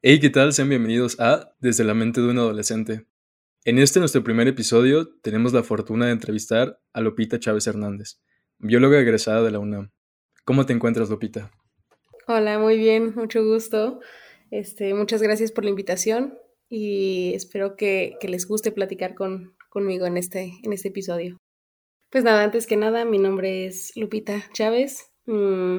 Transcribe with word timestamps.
Hey, 0.00 0.20
¿qué 0.20 0.30
tal? 0.30 0.52
Sean 0.52 0.68
bienvenidos 0.68 1.18
a 1.18 1.56
Desde 1.58 1.82
la 1.82 1.92
mente 1.92 2.20
de 2.20 2.28
un 2.28 2.38
adolescente. 2.38 3.04
En 3.64 3.80
este 3.80 3.98
nuestro 3.98 4.22
primer 4.22 4.46
episodio 4.46 5.08
tenemos 5.22 5.52
la 5.52 5.64
fortuna 5.64 6.06
de 6.06 6.12
entrevistar 6.12 6.78
a 6.92 7.00
Lupita 7.00 7.40
Chávez 7.40 7.66
Hernández, 7.66 8.20
bióloga 8.58 9.00
egresada 9.00 9.42
de 9.42 9.50
la 9.50 9.58
UNAM. 9.58 9.90
¿Cómo 10.44 10.64
te 10.66 10.72
encuentras, 10.72 11.10
Lupita? 11.10 11.50
Hola, 12.28 12.60
muy 12.60 12.78
bien, 12.78 13.12
mucho 13.16 13.44
gusto. 13.44 13.98
Este, 14.52 14.94
muchas 14.94 15.20
gracias 15.20 15.50
por 15.50 15.64
la 15.64 15.70
invitación 15.70 16.38
y 16.68 17.32
espero 17.34 17.74
que, 17.74 18.18
les 18.22 18.46
guste 18.46 18.70
platicar 18.70 19.16
con, 19.16 19.56
conmigo 19.68 20.06
en 20.06 20.16
este, 20.16 20.52
en 20.62 20.72
este 20.72 20.90
episodio. 20.90 21.38
Pues 22.08 22.22
nada, 22.22 22.44
antes 22.44 22.68
que 22.68 22.76
nada, 22.76 23.04
mi 23.04 23.18
nombre 23.18 23.66
es 23.66 23.90
Lupita 23.96 24.44
Chávez. 24.52 25.10
Mm, 25.26 25.78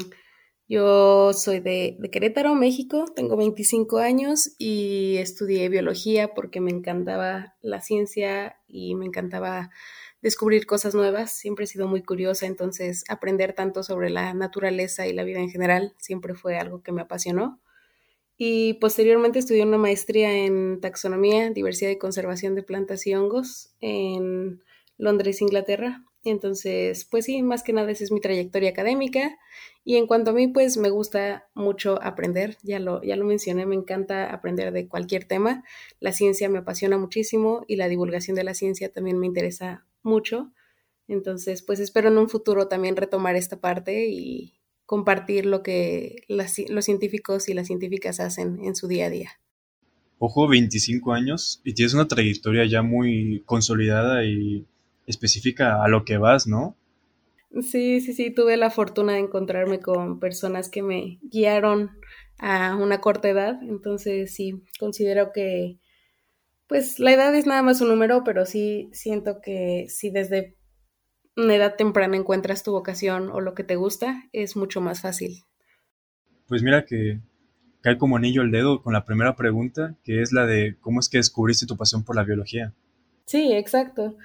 yo 0.70 1.34
soy 1.34 1.62
de, 1.62 1.98
Querétaro, 2.12 2.54
México, 2.54 3.06
tengo 3.16 3.36
25 3.36 3.98
años 3.98 4.52
y 4.60 5.18
estudié 5.18 5.68
biología 5.68 6.36
porque 6.36 6.62
me 6.62 6.70
encantaba 6.70 7.56
la 7.62 7.82
ciencia 7.82 8.56
y 8.68 8.94
me 8.94 9.08
encantaba 9.08 9.72
descubrir 10.22 10.68
cosas 10.68 10.94
nuevas. 10.94 11.32
Siempre 11.32 11.66
he 11.66 11.68
sido 11.68 11.88
muy 11.88 12.04
curiosa, 12.04 12.46
entonces 12.46 13.04
aprender 13.10 13.54
tanto 13.54 13.82
sobre 13.82 14.12
la 14.12 14.36
naturaleza 14.36 15.08
y 15.08 15.14
la 15.14 15.24
vida 15.24 15.40
en 15.40 15.50
general 15.50 15.96
siempre 15.98 16.36
fue 16.36 16.60
algo 16.60 16.84
que 16.84 16.92
me 16.92 17.02
apasionó. 17.02 17.60
Y 18.38 18.76
posteriormente 18.76 19.40
estudié 19.40 19.64
una 19.64 19.80
maestría 19.80 20.32
en 20.46 20.82
taxonomía, 20.82 21.50
diversidad 21.50 21.90
y 21.90 21.98
conservación 21.98 22.54
de 22.54 22.62
plantas 22.62 23.08
y 23.08 23.16
hongos 23.16 23.74
en 23.82 24.62
Londres, 25.00 25.42
Inglaterra. 25.42 26.06
Entonces, 26.24 27.06
pues 27.06 27.26
sí, 27.26 27.42
más 27.42 27.64
que 27.64 27.74
nada 27.74 27.92
esa 27.92 28.04
es 28.04 28.12
mi 28.12 28.20
trayectoria 28.20 28.70
académica. 28.70 29.38
Y 29.86 29.96
en 29.96 30.08
cuanto 30.08 30.32
a 30.32 30.34
mí, 30.34 30.48
pues 30.48 30.78
me 30.78 30.90
gusta 30.90 31.48
mucho 31.56 32.02
aprender, 32.04 32.58
ya 32.62 32.80
lo, 32.80 33.02
ya 33.02 33.16
lo 33.16 33.26
mencioné, 33.26 33.66
me 33.66 33.76
encanta 33.76 34.32
aprender 34.34 34.74
de 34.74 34.88
cualquier 34.88 35.26
tema. 35.26 35.64
La 36.00 36.12
ciencia 36.12 36.50
me 36.50 36.60
apasiona 36.60 36.98
muchísimo 36.98 37.64
y 37.68 37.78
la 37.78 37.88
divulgación 37.88 38.36
de 38.36 38.44
la 38.44 38.54
ciencia 38.54 38.92
también 38.92 39.18
me 39.18 39.26
interesa 39.26 39.86
mucho. 40.04 40.52
Entonces, 41.08 41.64
pues 41.64 41.80
espero 41.80 42.10
en 42.10 42.18
un 42.18 42.30
futuro 42.30 42.68
también 42.68 42.96
retomar 42.96 43.36
esta 43.36 43.60
parte 43.60 44.08
y 44.10 44.60
compartir 44.86 45.46
lo 45.46 45.64
que 45.64 46.24
los 46.28 46.86
científicos 46.86 47.48
y 47.48 47.54
las 47.54 47.68
científicas 47.68 48.20
hacen 48.20 48.60
en 48.64 48.76
su 48.76 48.88
día 48.88 49.06
a 49.06 49.10
día. 49.10 49.32
Ojo, 50.18 50.48
25 50.48 51.14
años 51.14 51.62
y 51.64 51.74
tienes 51.74 51.94
una 51.94 52.08
trayectoria 52.08 52.66
ya 52.66 52.82
muy 52.82 53.42
consolidada 53.46 54.26
y 54.26 54.68
específica 55.10 55.84
a 55.84 55.88
lo 55.88 56.06
que 56.06 56.18
vas, 56.18 56.48
¿no? 56.48 56.78
Sí, 57.62 58.00
sí, 58.00 58.14
sí, 58.14 58.32
tuve 58.32 58.58
la 58.58 58.70
fortuna 58.70 59.14
de 59.14 59.20
encontrarme 59.20 59.80
con 59.80 60.20
personas 60.20 60.70
que 60.70 60.84
me 60.84 61.20
guiaron 61.24 61.90
a 62.38 62.76
una 62.76 63.02
corta 63.02 63.28
edad, 63.28 63.62
entonces 63.64 64.34
sí, 64.34 64.64
considero 64.80 65.32
que, 65.34 65.80
pues 66.68 67.00
la 67.00 67.12
edad 67.12 67.34
es 67.36 67.48
nada 67.48 67.64
más 67.64 67.82
un 67.82 67.90
número, 67.90 68.24
pero 68.24 68.46
sí 68.46 68.90
siento 68.94 69.42
que 69.42 69.88
si 69.90 70.12
desde 70.12 70.56
una 71.36 71.56
edad 71.56 71.76
temprana 71.76 72.16
encuentras 72.16 72.64
tu 72.64 72.72
vocación 72.72 73.30
o 73.32 73.42
lo 73.42 73.56
que 73.56 73.64
te 73.64 73.76
gusta, 73.76 74.30
es 74.32 74.56
mucho 74.56 74.80
más 74.80 75.02
fácil. 75.02 75.44
Pues 76.48 76.62
mira 76.62 76.86
que 76.86 77.20
cae 77.82 77.98
como 77.98 78.18
anillo 78.18 78.42
al 78.42 78.52
dedo 78.52 78.84
con 78.84 78.94
la 78.94 79.06
primera 79.06 79.36
pregunta, 79.36 79.96
que 80.04 80.22
es 80.22 80.32
la 80.34 80.46
de 80.46 80.78
cómo 80.80 81.00
es 81.00 81.10
que 81.10 81.18
descubriste 81.18 81.66
tu 81.66 81.78
pasión 81.78 82.04
por 82.04 82.16
la 82.16 82.24
biología. 82.24 82.74
Sí, 83.26 83.54
exacto. 83.54 84.18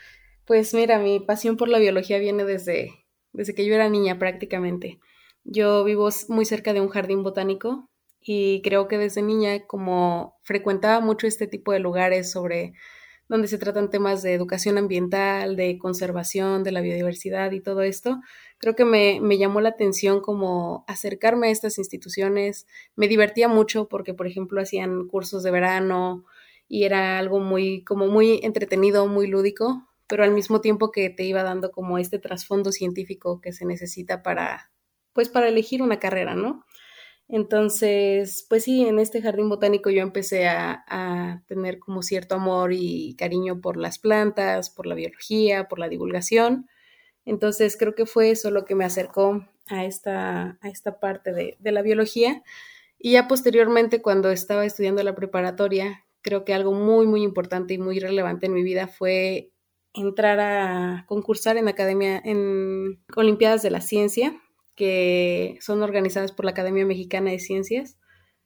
Pues 0.46 0.74
mira, 0.74 0.98
mi 0.98 1.20
pasión 1.20 1.56
por 1.56 1.70
la 1.70 1.78
biología 1.78 2.18
viene 2.18 2.44
desde, 2.44 3.06
desde 3.32 3.54
que 3.54 3.64
yo 3.64 3.74
era 3.74 3.88
niña 3.88 4.18
prácticamente. 4.18 5.00
Yo 5.42 5.84
vivo 5.84 6.10
muy 6.28 6.44
cerca 6.44 6.74
de 6.74 6.82
un 6.82 6.90
jardín 6.90 7.22
botánico 7.22 7.88
y 8.20 8.60
creo 8.62 8.86
que 8.86 8.98
desde 8.98 9.22
niña 9.22 9.66
como 9.66 10.36
frecuentaba 10.42 11.00
mucho 11.00 11.26
este 11.26 11.46
tipo 11.46 11.72
de 11.72 11.78
lugares 11.78 12.30
sobre 12.30 12.74
donde 13.26 13.48
se 13.48 13.56
tratan 13.56 13.88
temas 13.88 14.22
de 14.22 14.34
educación 14.34 14.76
ambiental, 14.76 15.56
de 15.56 15.78
conservación, 15.78 16.62
de 16.62 16.72
la 16.72 16.82
biodiversidad 16.82 17.52
y 17.52 17.60
todo 17.60 17.80
esto, 17.80 18.20
creo 18.58 18.74
que 18.76 18.84
me, 18.84 19.20
me, 19.22 19.38
llamó 19.38 19.62
la 19.62 19.70
atención 19.70 20.20
como 20.20 20.84
acercarme 20.86 21.48
a 21.48 21.50
estas 21.52 21.78
instituciones. 21.78 22.66
Me 22.96 23.08
divertía 23.08 23.48
mucho 23.48 23.88
porque, 23.88 24.12
por 24.12 24.26
ejemplo, 24.26 24.60
hacían 24.60 25.08
cursos 25.08 25.42
de 25.42 25.50
verano 25.50 26.26
y 26.68 26.84
era 26.84 27.18
algo 27.18 27.40
muy, 27.40 27.82
como 27.84 28.08
muy 28.08 28.40
entretenido, 28.42 29.06
muy 29.06 29.26
lúdico 29.26 29.88
pero 30.06 30.24
al 30.24 30.32
mismo 30.32 30.60
tiempo 30.60 30.90
que 30.90 31.10
te 31.10 31.24
iba 31.24 31.42
dando 31.42 31.70
como 31.70 31.98
este 31.98 32.18
trasfondo 32.18 32.72
científico 32.72 33.40
que 33.40 33.52
se 33.52 33.64
necesita 33.66 34.22
para, 34.22 34.70
pues 35.12 35.28
para 35.28 35.48
elegir 35.48 35.82
una 35.82 35.98
carrera, 35.98 36.34
¿no? 36.34 36.64
Entonces, 37.28 38.44
pues 38.48 38.64
sí, 38.64 38.86
en 38.86 38.98
este 38.98 39.22
jardín 39.22 39.48
botánico 39.48 39.88
yo 39.90 40.02
empecé 40.02 40.46
a, 40.46 40.84
a, 40.88 41.42
tener 41.46 41.78
como 41.78 42.02
cierto 42.02 42.34
amor 42.34 42.72
y 42.74 43.16
cariño 43.16 43.60
por 43.60 43.78
las 43.78 43.98
plantas, 43.98 44.68
por 44.68 44.86
la 44.86 44.94
biología, 44.94 45.66
por 45.68 45.78
la 45.78 45.88
divulgación. 45.88 46.68
Entonces, 47.24 47.76
creo 47.78 47.94
que 47.94 48.04
fue 48.06 48.30
eso 48.30 48.50
lo 48.50 48.66
que 48.66 48.74
me 48.74 48.84
acercó 48.84 49.46
a 49.68 49.86
esta, 49.86 50.58
a 50.60 50.68
esta 50.68 51.00
parte 51.00 51.32
de, 51.32 51.56
de 51.60 51.72
la 51.72 51.80
biología. 51.80 52.42
Y 52.98 53.12
ya 53.12 53.26
posteriormente, 53.28 54.02
cuando 54.02 54.30
estaba 54.30 54.66
estudiando 54.66 55.02
la 55.02 55.14
preparatoria, 55.14 56.04
creo 56.20 56.44
que 56.44 56.54
algo 56.54 56.72
muy, 56.72 57.06
muy 57.06 57.22
importante 57.22 57.74
y 57.74 57.78
muy 57.78 58.00
relevante 58.00 58.46
en 58.46 58.54
mi 58.54 58.62
vida 58.62 58.86
fue 58.88 59.53
entrar 59.94 60.40
a 60.40 61.04
concursar 61.06 61.56
en 61.56 61.68
academia 61.68 62.20
en 62.24 63.00
Olimpiadas 63.16 63.62
de 63.62 63.70
la 63.70 63.80
Ciencia, 63.80 64.40
que 64.74 65.56
son 65.60 65.82
organizadas 65.82 66.32
por 66.32 66.44
la 66.44 66.50
Academia 66.50 66.84
Mexicana 66.84 67.30
de 67.30 67.38
Ciencias. 67.38 67.96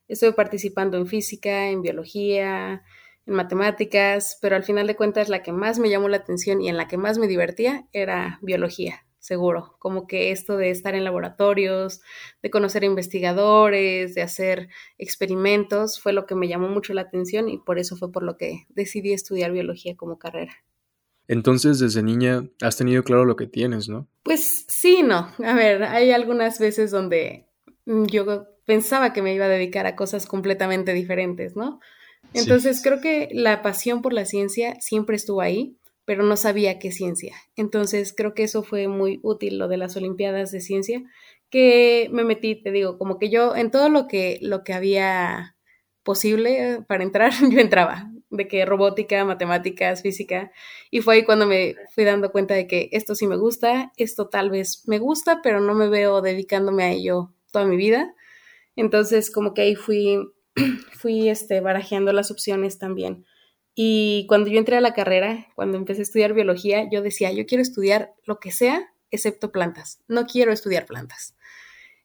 Estuve 0.08 0.32
participando 0.32 0.98
en 0.98 1.06
física, 1.06 1.70
en 1.70 1.82
biología, 1.82 2.82
en 3.26 3.34
matemáticas, 3.34 4.38
pero 4.40 4.56
al 4.56 4.64
final 4.64 4.86
de 4.86 4.96
cuentas 4.96 5.28
la 5.28 5.42
que 5.42 5.52
más 5.52 5.78
me 5.78 5.90
llamó 5.90 6.08
la 6.08 6.18
atención 6.18 6.60
y 6.60 6.68
en 6.68 6.76
la 6.76 6.86
que 6.86 6.98
más 6.98 7.18
me 7.18 7.28
divertía 7.28 7.86
era 7.92 8.38
biología, 8.42 9.06
seguro. 9.18 9.76
Como 9.78 10.06
que 10.06 10.30
esto 10.32 10.56
de 10.56 10.70
estar 10.70 10.94
en 10.94 11.04
laboratorios, 11.04 12.02
de 12.42 12.50
conocer 12.50 12.84
investigadores, 12.84 14.14
de 14.14 14.22
hacer 14.22 14.68
experimentos, 14.98 16.00
fue 16.00 16.12
lo 16.12 16.26
que 16.26 16.34
me 16.34 16.48
llamó 16.48 16.68
mucho 16.68 16.92
la 16.94 17.02
atención 17.02 17.48
y 17.48 17.58
por 17.58 17.78
eso 17.78 17.96
fue 17.96 18.12
por 18.12 18.22
lo 18.22 18.36
que 18.36 18.66
decidí 18.68 19.12
estudiar 19.12 19.52
biología 19.52 19.96
como 19.96 20.18
carrera. 20.18 20.54
Entonces, 21.28 21.78
desde 21.78 22.02
niña 22.02 22.48
has 22.62 22.76
tenido 22.76 23.04
claro 23.04 23.26
lo 23.26 23.36
que 23.36 23.46
tienes, 23.46 23.88
¿no? 23.88 24.08
Pues 24.22 24.64
sí, 24.66 25.02
no. 25.02 25.30
A 25.44 25.54
ver, 25.54 25.84
hay 25.84 26.10
algunas 26.10 26.58
veces 26.58 26.90
donde 26.90 27.46
mm, 27.84 28.06
yo 28.06 28.46
pensaba 28.64 29.12
que 29.12 29.20
me 29.20 29.34
iba 29.34 29.44
a 29.44 29.50
dedicar 29.50 29.86
a 29.86 29.94
cosas 29.94 30.26
completamente 30.26 30.94
diferentes, 30.94 31.54
¿no? 31.54 31.80
Entonces, 32.32 32.82
creo 32.82 33.00
que 33.00 33.28
la 33.32 33.62
pasión 33.62 34.02
por 34.02 34.12
la 34.14 34.24
ciencia 34.24 34.76
siempre 34.80 35.16
estuvo 35.16 35.42
ahí, 35.42 35.76
pero 36.06 36.22
no 36.22 36.36
sabía 36.36 36.78
qué 36.78 36.92
ciencia. 36.92 37.36
Entonces, 37.56 38.14
creo 38.16 38.34
que 38.34 38.44
eso 38.44 38.62
fue 38.62 38.88
muy 38.88 39.20
útil, 39.22 39.58
lo 39.58 39.68
de 39.68 39.76
las 39.76 39.96
Olimpiadas 39.96 40.50
de 40.50 40.60
Ciencia, 40.60 41.02
que 41.50 42.08
me 42.10 42.24
metí, 42.24 42.62
te 42.62 42.72
digo, 42.72 42.98
como 42.98 43.18
que 43.18 43.30
yo 43.30 43.54
en 43.54 43.70
todo 43.70 43.90
lo 43.90 44.08
que, 44.08 44.38
lo 44.42 44.64
que 44.64 44.72
había 44.72 45.56
posible 46.02 46.82
para 46.88 47.04
entrar, 47.04 47.32
yo 47.50 47.60
entraba 47.60 48.10
de 48.30 48.48
que 48.48 48.64
robótica, 48.64 49.24
matemáticas, 49.24 50.02
física, 50.02 50.52
y 50.90 51.00
fue 51.00 51.16
ahí 51.16 51.24
cuando 51.24 51.46
me 51.46 51.76
fui 51.94 52.04
dando 52.04 52.30
cuenta 52.30 52.54
de 52.54 52.66
que 52.66 52.88
esto 52.92 53.14
sí 53.14 53.26
me 53.26 53.36
gusta, 53.36 53.92
esto 53.96 54.28
tal 54.28 54.50
vez 54.50 54.82
me 54.86 54.98
gusta, 54.98 55.40
pero 55.42 55.60
no 55.60 55.74
me 55.74 55.88
veo 55.88 56.20
dedicándome 56.20 56.84
a 56.84 56.90
ello 56.90 57.32
toda 57.52 57.64
mi 57.64 57.76
vida. 57.76 58.14
Entonces, 58.76 59.30
como 59.30 59.54
que 59.54 59.62
ahí 59.62 59.74
fui, 59.74 60.18
fui 60.92 61.28
este, 61.28 61.60
barajeando 61.60 62.12
las 62.12 62.30
opciones 62.30 62.78
también. 62.78 63.24
Y 63.74 64.26
cuando 64.28 64.50
yo 64.50 64.58
entré 64.58 64.76
a 64.76 64.80
la 64.80 64.92
carrera, 64.92 65.46
cuando 65.54 65.76
empecé 65.76 66.00
a 66.00 66.02
estudiar 66.02 66.32
biología, 66.32 66.88
yo 66.90 67.00
decía, 67.00 67.32
yo 67.32 67.46
quiero 67.46 67.62
estudiar 67.62 68.12
lo 68.24 68.40
que 68.40 68.50
sea, 68.50 68.92
excepto 69.10 69.52
plantas. 69.52 70.00
No 70.08 70.26
quiero 70.26 70.52
estudiar 70.52 70.84
plantas. 70.84 71.36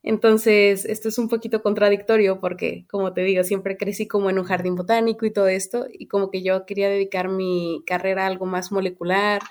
Entonces, 0.03 0.83
esto 0.83 1.07
es 1.07 1.17
un 1.17 1.29
poquito 1.29 1.63
contradictorio 1.63 2.41
porque, 2.41 2.85
como 2.89 3.13
te 3.13 3.21
digo, 3.21 3.43
siempre 3.45 3.77
crecí 3.77 4.05
como 4.05 4.29
en 4.29 4.37
un 4.37 4.43
jardín 4.43 4.75
botánico 4.75 5.25
y 5.25 5.31
todo 5.31 5.47
esto, 5.47 5.87
y 5.91 6.07
como 6.07 6.29
que 6.29 6.43
yo 6.43 6.65
quería 6.65 6.89
dedicar 6.89 7.29
mi 7.29 7.81
carrera 7.87 8.23
a 8.25 8.27
algo 8.27 8.45
más 8.45 8.71
molecular, 8.73 9.41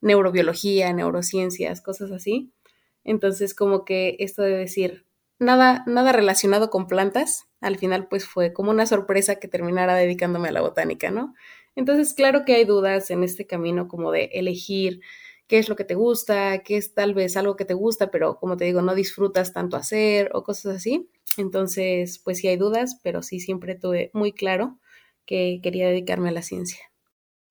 neurobiología, 0.00 0.92
neurociencias, 0.94 1.82
cosas 1.82 2.10
así. 2.10 2.50
Entonces, 3.04 3.54
como 3.54 3.84
que 3.84 4.16
esto 4.18 4.42
de 4.42 4.56
decir 4.56 5.04
nada, 5.38 5.84
nada 5.86 6.12
relacionado 6.12 6.70
con 6.70 6.86
plantas, 6.86 7.46
al 7.60 7.76
final 7.76 8.08
pues 8.08 8.26
fue 8.26 8.52
como 8.54 8.70
una 8.70 8.86
sorpresa 8.86 9.36
que 9.36 9.48
terminara 9.48 9.94
dedicándome 9.94 10.48
a 10.48 10.52
la 10.52 10.62
botánica, 10.62 11.10
¿no? 11.10 11.34
Entonces, 11.76 12.14
claro 12.14 12.44
que 12.46 12.54
hay 12.54 12.64
dudas 12.64 13.10
en 13.10 13.22
este 13.22 13.46
camino 13.46 13.88
como 13.88 14.10
de 14.10 14.30
elegir 14.32 15.00
qué 15.48 15.58
es 15.58 15.68
lo 15.68 15.76
que 15.76 15.84
te 15.84 15.94
gusta, 15.94 16.62
qué 16.62 16.76
es 16.76 16.94
tal 16.94 17.14
vez 17.14 17.36
algo 17.36 17.56
que 17.56 17.64
te 17.64 17.74
gusta, 17.74 18.10
pero 18.10 18.38
como 18.38 18.56
te 18.56 18.66
digo, 18.66 18.82
no 18.82 18.94
disfrutas 18.94 19.52
tanto 19.52 19.76
hacer 19.76 20.30
o 20.34 20.44
cosas 20.44 20.76
así. 20.76 21.08
Entonces, 21.36 22.18
pues 22.18 22.38
sí 22.38 22.48
hay 22.48 22.56
dudas, 22.56 23.00
pero 23.02 23.22
sí 23.22 23.40
siempre 23.40 23.74
tuve 23.74 24.10
muy 24.12 24.32
claro 24.32 24.78
que 25.26 25.60
quería 25.62 25.88
dedicarme 25.88 26.28
a 26.28 26.32
la 26.32 26.42
ciencia. 26.42 26.78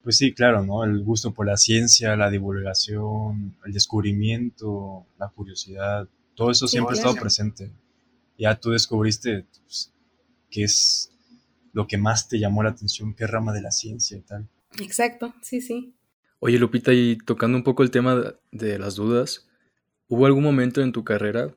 Pues 0.04 0.18
sí, 0.18 0.34
claro, 0.34 0.64
¿no? 0.64 0.84
El 0.84 1.04
gusto 1.04 1.34
por 1.34 1.48
la 1.48 1.58
ciencia, 1.58 2.16
la 2.16 2.30
divulgación, 2.30 3.58
el 3.66 3.74
descubrimiento, 3.74 5.06
la 5.18 5.30
curiosidad, 5.30 6.08
todo 6.36 6.52
eso 6.52 6.68
siempre 6.68 6.94
ha 6.94 6.98
estado 6.98 7.16
presente. 7.16 7.72
Ya 8.38 8.60
tú 8.60 8.70
descubriste 8.70 9.46
pues, 9.64 9.92
que 10.52 10.64
es 10.64 11.12
lo 11.74 11.88
que 11.88 11.98
más 11.98 12.30
te 12.30 12.40
llamó 12.40 12.62
la 12.62 12.70
atención, 12.70 13.16
qué 13.16 13.26
rama 13.26 13.54
de 13.54 13.62
la 13.62 13.72
ciencia 13.72 14.18
y 14.18 14.22
tal. 14.22 14.48
Exacto, 14.80 15.34
sí, 15.42 15.62
sí. 15.62 15.97
Oye, 16.40 16.60
Lupita, 16.60 16.94
y 16.94 17.18
tocando 17.18 17.58
un 17.58 17.64
poco 17.64 17.82
el 17.82 17.90
tema 17.90 18.36
de 18.52 18.78
las 18.78 18.96
dudas, 18.96 19.50
¿hubo 20.08 20.28
algún 20.28 20.44
momento 20.44 20.82
en 20.82 20.92
tu 20.92 21.04
carrera 21.04 21.56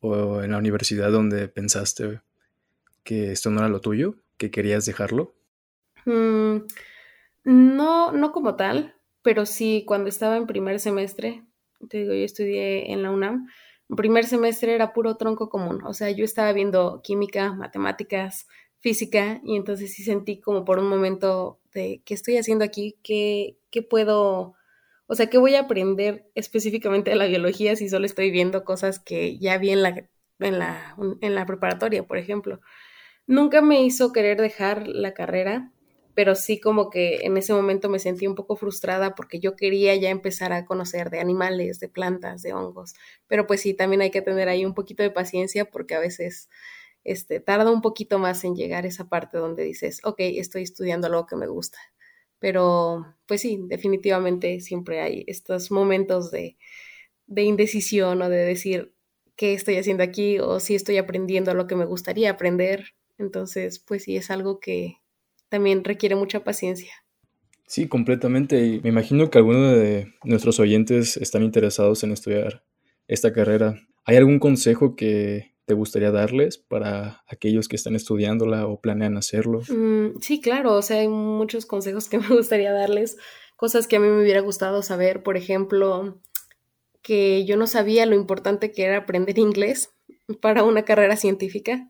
o 0.00 0.40
en 0.40 0.52
la 0.52 0.58
universidad 0.58 1.12
donde 1.12 1.48
pensaste 1.48 2.22
que 3.04 3.32
esto 3.32 3.50
no 3.50 3.58
era 3.58 3.68
lo 3.68 3.82
tuyo, 3.82 4.14
que 4.38 4.50
querías 4.50 4.86
dejarlo? 4.86 5.34
Mm, 6.06 6.60
no, 7.44 8.12
no 8.12 8.32
como 8.32 8.56
tal, 8.56 8.94
pero 9.20 9.44
sí 9.44 9.84
cuando 9.86 10.08
estaba 10.08 10.38
en 10.38 10.46
primer 10.46 10.80
semestre, 10.80 11.44
te 11.90 11.98
digo, 11.98 12.14
yo 12.14 12.24
estudié 12.24 12.90
en 12.90 13.02
la 13.02 13.10
UNAM, 13.10 13.48
en 13.90 13.96
primer 13.96 14.24
semestre 14.24 14.74
era 14.74 14.94
puro 14.94 15.16
tronco 15.18 15.50
común, 15.50 15.82
o 15.84 15.92
sea, 15.92 16.10
yo 16.10 16.24
estaba 16.24 16.54
viendo 16.54 17.02
química, 17.04 17.52
matemáticas, 17.52 18.46
física, 18.78 19.42
y 19.44 19.56
entonces 19.56 19.92
sí 19.92 20.02
sentí 20.02 20.40
como 20.40 20.64
por 20.64 20.78
un 20.78 20.88
momento 20.88 21.60
de 21.74 22.00
qué 22.06 22.14
estoy 22.14 22.38
haciendo 22.38 22.64
aquí, 22.64 22.96
qué, 23.02 23.58
qué 23.72 23.82
puedo, 23.82 24.54
o 25.08 25.14
sea, 25.16 25.28
qué 25.28 25.38
voy 25.38 25.56
a 25.56 25.62
aprender 25.62 26.30
específicamente 26.36 27.10
de 27.10 27.16
la 27.16 27.26
biología 27.26 27.74
si 27.76 27.88
solo 27.88 28.06
estoy 28.06 28.30
viendo 28.30 28.64
cosas 28.64 29.00
que 29.00 29.38
ya 29.38 29.58
vi 29.58 29.70
en 29.70 29.82
la, 29.82 30.08
en 30.38 30.58
la, 30.60 30.96
en 31.20 31.34
la 31.34 31.46
preparatoria, 31.46 32.04
por 32.06 32.18
ejemplo. 32.18 32.60
Nunca 33.26 33.62
me 33.62 33.82
hizo 33.82 34.12
querer 34.12 34.40
dejar 34.40 34.86
la 34.88 35.14
carrera, 35.14 35.72
pero 36.14 36.34
sí 36.34 36.60
como 36.60 36.90
que 36.90 37.20
en 37.22 37.36
ese 37.36 37.54
momento 37.54 37.88
me 37.88 37.98
sentí 37.98 38.26
un 38.26 38.34
poco 38.34 38.56
frustrada 38.56 39.14
porque 39.14 39.40
yo 39.40 39.56
quería 39.56 39.94
ya 39.96 40.10
empezar 40.10 40.52
a 40.52 40.66
conocer 40.66 41.10
de 41.10 41.20
animales, 41.20 41.80
de 41.80 41.88
plantas, 41.88 42.42
de 42.42 42.52
hongos, 42.52 42.94
pero 43.26 43.46
pues 43.46 43.62
sí, 43.62 43.74
también 43.74 44.02
hay 44.02 44.10
que 44.10 44.22
tener 44.22 44.48
ahí 44.48 44.64
un 44.64 44.74
poquito 44.74 45.02
de 45.02 45.10
paciencia 45.10 45.64
porque 45.64 45.94
a 45.94 46.00
veces 46.00 46.50
este, 47.04 47.40
tarda 47.40 47.70
un 47.70 47.82
poquito 47.82 48.18
más 48.18 48.44
en 48.44 48.54
llegar 48.56 48.86
esa 48.86 49.08
parte 49.08 49.38
donde 49.38 49.64
dices, 49.64 50.00
ok, 50.04 50.16
estoy 50.20 50.62
estudiando 50.62 51.06
algo 51.06 51.26
que 51.26 51.36
me 51.36 51.46
gusta. 51.46 51.78
Pero 52.42 53.06
pues 53.26 53.40
sí, 53.40 53.58
definitivamente 53.68 54.60
siempre 54.60 55.00
hay 55.00 55.24
estos 55.26 55.70
momentos 55.70 56.30
de, 56.30 56.58
de 57.26 57.42
indecisión 57.44 58.20
o 58.20 58.28
de 58.28 58.44
decir 58.44 58.92
qué 59.36 59.54
estoy 59.54 59.76
haciendo 59.76 60.02
aquí 60.02 60.38
o 60.38 60.60
si 60.60 60.74
estoy 60.74 60.98
aprendiendo 60.98 61.54
lo 61.54 61.66
que 61.66 61.76
me 61.76 61.86
gustaría 61.86 62.32
aprender. 62.32 62.94
Entonces, 63.16 63.78
pues 63.78 64.02
sí, 64.02 64.16
es 64.16 64.30
algo 64.30 64.60
que, 64.60 64.96
también 65.52 65.84
requiere 65.84 66.16
mucha 66.16 66.44
paciencia. 66.44 66.90
Sí, 67.66 67.86
completamente. 67.86 68.64
Y 68.64 68.80
me 68.80 68.88
imagino 68.88 69.28
que 69.28 69.36
algunos 69.36 69.76
de 69.76 70.14
nuestros 70.24 70.58
oyentes 70.58 71.18
están 71.18 71.42
interesados 71.42 72.02
en 72.02 72.12
estudiar 72.12 72.64
esta 73.06 73.34
carrera. 73.34 73.78
¿Hay 74.06 74.16
algún 74.16 74.38
consejo 74.38 74.96
que 74.96 75.51
te 75.64 75.74
gustaría 75.74 76.10
darles 76.10 76.58
para 76.58 77.22
aquellos 77.28 77.68
que 77.68 77.76
están 77.76 77.94
estudiándola 77.94 78.66
o 78.66 78.80
planean 78.80 79.16
hacerlo? 79.16 79.60
Mm, 79.68 80.20
sí, 80.20 80.40
claro. 80.40 80.74
O 80.74 80.82
sea, 80.82 80.98
hay 80.98 81.08
muchos 81.08 81.66
consejos 81.66 82.08
que 82.08 82.18
me 82.18 82.28
gustaría 82.28 82.72
darles. 82.72 83.16
Cosas 83.56 83.86
que 83.86 83.96
a 83.96 84.00
mí 84.00 84.08
me 84.08 84.22
hubiera 84.22 84.40
gustado 84.40 84.82
saber. 84.82 85.22
Por 85.22 85.36
ejemplo, 85.36 86.20
que 87.02 87.44
yo 87.44 87.56
no 87.56 87.66
sabía 87.66 88.06
lo 88.06 88.14
importante 88.14 88.72
que 88.72 88.84
era 88.84 88.98
aprender 88.98 89.38
inglés 89.38 89.94
para 90.40 90.64
una 90.64 90.84
carrera 90.84 91.16
científica. 91.16 91.88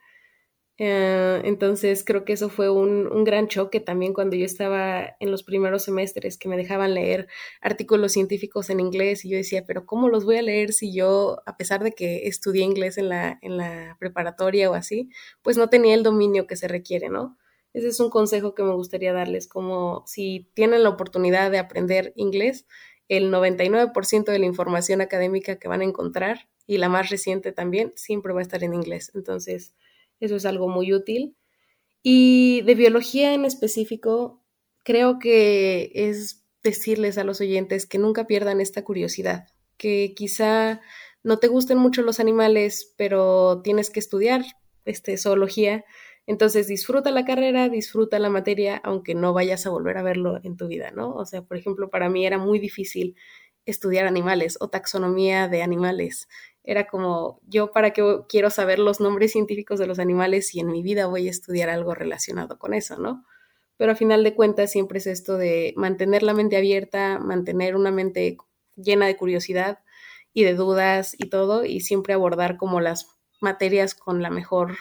Eh, 0.78 1.42
entonces 1.44 2.02
creo 2.04 2.24
que 2.24 2.32
eso 2.32 2.48
fue 2.48 2.70
un, 2.70 3.06
un, 3.06 3.24
gran 3.24 3.46
choque 3.46 3.78
también 3.78 4.14
cuando 4.14 4.36
yo 4.36 4.46
estaba 4.46 5.16
en 5.20 5.30
los 5.30 5.42
primeros 5.42 5.82
semestres 5.84 6.38
que 6.38 6.48
me 6.48 6.56
dejaban 6.56 6.94
leer 6.94 7.28
artículos 7.60 8.12
científicos 8.12 8.70
en 8.70 8.80
inglés 8.80 9.24
y 9.24 9.30
yo 9.30 9.36
decía, 9.36 9.64
pero 9.66 9.84
¿cómo 9.84 10.08
los 10.08 10.24
voy 10.24 10.38
a 10.38 10.42
leer 10.42 10.72
si 10.72 10.94
yo, 10.94 11.42
a 11.44 11.56
pesar 11.58 11.84
de 11.84 11.92
que 11.92 12.26
estudié 12.26 12.62
inglés 12.64 12.96
en 12.96 13.10
la, 13.10 13.38
en 13.42 13.58
la 13.58 13.96
preparatoria 14.00 14.70
o 14.70 14.74
así, 14.74 15.10
pues 15.42 15.58
no 15.58 15.68
tenía 15.68 15.94
el 15.94 16.02
dominio 16.02 16.46
que 16.46 16.56
se 16.56 16.68
requiere, 16.68 17.10
¿no? 17.10 17.38
Ese 17.74 17.88
es 17.88 18.00
un 18.00 18.10
consejo 18.10 18.54
que 18.54 18.62
me 18.62 18.74
gustaría 18.74 19.12
darles, 19.12 19.48
como 19.48 20.04
si 20.06 20.50
tienen 20.54 20.82
la 20.82 20.90
oportunidad 20.90 21.50
de 21.50 21.58
aprender 21.58 22.12
inglés, 22.16 22.66
el 23.08 23.30
99% 23.30 24.24
de 24.24 24.38
la 24.38 24.46
información 24.46 25.00
académica 25.00 25.56
que 25.56 25.68
van 25.68 25.80
a 25.80 25.84
encontrar 25.84 26.48
y 26.66 26.78
la 26.78 26.88
más 26.88 27.10
reciente 27.10 27.52
también 27.52 27.92
siempre 27.96 28.32
va 28.32 28.40
a 28.40 28.42
estar 28.42 28.62
en 28.62 28.74
inglés. 28.74 29.10
Entonces, 29.14 29.74
eso 30.22 30.36
es 30.36 30.46
algo 30.46 30.68
muy 30.68 30.94
útil. 30.94 31.36
Y 32.02 32.62
de 32.62 32.74
biología 32.76 33.34
en 33.34 33.44
específico, 33.44 34.42
creo 34.84 35.18
que 35.18 35.90
es 35.94 36.44
decirles 36.62 37.18
a 37.18 37.24
los 37.24 37.40
oyentes 37.40 37.86
que 37.86 37.98
nunca 37.98 38.26
pierdan 38.26 38.60
esta 38.60 38.84
curiosidad, 38.84 39.48
que 39.76 40.14
quizá 40.16 40.80
no 41.24 41.38
te 41.38 41.48
gusten 41.48 41.78
mucho 41.78 42.02
los 42.02 42.20
animales, 42.20 42.94
pero 42.96 43.62
tienes 43.62 43.90
que 43.90 43.98
estudiar 43.98 44.44
este, 44.84 45.18
zoología. 45.18 45.84
Entonces 46.26 46.68
disfruta 46.68 47.10
la 47.10 47.24
carrera, 47.24 47.68
disfruta 47.68 48.20
la 48.20 48.30
materia, 48.30 48.80
aunque 48.84 49.16
no 49.16 49.32
vayas 49.32 49.66
a 49.66 49.70
volver 49.70 49.98
a 49.98 50.02
verlo 50.02 50.38
en 50.44 50.56
tu 50.56 50.68
vida, 50.68 50.92
¿no? 50.92 51.12
O 51.14 51.26
sea, 51.26 51.42
por 51.42 51.56
ejemplo, 51.56 51.90
para 51.90 52.08
mí 52.08 52.24
era 52.24 52.38
muy 52.38 52.60
difícil 52.60 53.16
estudiar 53.66 54.06
animales 54.06 54.58
o 54.60 54.68
taxonomía 54.68 55.48
de 55.48 55.62
animales 55.62 56.28
era 56.64 56.86
como, 56.86 57.40
yo 57.46 57.72
para 57.72 57.92
qué 57.92 58.20
quiero 58.28 58.50
saber 58.50 58.78
los 58.78 59.00
nombres 59.00 59.32
científicos 59.32 59.78
de 59.78 59.86
los 59.86 59.98
animales 59.98 60.48
si 60.48 60.60
en 60.60 60.68
mi 60.68 60.82
vida 60.82 61.06
voy 61.06 61.26
a 61.26 61.30
estudiar 61.30 61.68
algo 61.68 61.94
relacionado 61.94 62.58
con 62.58 62.72
eso, 62.72 62.98
¿no? 62.98 63.24
Pero 63.76 63.92
a 63.92 63.96
final 63.96 64.22
de 64.22 64.34
cuentas 64.34 64.70
siempre 64.70 64.98
es 64.98 65.06
esto 65.06 65.36
de 65.38 65.74
mantener 65.76 66.22
la 66.22 66.34
mente 66.34 66.56
abierta, 66.56 67.18
mantener 67.18 67.74
una 67.74 67.90
mente 67.90 68.36
llena 68.76 69.06
de 69.06 69.16
curiosidad 69.16 69.80
y 70.32 70.44
de 70.44 70.54
dudas 70.54 71.14
y 71.18 71.28
todo, 71.28 71.64
y 71.64 71.80
siempre 71.80 72.14
abordar 72.14 72.56
como 72.56 72.80
las 72.80 73.08
materias 73.40 73.94
con 73.94 74.22
la 74.22 74.30
mejor, 74.30 74.76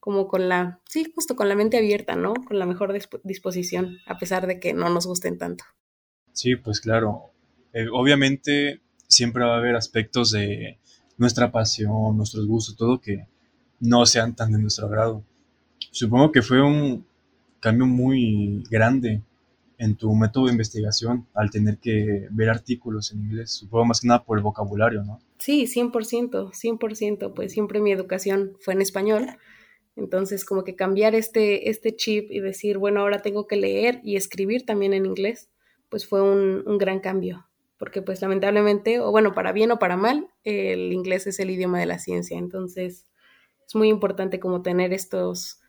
como 0.00 0.28
con 0.28 0.48
la, 0.48 0.80
sí, 0.88 1.12
justo 1.14 1.36
con 1.36 1.48
la 1.48 1.54
mente 1.54 1.76
abierta, 1.76 2.16
¿no? 2.16 2.32
Con 2.32 2.58
la 2.58 2.64
mejor 2.64 2.98
disposición, 3.22 3.98
a 4.06 4.16
pesar 4.16 4.46
de 4.46 4.58
que 4.58 4.72
no 4.72 4.88
nos 4.88 5.06
gusten 5.06 5.36
tanto. 5.36 5.64
Sí, 6.32 6.56
pues 6.56 6.80
claro. 6.80 7.32
Eh, 7.72 7.86
obviamente 7.92 8.80
siempre 9.06 9.44
va 9.44 9.54
a 9.54 9.58
haber 9.58 9.76
aspectos 9.76 10.30
de 10.30 10.78
nuestra 11.16 11.50
pasión, 11.50 12.16
nuestros 12.16 12.46
gustos, 12.46 12.76
todo 12.76 13.00
que 13.00 13.26
no 13.80 14.06
sean 14.06 14.34
tan 14.34 14.52
de 14.52 14.58
nuestro 14.58 14.86
agrado. 14.86 15.22
Supongo 15.90 16.32
que 16.32 16.42
fue 16.42 16.62
un 16.62 17.04
cambio 17.60 17.86
muy 17.86 18.62
grande 18.70 19.22
en 19.78 19.96
tu 19.96 20.12
método 20.14 20.46
de 20.46 20.52
investigación 20.52 21.26
al 21.34 21.50
tener 21.50 21.78
que 21.78 22.26
ver 22.30 22.50
artículos 22.50 23.12
en 23.12 23.20
inglés, 23.20 23.52
supongo 23.52 23.86
más 23.86 24.00
que 24.00 24.08
nada 24.08 24.24
por 24.24 24.38
el 24.38 24.42
vocabulario, 24.42 25.04
¿no? 25.04 25.20
Sí, 25.38 25.66
100%, 25.66 26.52
100%, 26.52 27.32
pues 27.32 27.52
siempre 27.52 27.80
mi 27.80 27.92
educación 27.92 28.56
fue 28.60 28.74
en 28.74 28.82
español, 28.82 29.26
entonces 29.94 30.44
como 30.44 30.64
que 30.64 30.74
cambiar 30.74 31.14
este, 31.14 31.70
este 31.70 31.94
chip 31.94 32.30
y 32.30 32.40
decir, 32.40 32.78
bueno, 32.78 33.00
ahora 33.00 33.22
tengo 33.22 33.46
que 33.46 33.56
leer 33.56 34.00
y 34.02 34.16
escribir 34.16 34.66
también 34.66 34.94
en 34.94 35.06
inglés, 35.06 35.48
pues 35.88 36.06
fue 36.06 36.22
un, 36.22 36.64
un 36.66 36.78
gran 36.78 36.98
cambio 36.98 37.47
porque 37.78 38.02
pues 38.02 38.20
lamentablemente, 38.20 39.00
o 39.00 39.10
bueno, 39.10 39.34
para 39.34 39.52
bien 39.52 39.70
o 39.70 39.78
para 39.78 39.96
mal, 39.96 40.28
el 40.44 40.92
inglés 40.92 41.26
es 41.26 41.38
el 41.38 41.50
idioma 41.50 41.78
de 41.78 41.86
la 41.86 41.98
ciencia, 41.98 42.36
entonces 42.36 43.06
es 43.66 43.74
muy 43.74 43.88
importante 43.88 44.40
como 44.40 44.62
tener 44.62 44.92
estos, 44.92 45.60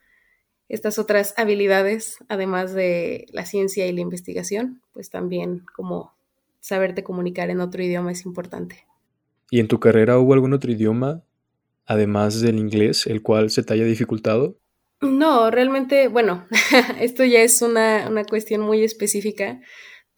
estas 0.68 0.98
otras 0.98 1.34
habilidades, 1.38 2.18
además 2.28 2.74
de 2.74 3.28
la 3.32 3.46
ciencia 3.46 3.86
y 3.86 3.94
la 3.94 4.01
investigación, 4.01 4.82
pues 4.92 5.10
también 5.10 5.63
como 5.75 6.13
saberte 6.60 7.04
comunicar 7.04 7.50
en 7.51 7.62
otro 7.62 7.84
idioma 7.84 8.12
es 8.12 8.25
importante. 8.25 8.86
¿Y 9.51 9.60
en 9.60 9.68
tu 9.68 9.80
carrera 9.80 10.18
hubo 10.18 10.34
algún 10.34 10.54
otro 10.54 10.72
idioma, 10.72 11.24
además 11.86 12.42
del 12.42 12.58
inglés, 12.58 13.08
el 13.08 13.22
cual 13.22 13.50
se 13.50 13.63
te 13.63 13.74
haya 13.74 13.86
dificultado? 13.86 14.58
No, 15.01 15.50
realmente, 15.50 16.08
bueno, 16.08 16.46
esto 17.00 17.24
ya 17.24 17.42
es 17.42 17.62
una, 17.62 18.08
una 18.10 18.25
cuestión 18.25 18.62
muy 18.62 18.84
específica 18.84 19.62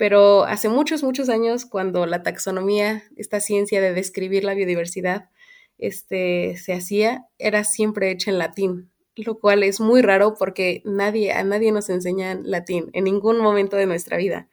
pero 0.02 0.46
hace 0.46 0.68
muchos, 0.68 1.04
muchos 1.04 1.30
años, 1.30 1.68
cuando 1.68 2.08
la 2.08 2.24
taxonomía, 2.24 3.04
esta 3.18 3.40
ciencia 3.40 3.80
de 3.82 3.94
describir 3.94 4.44
la 4.44 4.56
biodiversidad, 4.56 5.30
este, 5.78 6.58
se 6.58 6.74
hacía, 6.74 7.28
era 7.38 7.64
siempre 7.64 8.10
hecha 8.10 8.32
en 8.32 8.40
latín, 8.40 8.92
lo 9.16 9.38
cual 9.38 9.62
es 9.62 9.80
muy 9.80 10.02
raro 10.02 10.34
porque 10.40 10.82
nadie, 10.86 11.34
a 11.34 11.44
nadie 11.44 11.72
nos 11.72 11.92
enseña 11.92 12.34
latín 12.34 12.90
en 12.94 13.04
ningún 13.04 13.38
momento 13.42 13.78
de 13.78 13.86
nuestra 13.86 14.18
vida. 14.18 14.50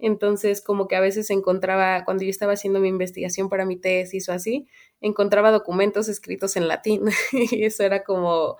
Entonces, 0.00 0.60
como 0.60 0.88
que 0.88 0.96
a 0.96 1.00
veces 1.00 1.30
encontraba, 1.30 2.04
cuando 2.04 2.24
yo 2.24 2.30
estaba 2.30 2.54
haciendo 2.54 2.80
mi 2.80 2.88
investigación 2.88 3.48
para 3.48 3.64
mi 3.64 3.76
tesis 3.76 4.28
o 4.28 4.32
así, 4.32 4.66
encontraba 5.00 5.52
documentos 5.52 6.08
escritos 6.08 6.56
en 6.56 6.66
latín 6.66 7.04
y 7.52 7.62
eso 7.62 7.84
era 7.84 8.02
como, 8.02 8.56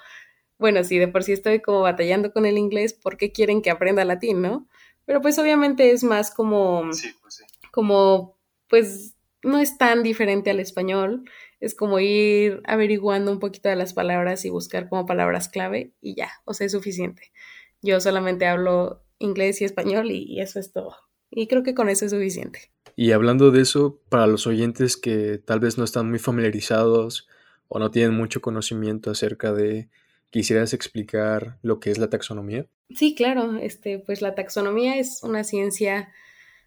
bueno, 0.56 0.84
si 0.84 1.00
de 1.00 1.08
por 1.08 1.24
sí 1.24 1.32
estoy 1.32 1.60
como 1.62 1.80
batallando 1.80 2.32
con 2.32 2.46
el 2.46 2.58
inglés, 2.58 2.92
¿por 2.94 3.16
qué 3.16 3.32
quieren 3.32 3.60
que 3.60 3.70
aprenda 3.70 4.04
latín, 4.04 4.40
no? 4.40 4.68
Pero 5.08 5.22
pues 5.22 5.38
obviamente 5.38 5.90
es 5.90 6.04
más 6.04 6.30
como, 6.30 6.92
sí, 6.92 7.08
pues 7.22 7.36
sí. 7.36 7.44
como, 7.70 8.36
pues 8.68 9.14
no 9.42 9.58
es 9.58 9.78
tan 9.78 10.02
diferente 10.02 10.50
al 10.50 10.60
español, 10.60 11.24
es 11.60 11.74
como 11.74 11.98
ir 11.98 12.60
averiguando 12.66 13.32
un 13.32 13.38
poquito 13.38 13.70
de 13.70 13.76
las 13.76 13.94
palabras 13.94 14.44
y 14.44 14.50
buscar 14.50 14.90
como 14.90 15.06
palabras 15.06 15.48
clave 15.48 15.94
y 16.02 16.14
ya, 16.14 16.28
o 16.44 16.52
sea, 16.52 16.66
es 16.66 16.72
suficiente. 16.72 17.32
Yo 17.80 18.02
solamente 18.02 18.44
hablo 18.44 19.02
inglés 19.18 19.62
y 19.62 19.64
español 19.64 20.10
y, 20.10 20.24
y 20.24 20.42
eso 20.42 20.60
es 20.60 20.74
todo. 20.74 20.94
Y 21.30 21.46
creo 21.46 21.62
que 21.62 21.72
con 21.72 21.88
eso 21.88 22.04
es 22.04 22.10
suficiente. 22.10 22.70
Y 22.94 23.12
hablando 23.12 23.50
de 23.50 23.62
eso, 23.62 24.02
para 24.10 24.26
los 24.26 24.46
oyentes 24.46 24.98
que 24.98 25.38
tal 25.38 25.58
vez 25.58 25.78
no 25.78 25.84
están 25.84 26.10
muy 26.10 26.18
familiarizados 26.18 27.26
o 27.68 27.78
no 27.78 27.90
tienen 27.90 28.14
mucho 28.14 28.42
conocimiento 28.42 29.10
acerca 29.10 29.54
de, 29.54 29.88
¿quisieras 30.28 30.74
explicar 30.74 31.56
lo 31.62 31.80
que 31.80 31.92
es 31.92 31.96
la 31.96 32.10
taxonomía? 32.10 32.66
Sí, 32.90 33.14
claro, 33.14 33.56
este, 33.58 33.98
pues 33.98 34.22
la 34.22 34.34
taxonomía 34.34 34.96
es 34.96 35.22
una 35.22 35.44
ciencia 35.44 36.10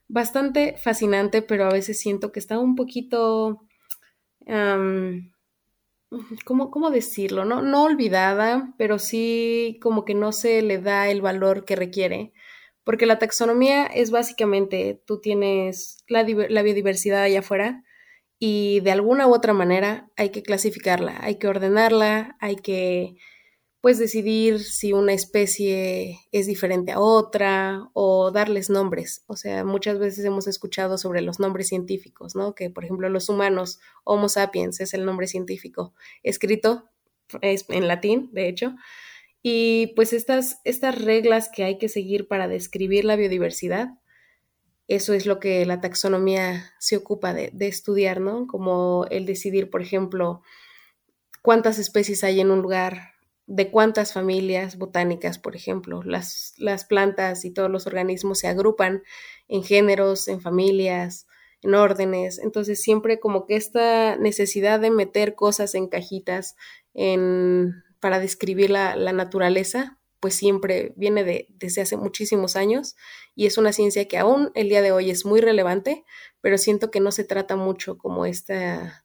bastante 0.08 0.76
fascinante, 0.78 1.42
pero 1.42 1.66
a 1.66 1.72
veces 1.72 2.00
siento 2.00 2.32
que 2.32 2.40
está 2.40 2.60
un 2.60 2.76
poquito, 2.76 3.62
¿cómo, 6.46 6.92
decirlo? 6.92 7.46
No, 7.46 7.62
no 7.62 7.84
olvidada, 7.84 8.74
pero 8.78 9.00
sí 9.00 9.80
como 9.82 10.06
que 10.06 10.14
no 10.14 10.32
se 10.32 10.62
le 10.62 10.80
da 10.80 11.10
el 11.10 11.22
valor 11.22 11.66
que 11.66 11.76
requiere. 11.76 12.34
Porque 12.84 13.06
la 13.06 13.20
taxonomía 13.20 13.86
es 13.86 14.12
básicamente, 14.12 15.02
tú 15.06 15.22
tienes 15.22 16.04
la, 16.08 16.24
la 16.24 16.62
biodiversidad 16.64 17.24
allá 17.24 17.40
afuera 17.40 17.84
y 18.40 18.80
de 18.82 18.92
alguna 18.92 19.28
u 19.28 19.34
otra 19.34 19.54
manera 19.54 20.10
hay 20.18 20.30
que 20.32 20.44
clasificarla, 20.44 21.18
hay 21.22 21.36
que 21.38 21.48
ordenarla, 21.48 22.38
hay 22.40 22.56
que 22.58 23.16
pues 23.82 23.98
decidir 23.98 24.60
si 24.60 24.94
una 24.94 25.14
especie 25.14 26.20
es 26.32 26.46
diferente 26.46 26.92
a 26.92 27.00
otra 27.00 27.90
o 27.94 28.30
darles 28.32 28.70
nombres. 28.70 29.24
O 29.26 29.36
sea, 29.36 29.66
muchas 29.66 29.98
veces 29.98 30.24
hemos 30.24 30.48
escuchado 30.48 31.00
sobre 31.00 31.22
los 31.22 31.40
nombres 31.40 31.68
científicos, 31.68 32.36
¿no? 32.36 32.54
Que 32.54 32.70
por 32.70 32.86
ejemplo 32.86 33.10
los 33.10 33.28
humanos, 33.28 33.80
Homo 34.04 34.30
sapiens 34.30 34.80
es 34.82 34.94
el 34.94 35.04
nombre 35.04 35.26
científico, 35.28 35.96
escrito 36.22 36.90
es 37.42 37.66
en 37.70 37.88
latín, 37.88 38.30
de 38.34 38.48
hecho. 38.48 38.76
Y 39.42 39.88
pues 39.96 40.14
estas, 40.14 40.62
estas 40.64 41.02
reglas 41.02 41.50
que 41.50 41.64
hay 41.64 41.80
que 41.80 41.90
seguir 41.90 42.28
para 42.28 42.48
describir 42.48 43.04
la 43.06 43.16
biodiversidad, 43.16 43.98
eso 44.88 45.14
es 45.14 45.26
lo 45.26 45.40
que 45.40 45.66
la 45.66 45.82
taxonomía 45.82 46.72
se 46.80 46.98
ocupa 46.98 47.34
de, 47.34 47.50
de 47.52 47.68
estudiar, 47.68 48.22
¿no? 48.22 48.46
Como 48.46 49.08
el 49.10 49.26
decidir, 49.26 49.72
por 49.72 49.82
ejemplo, 49.82 50.44
cuántas 51.42 51.80
especies 51.80 52.24
hay 52.24 52.42
en 52.42 52.52
un 52.52 52.62
lugar, 52.62 53.11
de 53.48 53.72
cuántas 53.72 54.14
familias 54.14 54.78
botánicas, 54.78 55.38
por 55.40 55.56
ejemplo. 55.56 56.04
Las, 56.04 56.54
las 56.58 56.86
plantas 56.86 57.46
y 57.46 57.52
todos 57.52 57.70
los 57.70 57.88
organismos 57.88 58.40
se 58.40 58.48
agrupan 58.48 59.04
en 59.48 59.64
géneros, 59.64 60.28
en 60.28 60.42
familias, 60.42 61.28
en 61.62 61.76
órdenes. 61.76 62.40
Entonces 62.40 62.82
siempre 62.82 63.20
como 63.20 63.46
que 63.46 63.56
esta 63.56 64.16
necesidad 64.16 64.80
de 64.80 64.92
meter 64.92 65.36
cosas 65.36 65.76
en 65.76 65.88
cajitas 65.88 66.56
en, 66.94 67.84
para 68.00 68.20
describir 68.20 68.70
la, 68.70 68.96
la 68.96 69.14
naturaleza, 69.14 70.00
pues 70.20 70.36
siempre 70.36 70.94
viene 70.96 71.24
de, 71.24 71.48
desde 71.50 71.82
hace 71.82 71.98
muchísimos 71.98 72.56
años 72.56 72.96
y 73.36 73.48
es 73.48 73.58
una 73.58 73.74
ciencia 73.74 74.08
que 74.08 74.20
aún 74.20 74.52
el 74.54 74.70
día 74.70 74.82
de 74.84 74.92
hoy 74.92 75.10
es 75.10 75.26
muy 75.26 75.42
relevante, 75.42 76.06
pero 76.42 76.58
siento 76.58 76.92
que 76.92 77.00
no 77.00 77.12
se 77.12 77.24
trata 77.24 77.56
mucho 77.56 77.98
como 77.98 78.26
esta, 78.28 79.04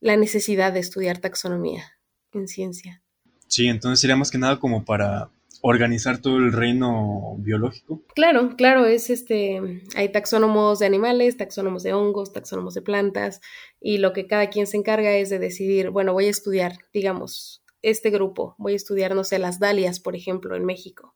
la 0.00 0.16
necesidad 0.16 0.72
de 0.72 0.80
estudiar 0.80 1.18
taxonomía 1.18 1.98
en 2.32 2.48
ciencia. 2.48 3.02
Sí, 3.48 3.66
entonces 3.68 4.00
sería 4.00 4.16
más 4.16 4.30
que 4.30 4.38
nada 4.38 4.58
como 4.58 4.84
para 4.84 5.30
organizar 5.62 6.18
todo 6.18 6.36
el 6.36 6.52
reino 6.52 7.34
biológico. 7.38 8.02
Claro, 8.14 8.54
claro, 8.56 8.86
es 8.86 9.10
este, 9.10 9.82
hay 9.96 10.10
taxónomos 10.10 10.78
de 10.78 10.86
animales, 10.86 11.36
taxónomos 11.36 11.82
de 11.82 11.92
hongos, 11.92 12.32
taxónomos 12.32 12.74
de 12.74 12.82
plantas, 12.82 13.40
y 13.80 13.98
lo 13.98 14.12
que 14.12 14.26
cada 14.26 14.48
quien 14.48 14.66
se 14.66 14.76
encarga 14.76 15.16
es 15.16 15.30
de 15.30 15.38
decidir, 15.38 15.90
bueno, 15.90 16.12
voy 16.12 16.26
a 16.26 16.30
estudiar, 16.30 16.78
digamos, 16.92 17.64
este 17.82 18.10
grupo, 18.10 18.54
voy 18.58 18.74
a 18.74 18.76
estudiar, 18.76 19.14
no 19.14 19.24
sé, 19.24 19.38
las 19.38 19.58
dalias, 19.58 19.98
por 19.98 20.14
ejemplo, 20.14 20.54
en 20.56 20.64
México, 20.64 21.14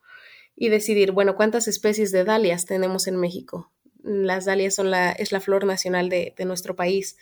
y 0.56 0.68
decidir, 0.68 1.12
bueno, 1.12 1.36
¿cuántas 1.36 1.68
especies 1.68 2.10
de 2.10 2.24
dalias 2.24 2.64
tenemos 2.66 3.06
en 3.06 3.16
México? 3.16 3.72
Las 4.02 4.46
dalias 4.46 4.74
son 4.74 4.90
la, 4.90 5.12
es 5.12 5.32
la 5.32 5.40
flor 5.40 5.64
nacional 5.64 6.08
de, 6.08 6.34
de 6.36 6.44
nuestro 6.44 6.74
país, 6.74 7.16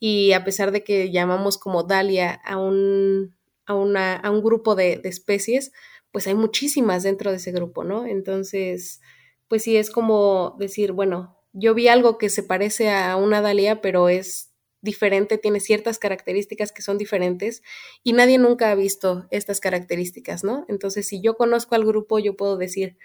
y 0.00 0.32
a 0.32 0.42
pesar 0.42 0.72
de 0.72 0.82
que 0.82 1.12
llamamos 1.12 1.58
como 1.58 1.84
dalia 1.84 2.32
a 2.44 2.56
un 2.56 3.36
a, 3.66 3.74
un 3.74 4.42
grupo 4.42 4.74
de, 4.74 4.96
de, 4.96 5.08
especies, 5.08 5.72
pues 6.10 6.26
hay 6.26 6.34
muchísimas 6.34 7.02
dentro 7.02 7.30
de 7.30 7.36
ese 7.38 7.52
grupo, 7.52 7.84
¿no? 7.84 8.06
Entonces, 8.06 9.00
pues 9.48 9.62
sí, 9.62 9.76
es 9.76 9.90
como 9.90 10.56
decir, 10.58 10.92
bueno, 10.92 11.38
yo 11.52 11.74
vi 11.74 11.88
algo 11.88 12.18
que 12.18 12.28
se 12.28 12.42
parece 12.42 12.90
a 12.90 13.16
una 13.16 13.40
dalia, 13.40 13.80
pero 13.80 14.08
es 14.08 14.52
diferente, 14.82 15.38
tiene 15.38 15.60
ciertas 15.60 15.98
características 15.98 16.72
que 16.72 16.82
son 16.82 16.98
diferentes 16.98 17.62
y 18.02 18.12
nadie 18.12 18.38
nunca 18.38 18.70
ha 18.70 18.74
visto 18.74 19.26
estas 19.30 19.60
características, 19.60 20.42
¿no? 20.42 20.66
Entonces, 20.68 21.06
si 21.06 21.22
yo 21.22 21.36
conozco 21.36 21.76
al 21.76 21.84
grupo, 21.84 22.18
yo 22.18 22.36
puedo 22.36 22.56
decir, 22.56 22.98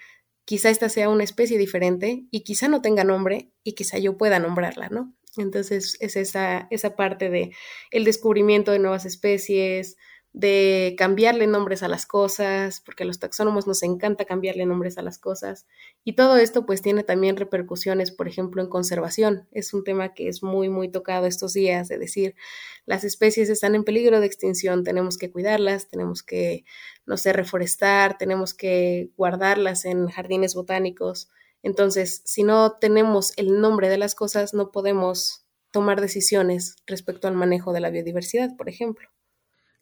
quizá 0.44 0.70
esta 0.70 0.88
sea 0.88 1.08
una 1.08 1.24
especie 1.24 1.56
diferente 1.56 2.24
y 2.30 2.42
quizá 2.42 2.68
no 2.68 2.82
tenga 2.82 3.04
nombre 3.04 3.52
y 3.62 3.72
quizá 3.72 3.98
yo 3.98 4.16
pueda 4.16 4.40
nombrarla, 4.40 4.88
¿no? 4.88 5.14
Entonces, 5.36 5.96
es 6.00 6.16
esa, 6.16 6.66
esa 6.70 6.96
parte 6.96 7.30
de 7.30 7.52
el 7.92 8.04
descubrimiento 8.04 8.72
de 8.72 8.80
nuevas 8.80 9.06
especies, 9.06 9.96
de 10.38 10.94
cambiarle 10.96 11.48
nombres 11.48 11.82
a 11.82 11.88
las 11.88 12.06
cosas, 12.06 12.80
porque 12.80 13.02
a 13.02 13.06
los 13.06 13.18
taxónomos 13.18 13.66
nos 13.66 13.82
encanta 13.82 14.24
cambiarle 14.24 14.66
nombres 14.66 14.96
a 14.96 15.02
las 15.02 15.18
cosas. 15.18 15.66
Y 16.04 16.12
todo 16.12 16.36
esto 16.36 16.64
pues 16.64 16.80
tiene 16.80 17.02
también 17.02 17.36
repercusiones, 17.36 18.12
por 18.12 18.28
ejemplo, 18.28 18.62
en 18.62 18.68
conservación. 18.68 19.48
Es 19.50 19.74
un 19.74 19.82
tema 19.82 20.14
que 20.14 20.28
es 20.28 20.44
muy, 20.44 20.68
muy 20.68 20.92
tocado 20.92 21.26
estos 21.26 21.54
días, 21.54 21.88
de 21.88 21.98
decir, 21.98 22.36
las 22.86 23.02
especies 23.02 23.48
están 23.48 23.74
en 23.74 23.82
peligro 23.82 24.20
de 24.20 24.26
extinción, 24.26 24.84
tenemos 24.84 25.18
que 25.18 25.32
cuidarlas, 25.32 25.88
tenemos 25.88 26.22
que, 26.22 26.64
no 27.04 27.16
sé, 27.16 27.32
reforestar, 27.32 28.16
tenemos 28.16 28.54
que 28.54 29.10
guardarlas 29.16 29.84
en 29.86 30.06
jardines 30.06 30.54
botánicos. 30.54 31.30
Entonces, 31.64 32.22
si 32.24 32.44
no 32.44 32.78
tenemos 32.80 33.32
el 33.38 33.60
nombre 33.60 33.88
de 33.88 33.98
las 33.98 34.14
cosas, 34.14 34.54
no 34.54 34.70
podemos 34.70 35.44
tomar 35.72 36.00
decisiones 36.00 36.76
respecto 36.86 37.26
al 37.26 37.34
manejo 37.34 37.72
de 37.72 37.80
la 37.80 37.90
biodiversidad, 37.90 38.56
por 38.56 38.68
ejemplo. 38.68 39.08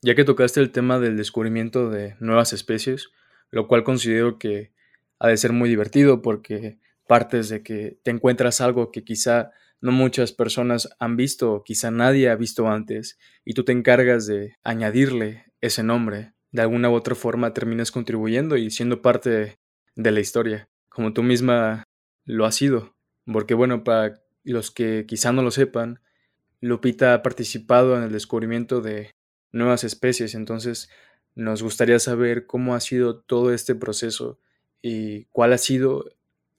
Ya 0.06 0.14
que 0.14 0.22
tocaste 0.22 0.60
el 0.60 0.70
tema 0.70 1.00
del 1.00 1.16
descubrimiento 1.16 1.90
de 1.90 2.14
nuevas 2.20 2.52
especies, 2.52 3.10
lo 3.50 3.66
cual 3.66 3.82
considero 3.82 4.38
que 4.38 4.72
ha 5.18 5.26
de 5.26 5.36
ser 5.36 5.52
muy 5.52 5.68
divertido 5.68 6.22
porque 6.22 6.78
partes 7.08 7.48
de 7.48 7.64
que 7.64 7.98
te 8.04 8.12
encuentras 8.12 8.60
algo 8.60 8.92
que 8.92 9.02
quizá 9.02 9.50
no 9.80 9.90
muchas 9.90 10.30
personas 10.30 10.90
han 11.00 11.16
visto 11.16 11.64
quizá 11.64 11.90
nadie 11.90 12.30
ha 12.30 12.36
visto 12.36 12.68
antes 12.68 13.18
y 13.44 13.54
tú 13.54 13.64
te 13.64 13.72
encargas 13.72 14.28
de 14.28 14.54
añadirle 14.62 15.46
ese 15.60 15.82
nombre. 15.82 16.34
De 16.52 16.62
alguna 16.62 16.88
u 16.88 16.94
otra 16.94 17.16
forma 17.16 17.52
terminas 17.52 17.90
contribuyendo 17.90 18.56
y 18.56 18.70
siendo 18.70 19.02
parte 19.02 19.58
de 19.96 20.10
la 20.12 20.20
historia, 20.20 20.68
como 20.88 21.14
tú 21.14 21.24
misma 21.24 21.82
lo 22.24 22.46
has 22.46 22.54
sido. 22.54 22.94
Porque 23.24 23.54
bueno, 23.54 23.82
para 23.82 24.22
los 24.44 24.70
que 24.70 25.04
quizá 25.04 25.32
no 25.32 25.42
lo 25.42 25.50
sepan, 25.50 25.98
Lupita 26.60 27.12
ha 27.12 27.22
participado 27.24 27.96
en 27.96 28.04
el 28.04 28.12
descubrimiento 28.12 28.80
de 28.80 29.15
nuevas 29.56 29.84
especies. 29.84 30.34
Entonces, 30.34 30.88
nos 31.34 31.62
gustaría 31.62 31.98
saber 31.98 32.46
cómo 32.46 32.74
ha 32.74 32.80
sido 32.80 33.18
todo 33.20 33.52
este 33.52 33.74
proceso 33.74 34.38
y 34.82 35.24
cuál 35.26 35.52
ha 35.52 35.58
sido 35.58 36.04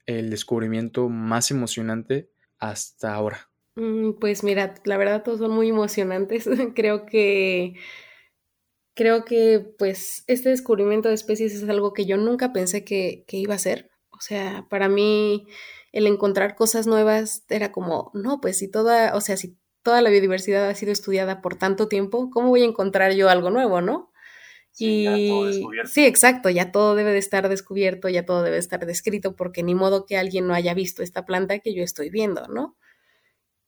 el 0.06 0.30
descubrimiento 0.30 1.08
más 1.08 1.50
emocionante 1.50 2.30
hasta 2.58 3.14
ahora. 3.14 3.48
Mm, 3.76 4.12
pues 4.20 4.42
mira, 4.42 4.74
la 4.84 4.96
verdad 4.96 5.22
todos 5.22 5.38
son 5.38 5.52
muy 5.52 5.68
emocionantes. 5.68 6.48
creo 6.74 7.06
que 7.06 7.74
creo 8.94 9.24
que 9.24 9.60
pues 9.78 10.24
este 10.26 10.48
descubrimiento 10.48 11.08
de 11.08 11.14
especies 11.14 11.54
es 11.54 11.68
algo 11.68 11.92
que 11.92 12.04
yo 12.04 12.16
nunca 12.16 12.52
pensé 12.52 12.84
que, 12.84 13.24
que 13.28 13.36
iba 13.36 13.54
a 13.54 13.58
ser. 13.58 13.90
O 14.10 14.20
sea, 14.20 14.66
para 14.68 14.88
mí 14.88 15.46
el 15.92 16.06
encontrar 16.06 16.56
cosas 16.56 16.86
nuevas 16.86 17.44
era 17.48 17.70
como, 17.70 18.10
no, 18.14 18.40
pues 18.40 18.58
si 18.58 18.68
toda, 18.68 19.14
o 19.14 19.20
sea, 19.20 19.36
si 19.36 19.56
toda 19.82 20.02
la 20.02 20.10
biodiversidad 20.10 20.68
ha 20.68 20.74
sido 20.74 20.92
estudiada 20.92 21.40
por 21.40 21.56
tanto 21.56 21.88
tiempo, 21.88 22.30
¿cómo 22.30 22.48
voy 22.48 22.62
a 22.62 22.66
encontrar 22.66 23.12
yo 23.12 23.28
algo 23.28 23.50
nuevo, 23.50 23.80
no? 23.80 24.12
Sí, 24.70 25.06
y 25.08 25.62
sí, 25.86 26.06
exacto, 26.06 26.50
ya 26.50 26.70
todo 26.70 26.94
debe 26.94 27.12
de 27.12 27.18
estar 27.18 27.48
descubierto, 27.48 28.08
ya 28.08 28.24
todo 28.24 28.42
debe 28.42 28.58
estar 28.58 28.86
descrito, 28.86 29.34
porque 29.34 29.62
ni 29.64 29.74
modo 29.74 30.06
que 30.06 30.16
alguien 30.16 30.46
no 30.46 30.54
haya 30.54 30.72
visto 30.74 31.02
esta 31.02 31.24
planta 31.24 31.58
que 31.58 31.74
yo 31.74 31.82
estoy 31.82 32.10
viendo, 32.10 32.46
¿no? 32.48 32.76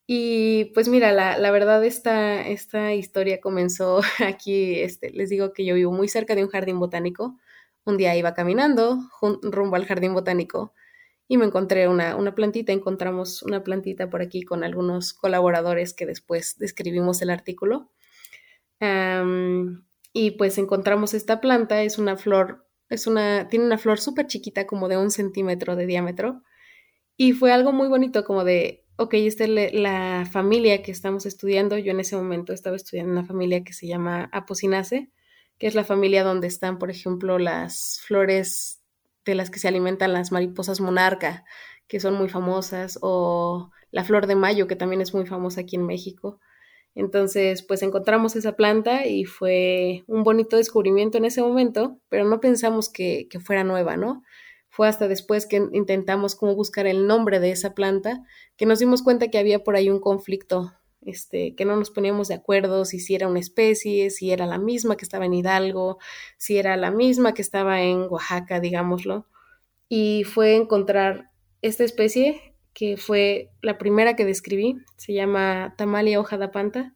Y 0.06 0.66
pues 0.74 0.88
mira, 0.88 1.12
la, 1.12 1.38
la 1.38 1.50
verdad 1.52 1.84
esta, 1.84 2.46
esta 2.46 2.94
historia 2.94 3.40
comenzó 3.40 4.00
aquí, 4.26 4.80
este, 4.80 5.10
les 5.10 5.30
digo 5.30 5.52
que 5.52 5.64
yo 5.64 5.74
vivo 5.74 5.92
muy 5.92 6.08
cerca 6.08 6.34
de 6.34 6.44
un 6.44 6.50
jardín 6.50 6.78
botánico. 6.80 7.38
Un 7.84 7.96
día 7.96 8.16
iba 8.16 8.34
caminando 8.34 8.98
rumbo 9.42 9.76
al 9.76 9.86
jardín 9.86 10.12
botánico 10.12 10.74
y 11.30 11.36
me 11.36 11.44
encontré 11.44 11.86
una, 11.86 12.16
una 12.16 12.34
plantita, 12.34 12.72
encontramos 12.72 13.44
una 13.44 13.62
plantita 13.62 14.10
por 14.10 14.20
aquí 14.20 14.42
con 14.42 14.64
algunos 14.64 15.12
colaboradores 15.12 15.94
que 15.94 16.04
después 16.04 16.58
describimos 16.58 17.22
el 17.22 17.30
artículo. 17.30 17.92
y 20.12 20.32
pues 20.32 20.58
encontramos 20.58 21.14
esta 21.14 21.40
planta, 21.40 21.84
es 21.84 21.98
una 21.98 22.16
flor, 22.16 22.66
es 22.88 23.06
una, 23.06 23.48
tiene 23.48 23.64
una 23.64 23.78
flor 23.78 24.00
súper 24.00 24.26
chiquita, 24.26 24.66
como 24.66 24.88
de 24.88 24.96
un 24.96 25.12
centímetro 25.12 25.76
de 25.76 25.86
diámetro. 25.86 26.42
Y 27.16 27.32
fue 27.32 27.52
algo 27.52 27.70
muy 27.70 27.86
bonito, 27.86 28.24
como 28.24 28.42
de, 28.42 28.84
ok, 28.96 29.14
esta 29.14 29.44
es 29.44 29.72
la 29.72 30.28
familia 30.32 30.82
que 30.82 30.90
estamos 30.90 31.26
estudiando. 31.26 31.78
Yo 31.78 31.92
en 31.92 32.00
ese 32.00 32.16
momento 32.16 32.52
estaba 32.52 32.74
estudiando 32.74 33.12
una 33.12 33.24
familia 33.24 33.62
que 33.62 33.72
se 33.72 33.86
llama 33.86 34.28
Apocinacea, 34.32 35.06
que 35.58 35.68
es 35.68 35.76
la 35.76 35.84
familia 35.84 36.24
donde 36.24 36.48
están, 36.48 36.80
por 36.80 36.90
ejemplo, 36.90 37.38
las 37.38 38.00
flores 38.04 38.79
de 39.24 39.34
las 39.34 39.50
que 39.50 39.58
se 39.58 39.68
alimentan 39.68 40.12
las 40.12 40.32
mariposas 40.32 40.80
monarca, 40.80 41.44
que 41.88 42.00
son 42.00 42.14
muy 42.14 42.28
famosas, 42.28 42.98
o 43.02 43.70
la 43.90 44.04
flor 44.04 44.26
de 44.26 44.36
mayo, 44.36 44.66
que 44.66 44.76
también 44.76 45.00
es 45.00 45.14
muy 45.14 45.26
famosa 45.26 45.62
aquí 45.62 45.76
en 45.76 45.86
México. 45.86 46.40
Entonces, 46.94 47.62
pues 47.62 47.82
encontramos 47.82 48.34
esa 48.36 48.56
planta 48.56 49.06
y 49.06 49.24
fue 49.24 50.02
un 50.06 50.24
bonito 50.24 50.56
descubrimiento 50.56 51.18
en 51.18 51.24
ese 51.24 51.40
momento, 51.42 51.98
pero 52.08 52.24
no 52.24 52.40
pensamos 52.40 52.88
que, 52.88 53.28
fuera 53.44 53.64
nueva, 53.64 53.96
¿no? 53.96 54.22
Fue 54.68 54.88
hasta 54.88 55.08
después 55.08 55.46
que 55.46 55.56
intentamos 55.72 56.34
como 56.34 56.54
buscar 56.54 56.86
el 56.86 57.06
nombre 57.06 57.40
de 57.40 57.50
esa 57.52 57.74
planta 57.74 58.22
que 58.56 58.66
nos 58.66 58.78
dimos 58.78 59.02
cuenta 59.02 59.28
que 59.28 59.38
había 59.38 59.62
por 59.62 59.76
ahí 59.76 59.90
un 59.90 60.00
conflicto, 60.00 60.72
este, 61.02 61.54
que 61.54 61.64
no 61.64 61.76
nos 61.76 61.90
poníamos 61.90 62.28
de 62.28 62.34
acuerdo 62.34 62.84
si, 62.84 63.00
si 63.00 63.14
era 63.14 63.28
una 63.28 63.40
especie, 63.40 64.10
si 64.10 64.30
era 64.32 64.46
la 64.46 64.58
misma 64.58 64.96
que 64.96 65.04
estaba 65.04 65.24
en 65.24 65.34
Hidalgo, 65.34 65.98
si 66.36 66.58
era 66.58 66.76
la 66.76 66.90
misma 66.90 67.34
que 67.34 67.42
estaba 67.42 67.82
en 67.82 68.06
Oaxaca, 68.10 68.60
digámoslo. 68.60 69.26
Y 69.88 70.24
fue 70.24 70.56
encontrar 70.56 71.30
esta 71.62 71.84
especie 71.84 72.54
que 72.72 72.96
fue 72.96 73.50
la 73.62 73.78
primera 73.78 74.14
que 74.14 74.24
describí, 74.24 74.76
se 74.96 75.12
llama 75.12 75.74
Tamalia 75.76 76.20
hojada 76.20 76.52
panta. 76.52 76.94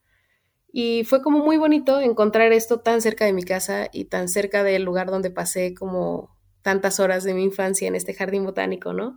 Y 0.73 1.04
fue 1.04 1.23
como 1.23 1.38
muy 1.38 1.56
bonito 1.56 2.00
encontrar 2.00 2.52
esto 2.52 2.80
tan 2.80 3.00
cerca 3.00 3.25
de 3.25 3.32
mi 3.32 3.44
casa 3.44 3.88
y 3.92 4.06
tan 4.06 4.28
cerca 4.28 4.64
del 4.64 4.82
lugar 4.82 5.11
donde 5.11 5.30
pasé 5.30 5.75
como 5.75 6.37
tantas 6.62 7.00
horas 7.00 7.25
de 7.25 7.34
mi 7.34 7.44
infancia 7.44 7.87
en 7.87 7.94
este 7.94 8.14
jardín 8.14 8.44
botánico, 8.44 8.92
¿no? 8.92 9.16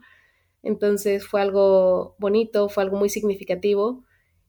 Entonces 0.62 1.26
fue 1.26 1.42
algo 1.42 2.16
bonito, 2.20 2.70
fue 2.70 2.84
algo 2.84 2.98
muy 2.98 3.10
significativo 3.10 4.07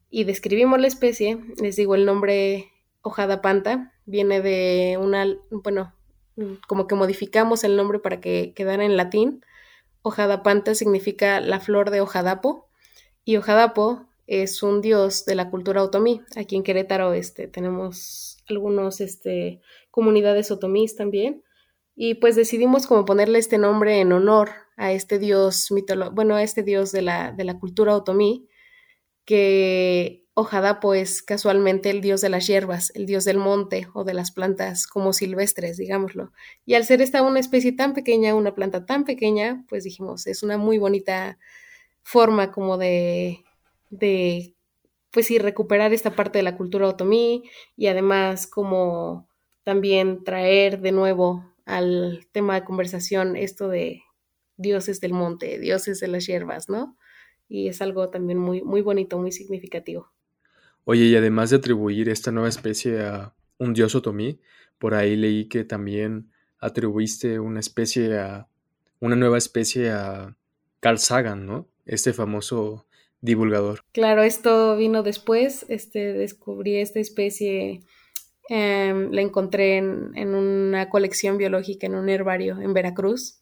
y 0.09 0.23
describimos 0.23 0.79
la 0.79 0.87
especie, 0.87 1.37
les 1.61 1.75
digo 1.75 1.95
el 1.95 2.05
nombre 2.05 2.71
hojada 3.01 3.41
panta, 3.41 3.93
viene 4.05 4.41
de 4.41 4.97
una, 4.99 5.25
bueno, 5.51 5.93
como 6.67 6.87
que 6.87 6.95
modificamos 6.95 7.63
el 7.63 7.75
nombre 7.75 7.99
para 7.99 8.19
que 8.19 8.53
quedara 8.55 8.85
en 8.85 8.97
latín. 8.97 9.45
Hojada 10.01 10.43
panta 10.43 10.75
significa 10.75 11.39
la 11.41 11.59
flor 11.59 11.91
de 11.91 12.01
hojadapo 12.01 12.67
y 13.23 13.37
hojadapo 13.37 14.07
es 14.27 14.63
un 14.63 14.81
dios 14.81 15.25
de 15.25 15.35
la 15.35 15.49
cultura 15.49 15.83
otomí. 15.83 16.21
Aquí 16.35 16.55
en 16.55 16.63
Querétaro 16.63 17.13
este, 17.13 17.47
tenemos 17.47 18.37
algunos 18.47 19.01
este, 19.01 19.61
comunidades 19.91 20.51
otomís 20.51 20.95
también 20.95 21.43
y 21.95 22.15
pues 22.15 22.35
decidimos 22.35 22.87
como 22.87 23.05
ponerle 23.05 23.39
este 23.39 23.57
nombre 23.57 23.99
en 23.99 24.11
honor 24.13 24.51
a 24.77 24.93
este 24.93 25.19
dios 25.19 25.71
mitológico, 25.71 26.15
bueno, 26.15 26.35
a 26.35 26.43
este 26.43 26.63
dios 26.63 26.91
de 26.91 27.01
la, 27.01 27.31
de 27.33 27.43
la 27.43 27.59
cultura 27.59 27.95
otomí, 27.95 28.47
que 29.29 30.25
Ojadapo 30.33 30.95
es 30.95 31.21
casualmente 31.21 31.91
el 31.91 32.01
dios 32.01 32.19
de 32.19 32.29
las 32.29 32.47
hierbas, 32.47 32.91
el 32.95 33.05
dios 33.05 33.25
del 33.25 33.37
monte 33.37 33.87
o 33.93 34.03
de 34.03 34.15
las 34.15 34.31
plantas 34.31 34.87
como 34.87 35.13
silvestres, 35.13 35.77
digámoslo. 35.77 36.31
Y 36.65 36.73
al 36.73 36.83
ser 36.83 36.99
esta 37.03 37.21
una 37.21 37.39
especie 37.39 37.71
tan 37.73 37.93
pequeña, 37.93 38.33
una 38.33 38.55
planta 38.55 38.87
tan 38.87 39.03
pequeña, 39.03 39.65
pues 39.69 39.83
dijimos, 39.83 40.25
es 40.25 40.41
una 40.41 40.57
muy 40.57 40.79
bonita 40.79 41.37
forma 42.01 42.51
como 42.51 42.79
de, 42.79 43.43
de 43.91 44.55
pues 45.11 45.27
sí, 45.27 45.37
recuperar 45.37 45.93
esta 45.93 46.15
parte 46.15 46.39
de 46.39 46.43
la 46.43 46.57
cultura 46.57 46.87
otomí 46.87 47.43
y 47.77 47.85
además 47.85 48.47
como 48.47 49.29
también 49.61 50.23
traer 50.23 50.81
de 50.81 50.91
nuevo 50.91 51.45
al 51.65 52.25
tema 52.31 52.55
de 52.55 52.65
conversación 52.65 53.35
esto 53.35 53.67
de 53.69 54.01
dioses 54.57 54.99
del 55.01 55.13
monte, 55.13 55.59
dioses 55.59 55.99
de 55.99 56.07
las 56.07 56.25
hierbas, 56.25 56.67
¿no? 56.67 56.97
Y 57.49 57.67
es 57.67 57.81
algo 57.81 58.09
también 58.09 58.39
muy, 58.39 58.61
muy 58.61 58.81
bonito, 58.81 59.17
muy 59.17 59.31
significativo. 59.31 60.11
Oye, 60.85 61.05
y 61.05 61.15
además 61.15 61.49
de 61.49 61.57
atribuir 61.57 62.07
esta 62.07 62.31
nueva 62.31 62.47
especie 62.47 63.01
a 63.01 63.33
un 63.57 63.73
dios 63.73 63.95
otomí, 63.95 64.39
por 64.77 64.93
ahí 64.93 65.15
leí 65.17 65.49
que 65.49 65.65
también 65.65 66.31
atribuiste 66.59 67.39
una 67.39 67.59
especie 67.59 68.17
a 68.17 68.47
una 69.01 69.15
nueva 69.15 69.37
especie 69.37 69.91
a 69.91 70.37
Carl 70.79 70.99
Sagan, 70.99 71.45
¿no? 71.45 71.67
Este 71.85 72.13
famoso 72.13 72.85
divulgador. 73.19 73.83
Claro, 73.91 74.23
esto 74.23 74.77
vino 74.77 75.03
después, 75.03 75.65
este, 75.67 76.13
descubrí 76.13 76.77
esta 76.77 76.99
especie 76.99 77.81
Em, 78.51 79.11
la 79.11 79.21
encontré 79.21 79.77
en, 79.77 80.33
una 80.33 80.89
colección 80.89 81.37
biológica 81.37 81.85
en 81.85 81.93
un 81.93 82.09
herbario 82.09 82.59
en 82.59 82.73
Veracruz. 82.73 83.38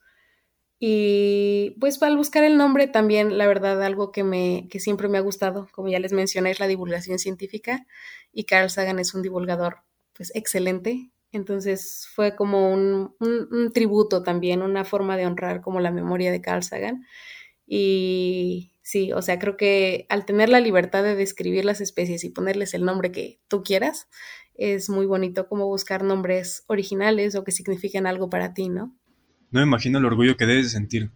Y 0.79 1.75
pues 1.79 2.01
al 2.03 2.17
buscar 2.17 2.43
el 2.43 2.57
nombre 2.57 2.87
también, 2.87 3.37
la 3.37 3.47
verdad, 3.47 3.81
algo 3.81 4.11
que, 4.11 4.23
me, 4.23 4.67
que 4.69 4.79
siempre 4.79 5.07
me 5.07 5.17
ha 5.17 5.21
gustado, 5.21 5.67
como 5.71 5.89
ya 5.89 5.99
les 5.99 6.13
mencioné, 6.13 6.51
es 6.51 6.59
la 6.59 6.67
divulgación 6.67 7.17
científica 7.17 7.87
y 8.31 8.43
Carl 8.43 8.69
Sagan 8.69 8.99
es 8.99 9.13
un 9.15 9.23
divulgador 9.23 9.77
pues 10.13 10.31
excelente. 10.35 11.11
Entonces 11.31 12.07
fue 12.13 12.35
como 12.35 12.71
un, 12.71 13.15
un 13.19 13.71
tributo 13.73 14.23
también, 14.23 14.61
una 14.61 14.85
forma 14.85 15.17
de 15.17 15.25
honrar 15.25 15.61
como 15.61 15.79
la 15.79 15.91
memoria 15.91 16.31
de 16.31 16.41
Carl 16.41 16.63
Sagan. 16.63 17.05
Y 17.65 18.73
sí, 18.81 19.11
o 19.13 19.21
sea, 19.21 19.39
creo 19.39 19.57
que 19.57 20.05
al 20.09 20.25
tener 20.25 20.49
la 20.49 20.61
libertad 20.61 21.03
de 21.03 21.15
describir 21.15 21.65
las 21.65 21.81
especies 21.81 22.23
y 22.23 22.29
ponerles 22.29 22.73
el 22.73 22.85
nombre 22.85 23.11
que 23.11 23.39
tú 23.47 23.63
quieras, 23.63 24.07
es 24.55 24.89
muy 24.89 25.05
bonito 25.05 25.47
como 25.47 25.67
buscar 25.67 26.03
nombres 26.03 26.63
originales 26.67 27.35
o 27.35 27.43
que 27.43 27.51
signifiquen 27.51 28.07
algo 28.07 28.29
para 28.29 28.53
ti, 28.53 28.69
¿no? 28.69 28.95
No 29.51 29.59
me 29.61 29.67
imagino 29.67 29.99
el 29.99 30.05
orgullo 30.05 30.37
que 30.37 30.45
debes 30.45 30.71
sentir 30.71 31.11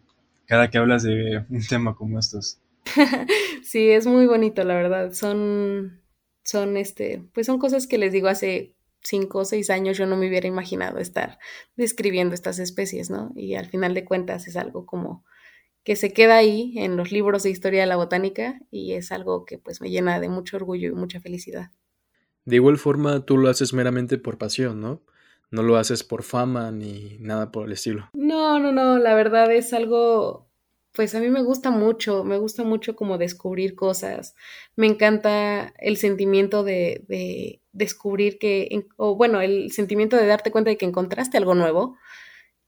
cada 0.46 0.70
que 0.70 0.78
hablas 0.78 1.04
de 1.04 1.46
un 1.50 1.66
tema 1.68 1.96
como 1.96 2.20
estos. 2.20 2.60
sí, 3.64 3.90
es 3.90 4.06
muy 4.06 4.26
bonito, 4.26 4.64
la 4.64 4.76
verdad. 4.76 5.14
Son, 5.14 6.02
son, 6.44 6.78
este, 6.78 7.24
pues 7.34 7.46
son 7.46 7.60
cosas 7.60 7.88
que 7.88 7.98
les 7.98 8.12
digo 8.12 8.28
hace 8.28 8.76
cinco 9.04 9.40
o 9.40 9.46
seis 9.46 9.70
años 9.70 9.98
yo 9.98 10.06
no 10.06 10.16
me 10.16 10.28
hubiera 10.28 10.48
imaginado 10.48 11.00
estar 11.00 11.40
describiendo 11.76 12.36
estas 12.36 12.60
especies, 12.60 13.10
¿no? 13.10 13.32
Y 13.36 13.56
al 13.56 13.68
final 13.68 13.94
de 13.94 14.06
cuentas 14.06 14.48
es 14.48 14.56
algo 14.56 14.86
como 14.86 15.24
que 15.84 15.96
se 15.96 16.14
queda 16.14 16.38
ahí 16.38 16.74
en 16.78 16.96
los 16.96 17.12
libros 17.12 17.44
de 17.44 17.50
historia 17.50 17.82
de 17.82 17.88
la 17.88 17.96
botánica 17.96 18.60
y 18.70 18.94
es 18.94 19.12
algo 19.12 19.46
que 19.46 19.58
pues 19.58 19.82
me 19.82 19.90
llena 19.90 20.20
de 20.20 20.30
mucho 20.30 20.58
orgullo 20.58 20.90
y 20.90 20.94
mucha 20.94 21.20
felicidad. 21.20 21.72
De 22.46 22.58
igual 22.58 22.78
forma, 22.78 23.26
tú 23.26 23.38
lo 23.38 23.50
haces 23.50 23.74
meramente 23.74 24.18
por 24.18 24.38
pasión, 24.38 24.82
¿no? 24.82 25.02
No 25.52 25.64
lo 25.64 25.76
haces 25.76 26.04
por 26.04 26.24
fama 26.24 26.72
ni 26.72 27.18
nada 27.20 27.52
por 27.52 27.68
el 27.68 27.74
estilo. 27.74 28.10
No, 28.14 28.58
no, 28.60 28.72
no, 28.72 28.98
la 28.98 29.14
verdad 29.14 29.52
es 29.52 29.74
algo, 29.74 30.48
pues 30.94 31.14
a 31.14 31.20
mí 31.20 31.30
me 31.30 31.44
gusta 31.44 31.72
mucho, 31.72 32.24
me 32.24 32.38
gusta 32.38 32.64
mucho 32.64 32.96
como 32.96 33.18
descubrir 33.18 33.76
cosas. 33.76 34.34
Me 34.76 34.88
encanta 34.88 35.74
el 35.78 35.98
sentimiento 35.98 36.64
de, 36.64 37.04
de 37.08 37.62
descubrir 37.74 38.40
que, 38.40 38.88
o 38.96 39.16
bueno, 39.16 39.42
el 39.42 39.72
sentimiento 39.72 40.16
de 40.16 40.26
darte 40.26 40.52
cuenta 40.52 40.70
de 40.70 40.78
que 40.78 40.86
encontraste 40.86 41.38
algo 41.38 41.54
nuevo 41.54 41.98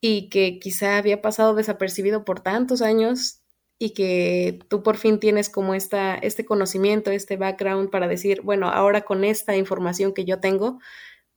y 0.02 0.30
que 0.30 0.60
quizá 0.60 0.98
había 0.98 1.22
pasado 1.22 1.56
desapercibido 1.56 2.26
por 2.26 2.42
tantos 2.42 2.82
años 2.82 3.40
y 3.80 3.92
que 3.92 4.60
tú 4.70 4.84
por 4.84 4.98
fin 4.98 5.20
tienes 5.20 5.50
como 5.50 5.74
esta, 5.74 6.16
este 6.16 6.46
conocimiento, 6.46 7.12
este 7.12 7.38
background 7.38 7.90
para 7.90 8.08
decir, 8.08 8.42
bueno, 8.42 8.70
ahora 8.70 9.02
con 9.02 9.24
esta 9.24 9.56
información 9.56 10.14
que 10.14 10.26
yo 10.26 10.40
tengo, 10.40 10.80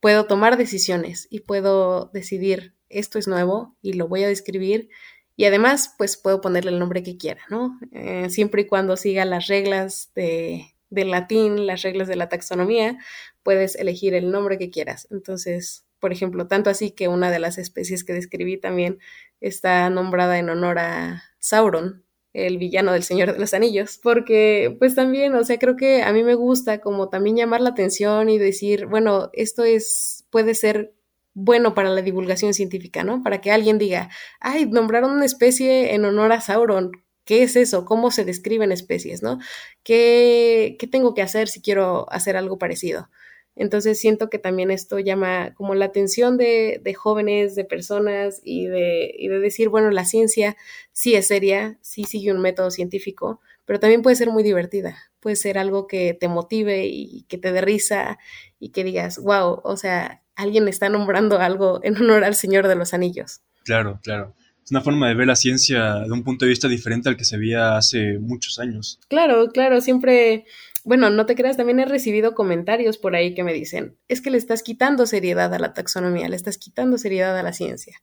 puedo 0.01 0.27
tomar 0.27 0.57
decisiones 0.57 1.27
y 1.31 1.41
puedo 1.41 2.11
decidir, 2.13 2.75
esto 2.89 3.19
es 3.19 3.27
nuevo 3.27 3.77
y 3.83 3.95
lo 3.95 4.09
voy 4.09 4.23
a 4.25 4.29
describir 4.29 4.89
y 5.37 5.45
además, 5.45 5.95
pues 5.99 6.17
puedo 6.17 6.41
ponerle 6.41 6.71
el 6.71 6.79
nombre 6.79 7.03
que 7.03 7.19
quiera, 7.19 7.43
¿no? 7.51 7.79
Eh, 7.93 8.31
siempre 8.31 8.63
y 8.63 8.67
cuando 8.67 8.97
siga 8.97 9.27
las 9.27 9.49
reglas 9.49 10.11
de, 10.15 10.75
del 10.89 11.11
latín, 11.11 11.67
las 11.67 11.83
reglas 11.83 12.09
de 12.09 12.17
la 12.17 12.31
taxonomía, 12.31 12.97
puedes 13.43 13.77
elegir 13.77 14.15
el 14.15 14.31
nombre 14.31 14.57
que 14.57 14.71
quieras. 14.71 15.07
Entonces, 15.11 15.85
por 16.01 16.11
ejemplo, 16.13 16.47
tanto 16.47 16.71
así 16.71 16.91
que 16.91 17.09
una 17.09 17.31
de 17.31 17.39
las 17.39 17.59
especies 17.59 18.03
que 18.03 18.15
describí 18.15 18.59
también 18.59 18.99
está 19.41 19.91
nombrada 19.91 20.39
en 20.39 20.49
honor 20.49 20.79
a 20.79 21.23
Sauron, 21.39 22.06
el 22.37 22.59
villano 22.59 22.93
del 22.93 23.03
Señor 23.03 23.33
de 23.33 23.39
los 23.39 23.55
Anillos, 23.55 23.99
porque 24.03 24.77
pues 24.79 24.95
también, 24.95 25.35
o 25.35 25.45
sea, 25.45 25.59
creo 25.59 25.77
que 25.77 26.03
a 26.03 26.13
mí 26.13 26.23
me 26.23 26.35
gusta 26.35 26.81
como 26.81 27.09
también 27.09 27.37
llamar 27.37 27.61
la 27.61 27.71
atención 27.71 28.29
y 28.29 28.39
decir, 28.39 28.87
bueno, 28.87 29.31
esto 29.33 29.65
es, 29.65 30.27
puede 30.31 30.55
ser 30.55 30.95
bueno 31.35 31.75
para 31.75 31.91
la 31.91 32.03
divulgación 32.03 32.55
científica, 32.55 33.05
¿no? 33.05 33.23
Para 33.23 33.41
que 33.41 33.51
alguien 33.51 33.79
diga, 33.79 34.11
ay, 34.41 34.67
nombraron 34.67 35.13
una 35.13 35.25
especie 35.25 35.95
en 35.95 36.05
honor 36.05 36.33
a 36.33 36.41
Sauron, 36.41 36.93
¿Qué 37.27 37.43
es 37.43 37.57
eso? 37.57 37.85
¿Cómo 37.85 38.13
se 38.13 38.25
describen 38.25 38.71
especies? 38.71 39.21
¿no? 39.21 39.41
¿Qué, 39.83 40.77
¿Qué, 40.79 40.87
tengo 40.87 41.13
que 41.13 41.23
hacer 41.23 41.49
si 41.49 41.61
quiero 41.61 42.07
hacer 42.13 42.37
algo 42.37 42.57
parecido? 42.57 43.11
Entonces 43.57 43.99
siento 43.99 44.29
que 44.29 44.39
también 44.39 44.71
esto 44.71 44.99
llama 44.99 45.55
como 45.55 45.75
la 45.75 45.87
atención 45.87 46.37
de, 46.37 46.95
jóvenes, 46.97 47.55
de 47.55 47.65
personas 47.65 48.41
y 48.45 48.67
de, 48.67 49.15
y 49.19 49.29
de, 49.29 49.41
decir, 49.41 49.71
bueno, 49.71 49.91
la 49.91 50.05
ciencia 50.05 50.57
sí 50.93 51.15
es 51.15 51.27
seria, 51.27 51.79
sí 51.81 52.05
sigue 52.05 52.33
un 52.33 52.41
método 52.41 52.71
científico, 52.71 53.41
pero 53.65 53.81
también 53.81 54.03
puede 54.03 54.17
ser 54.17 54.31
muy 54.31 54.43
divertida, 54.43 54.97
puede 55.21 55.37
ser 55.37 55.59
algo 55.59 55.87
que 55.87 56.15
te 56.15 56.29
motive 56.29 56.87
y 56.87 57.25
que 57.29 57.39
te 57.39 57.51
dé 57.51 57.63
risa 57.63 58.19
y 58.61 58.71
que 58.71 58.85
digas, 58.85 59.19
wow, 59.19 59.61
o 59.65 59.77
sea, 59.77 60.23
alguien 60.37 60.69
está 60.69 60.91
nombrando 60.91 61.39
algo 61.41 61.81
en 61.83 61.97
honor 61.97 62.25
al 62.25 62.35
Señor 62.35 62.69
de 62.69 62.77
los 62.77 62.93
Anillos. 62.93 63.41
Claro, 63.65 63.99
claro. 64.03 64.35
Es 64.63 64.71
una 64.73 64.81
forma 64.81 65.09
de 65.09 65.15
ver 65.15 65.29
la 65.29 65.37
ciencia 65.37 66.01
de 66.01 66.13
un 66.13 66.25
punto 66.25 66.45
de 66.45 66.49
vista 66.51 66.69
diferente 66.69 67.09
al 67.09 67.17
que 67.17 67.25
se 67.25 67.39
veía 67.39 67.77
hace 67.77 68.19
muchos 68.19 68.59
años. 68.59 68.99
Claro, 69.09 69.49
claro, 69.53 69.81
siempre 69.81 70.45
bueno, 70.87 71.11
no 71.11 71.27
te 71.27 71.35
creas, 71.35 71.57
también 71.57 71.81
he 71.81 71.85
recibido 71.85 72.35
comentarios 72.37 72.97
por 72.97 73.17
ahí 73.17 73.35
que 73.35 73.43
me 73.43 73.53
dicen, 73.53 73.99
es 74.07 74.21
que 74.21 74.31
le 74.31 74.39
estás 74.39 74.63
quitando 74.63 75.05
seriedad 75.05 75.53
a 75.53 75.59
la 75.59 75.75
taxonomía, 75.75 76.29
le 76.29 76.37
estás 76.37 76.59
quitando 76.59 76.97
seriedad 76.97 77.37
a 77.37 77.43
la 77.43 77.53
ciencia. 77.53 78.01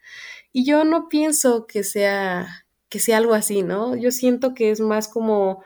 Y 0.51 0.65
yo 0.65 0.83
no 0.83 1.07
pienso 1.07 1.65
que 1.65 1.85
sea, 1.85 2.67
que 2.89 2.99
sea 2.99 3.17
algo 3.17 3.35
así, 3.35 3.63
¿no? 3.63 3.95
Yo 3.95 4.11
siento 4.11 4.53
que 4.53 4.69
es 4.69 4.81
más 4.81 5.07
como, 5.07 5.63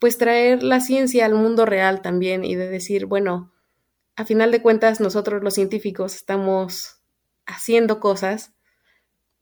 pues, 0.00 0.18
traer 0.18 0.64
la 0.64 0.80
ciencia 0.80 1.24
al 1.24 1.34
mundo 1.34 1.66
real 1.66 2.02
también 2.02 2.44
y 2.44 2.56
de 2.56 2.68
decir, 2.68 3.06
bueno, 3.06 3.52
a 4.16 4.24
final 4.24 4.50
de 4.50 4.60
cuentas 4.60 5.00
nosotros 5.00 5.44
los 5.44 5.54
científicos 5.54 6.16
estamos 6.16 7.00
haciendo 7.46 8.00
cosas 8.00 8.56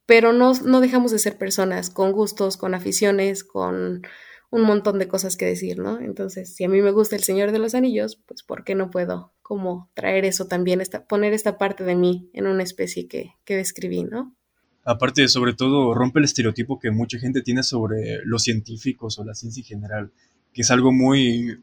pero 0.07 0.33
no, 0.33 0.53
no 0.53 0.81
dejamos 0.81 1.13
de 1.13 1.19
ser 1.19 1.39
personas 1.39 1.91
con 1.91 2.13
gustos, 2.13 2.57
con 2.57 2.75
aficiones, 2.75 3.43
con 3.43 4.03
un 4.51 4.63
montón 4.63 4.99
de 4.99 5.09
cosas 5.09 5.37
que 5.37 5.47
decir, 5.47 5.79
¿no? 5.79 6.01
Entonces, 6.01 6.55
si 6.55 6.65
a 6.65 6.69
mí 6.69 6.81
me 6.81 6.93
gusta 6.93 7.17
El 7.17 7.23
Señor 7.23 7.53
de 7.53 7.59
los 7.59 7.75
Anillos, 7.75 8.21
pues 8.27 8.43
¿por 8.43 8.65
qué 8.65 8.75
no 8.75 8.91
puedo 8.91 9.33
como 9.43 9.91
traer 9.95 10.25
eso 10.25 10.47
también, 10.47 10.81
esta, 10.81 11.07
poner 11.07 11.33
esta 11.33 11.59
parte 11.59 11.85
de 11.85 11.95
mí 11.95 12.31
en 12.33 12.47
una 12.47 12.63
especie 12.63 13.09
que, 13.09 13.33
que 13.45 13.57
describí, 13.57 14.05
¿no? 14.05 14.35
Aparte, 14.85 15.29
sobre 15.29 15.55
todo, 15.55 15.95
rompe 15.95 16.19
el 16.19 16.25
estereotipo 16.25 16.79
que 16.79 16.91
mucha 16.91 17.19
gente 17.19 17.43
tiene 17.43 17.63
sobre 17.63 18.21
los 18.25 18.43
científicos 18.43 19.19
o 19.19 19.25
la 19.25 19.35
ciencia 19.35 19.61
en 19.61 19.67
general, 19.67 20.13
que 20.53 20.63
es 20.63 20.71
algo 20.71 20.93
muy, 20.93 21.63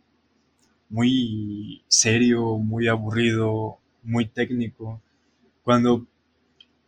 muy 0.89 1.84
serio, 1.88 2.58
muy 2.58 2.88
aburrido, 2.88 3.80
muy 4.04 4.28
técnico, 4.28 5.02
cuando 5.63 6.06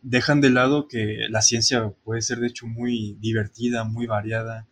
dejan 0.02 0.40
de 0.40 0.50
lado 0.50 0.86
que 0.86 1.26
la 1.30 1.40
ciencia 1.40 1.90
puede 2.04 2.20
ser 2.20 2.38
de 2.38 2.48
hecho 2.48 2.66
muy 2.66 3.16
divertida, 3.20 3.84
muy 3.84 4.06
variada, 4.06 4.66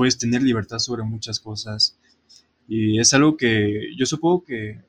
puedes 0.00 0.16
tener 0.16 0.40
libertad 0.42 0.78
sobre 0.78 1.02
muchas 1.02 1.38
cosas. 1.40 1.98
Y 2.66 2.98
es 2.98 3.12
algo 3.12 3.36
que 3.36 3.94
yo 3.98 4.06
supongo 4.06 4.44
que 4.44 4.80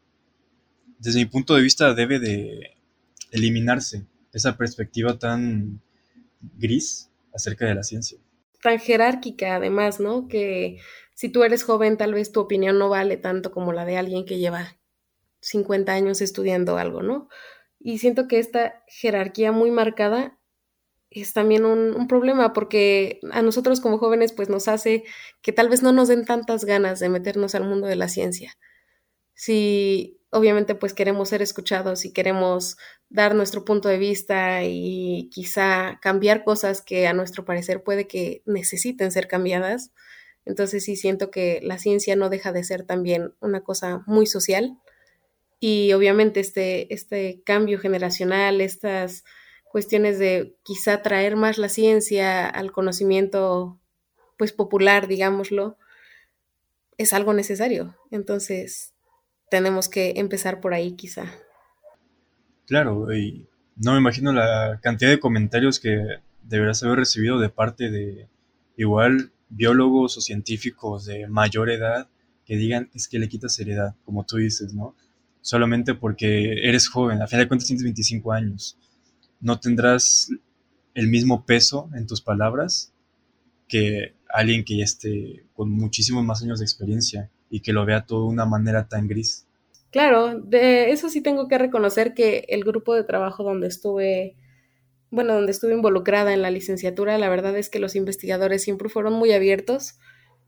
desde 1.00 1.20
mi 1.20 1.26
punto 1.26 1.54
de 1.54 1.62
vista 1.62 1.94
debe 1.94 2.18
de 2.18 2.78
eliminarse 3.30 4.06
esa 4.32 4.56
perspectiva 4.56 5.20
tan 5.20 5.82
gris 6.58 7.10
acerca 7.34 7.66
de 7.66 7.76
la 7.76 7.84
ciencia. 7.84 8.20
Tan 8.64 8.80
jerárquica 8.80 9.58
además, 9.58 10.00
¿no? 10.00 10.30
Que 10.30 10.78
si 11.14 11.28
tú 11.28 11.44
eres 11.44 11.64
joven 11.64 11.98
tal 11.98 12.14
vez 12.14 12.32
tu 12.32 12.40
opinión 12.40 12.80
no 12.80 12.88
vale 12.88 13.18
tanto 13.18 13.52
como 13.52 13.74
la 13.74 13.84
de 13.84 13.98
alguien 13.98 14.24
que 14.24 14.38
lleva 14.38 14.78
50 15.42 15.92
años 15.92 16.22
estudiando 16.22 16.78
algo, 16.78 17.04
¿no? 17.04 17.28
Y 17.82 17.98
siento 17.98 18.30
que 18.30 18.40
esta 18.40 18.82
jerarquía 18.88 19.52
muy 19.52 19.72
marcada 19.72 20.40
es 21.12 21.34
también 21.34 21.66
un, 21.66 21.94
un, 21.96 22.08
problema 22.08 22.54
porque 22.54 23.20
a 23.32 23.42
nosotros 23.42 23.82
como 23.82 23.98
jóvenes 23.98 24.32
pues 24.32 24.50
nos 24.50 24.68
hace 24.68 25.04
que 25.42 25.52
tal 25.52 25.70
vez 25.70 25.84
no 25.84 25.92
nos 25.92 26.08
den 26.08 26.26
tantas 26.26 26.66
ganas 26.66 27.00
de 27.00 27.10
meternos 27.10 27.54
al 27.54 27.66
mundo 27.66 27.88
de 27.88 27.98
la 27.98 28.08
ciencia. 28.08 28.58
Si 29.34 30.22
obviamente 30.32 30.76
pues 30.76 30.94
queremos 30.94 31.30
ser 31.30 31.42
escuchados 31.42 32.06
y 32.06 32.14
queremos 32.14 32.78
dar 33.10 33.36
nuestro 33.36 33.66
punto 33.66 33.90
de 33.90 33.98
vista 33.98 34.64
y 34.64 35.30
quizá 35.32 36.00
cambiar 36.02 36.44
cosas 36.44 36.82
que 36.82 37.06
a 37.08 37.14
nuestro 37.14 37.46
parecer 37.46 37.84
puede 37.84 38.08
que 38.08 38.42
necesiten 38.46 39.12
ser 39.12 39.28
cambiadas. 39.28 39.92
Entonces 40.46 40.86
sí 40.86 40.96
siento 40.96 41.30
que 41.30 41.60
la 41.62 41.78
ciencia 41.78 42.16
no 42.16 42.30
deja 42.30 42.52
de 42.54 42.64
ser 42.64 42.84
también 42.84 43.34
una 43.42 43.62
cosa 43.62 44.04
muy 44.08 44.26
social 44.26 44.78
y 45.60 45.94
obviamente 45.94 46.40
este, 46.40 46.92
este 46.94 47.44
cambio 47.46 47.78
generacional, 47.78 48.62
estas 48.62 49.24
cuestiones 49.72 50.20
de 50.20 50.56
quizá 50.64 51.02
traer 51.02 51.36
más 51.36 51.58
la 51.58 51.70
ciencia 51.70 52.48
al 52.48 52.72
conocimiento 52.72 53.80
pues 54.38 54.52
popular, 54.52 55.08
digámoslo, 55.08 55.78
es 56.98 57.14
algo 57.14 57.34
necesario. 57.34 57.96
Entonces, 58.12 58.94
tenemos 59.50 59.88
que 59.88 60.14
empezar 60.18 60.60
por 60.60 60.74
ahí 60.74 60.94
quizá. 60.94 61.26
Claro, 62.68 63.14
y 63.14 63.48
no 63.76 63.94
me 63.94 64.00
imagino 64.00 64.34
la 64.34 64.80
cantidad 64.82 65.10
de 65.10 65.20
comentarios 65.20 65.80
que 65.80 66.20
deberás 66.44 66.84
haber 66.84 67.00
recibido 67.00 67.40
de 67.40 67.50
parte 67.50 67.90
de 67.90 68.28
igual 68.78 69.32
biólogos 69.50 70.18
o 70.18 70.22
científicos 70.22 71.06
de 71.06 71.28
mayor 71.28 71.70
edad 71.70 72.08
que 72.46 72.56
digan 72.56 72.90
es 72.94 73.08
que 73.08 73.20
le 73.20 73.30
quitas 73.30 73.54
seriedad, 73.54 73.96
como 74.06 74.26
tú 74.26 74.38
dices, 74.38 74.74
¿no? 74.74 74.96
Solamente 75.42 75.96
porque 75.96 76.68
eres 76.68 76.88
joven, 76.88 77.22
a 77.22 77.28
fin 77.28 77.40
de 77.40 77.48
cuentas 77.48 77.68
tienes 77.68 77.84
25 77.84 78.32
años. 78.32 78.78
No 79.42 79.60
tendrás 79.60 80.30
el 80.94 81.08
mismo 81.08 81.46
peso 81.46 81.90
en 81.96 82.08
tus 82.08 82.22
palabras 82.22 82.94
que 83.68 84.14
alguien 84.30 84.64
que 84.64 84.82
esté 84.82 85.46
con 85.54 85.70
muchísimos 85.70 86.24
más 86.24 86.42
años 86.42 86.60
de 86.60 86.66
experiencia 86.66 87.30
y 87.50 87.62
que 87.62 87.74
lo 87.74 87.86
vea 87.86 88.06
todo 88.06 88.24
de 88.24 88.34
una 88.34 88.46
manera 88.46 88.88
tan 88.88 89.08
gris. 89.08 89.48
Claro, 89.92 90.40
de 90.40 90.92
eso 90.92 91.10
sí 91.10 91.22
tengo 91.22 91.48
que 91.48 91.58
reconocer 91.58 92.14
que 92.14 92.46
el 92.48 92.64
grupo 92.64 92.96
de 92.96 93.04
trabajo 93.04 93.44
donde 93.44 93.68
estuve, 93.68 94.36
bueno, 95.10 95.34
donde 95.34 95.52
estuve 95.52 95.74
involucrada 95.74 96.34
en 96.34 96.42
la 96.42 96.50
licenciatura, 96.50 97.18
la 97.18 97.30
verdad 97.30 97.58
es 97.58 97.70
que 97.70 97.80
los 97.80 97.96
investigadores 97.96 98.64
siempre 98.64 98.88
fueron 98.88 99.14
muy 99.14 99.34
abiertos. 99.34 100.00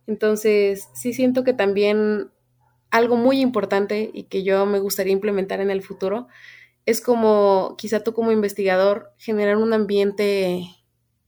Entonces, 0.08 0.88
sí 0.94 1.14
siento 1.14 1.44
que 1.44 1.54
también 1.54 2.30
algo 2.90 3.18
muy 3.18 3.42
importante 3.42 4.12
y 4.14 4.24
que 4.26 4.44
yo 4.44 4.66
me 4.66 4.80
gustaría 4.80 5.14
implementar 5.14 5.60
en 5.60 5.72
el 5.72 5.82
futuro 5.82 6.28
es 6.86 7.02
como 7.02 7.76
quizá 7.78 8.02
tú 8.04 8.14
como 8.14 8.32
investigador 8.32 9.14
generar 9.18 9.58
un 9.58 9.74
ambiente 9.74 10.68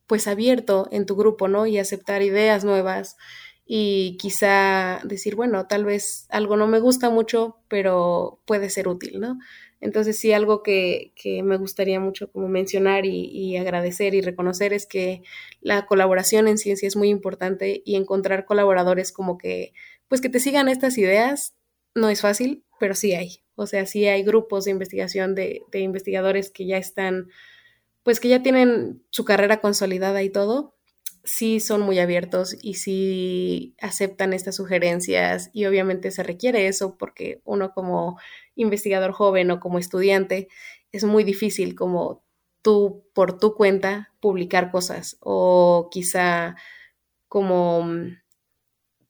pues 0.07 0.27
abierto 0.27 0.87
en 0.91 1.05
tu 1.05 1.15
grupo, 1.15 1.47
¿no? 1.47 1.65
Y 1.65 1.79
aceptar 1.79 2.21
ideas 2.21 2.63
nuevas 2.63 3.17
y 3.65 4.17
quizá 4.17 5.01
decir, 5.03 5.35
bueno, 5.35 5.67
tal 5.67 5.85
vez 5.85 6.27
algo 6.29 6.55
no 6.55 6.67
me 6.67 6.79
gusta 6.79 7.09
mucho, 7.09 7.57
pero 7.67 8.39
puede 8.45 8.69
ser 8.69 8.87
útil, 8.87 9.19
¿no? 9.19 9.39
Entonces 9.81 10.19
sí, 10.19 10.33
algo 10.33 10.63
que, 10.63 11.13
que 11.15 11.43
me 11.43 11.57
gustaría 11.57 11.99
mucho 11.99 12.31
como 12.31 12.47
mencionar 12.47 13.05
y, 13.05 13.25
y, 13.25 13.57
agradecer 13.57 14.15
y 14.15 14.21
reconocer 14.21 14.73
es 14.73 14.85
que 14.87 15.23
la 15.61 15.85
colaboración 15.85 16.47
en 16.47 16.57
ciencia 16.57 16.87
es 16.87 16.95
muy 16.95 17.09
importante 17.09 17.81
y 17.85 17.95
encontrar 17.95 18.45
colaboradores 18.45 19.11
como 19.11 19.37
que, 19.37 19.73
pues 20.07 20.21
que 20.21 20.29
te 20.29 20.39
sigan 20.39 20.69
estas 20.69 20.97
ideas 20.97 21.55
no 21.95 22.09
es 22.09 22.21
fácil, 22.21 22.65
pero 22.79 22.95
sí 22.95 23.13
hay. 23.13 23.44
O 23.55 23.67
sea, 23.67 23.85
sí 23.85 24.05
hay 24.07 24.23
grupos 24.23 24.65
de 24.65 24.71
investigación 24.71 25.35
de, 25.35 25.63
de 25.71 25.79
investigadores 25.79 26.51
que 26.51 26.65
ya 26.65 26.77
están, 26.77 27.29
pues 28.03 28.19
que 28.19 28.29
ya 28.29 28.43
tienen 28.43 29.03
su 29.09 29.25
carrera 29.25 29.61
consolidada 29.61 30.23
y 30.23 30.29
todo, 30.29 30.75
sí 31.25 31.59
son 31.59 31.81
muy 31.81 31.99
abiertos 31.99 32.55
y 32.61 32.75
sí 32.75 33.75
aceptan 33.81 34.33
estas 34.33 34.55
sugerencias 34.55 35.49
y 35.53 35.65
obviamente 35.65 36.11
se 36.11 36.23
requiere 36.23 36.67
eso 36.67 36.97
porque 36.97 37.41
uno 37.43 37.73
como 37.73 38.17
investigador 38.55 39.11
joven 39.11 39.51
o 39.51 39.59
como 39.59 39.79
estudiante 39.79 40.47
es 40.91 41.03
muy 41.03 41.23
difícil 41.23 41.75
como 41.75 42.23
tú 42.61 43.05
por 43.13 43.37
tu 43.39 43.55
cuenta 43.55 44.13
publicar 44.19 44.71
cosas 44.71 45.17
o 45.19 45.89
quizá 45.91 46.55
como 47.27 47.83
mm, 47.83 48.17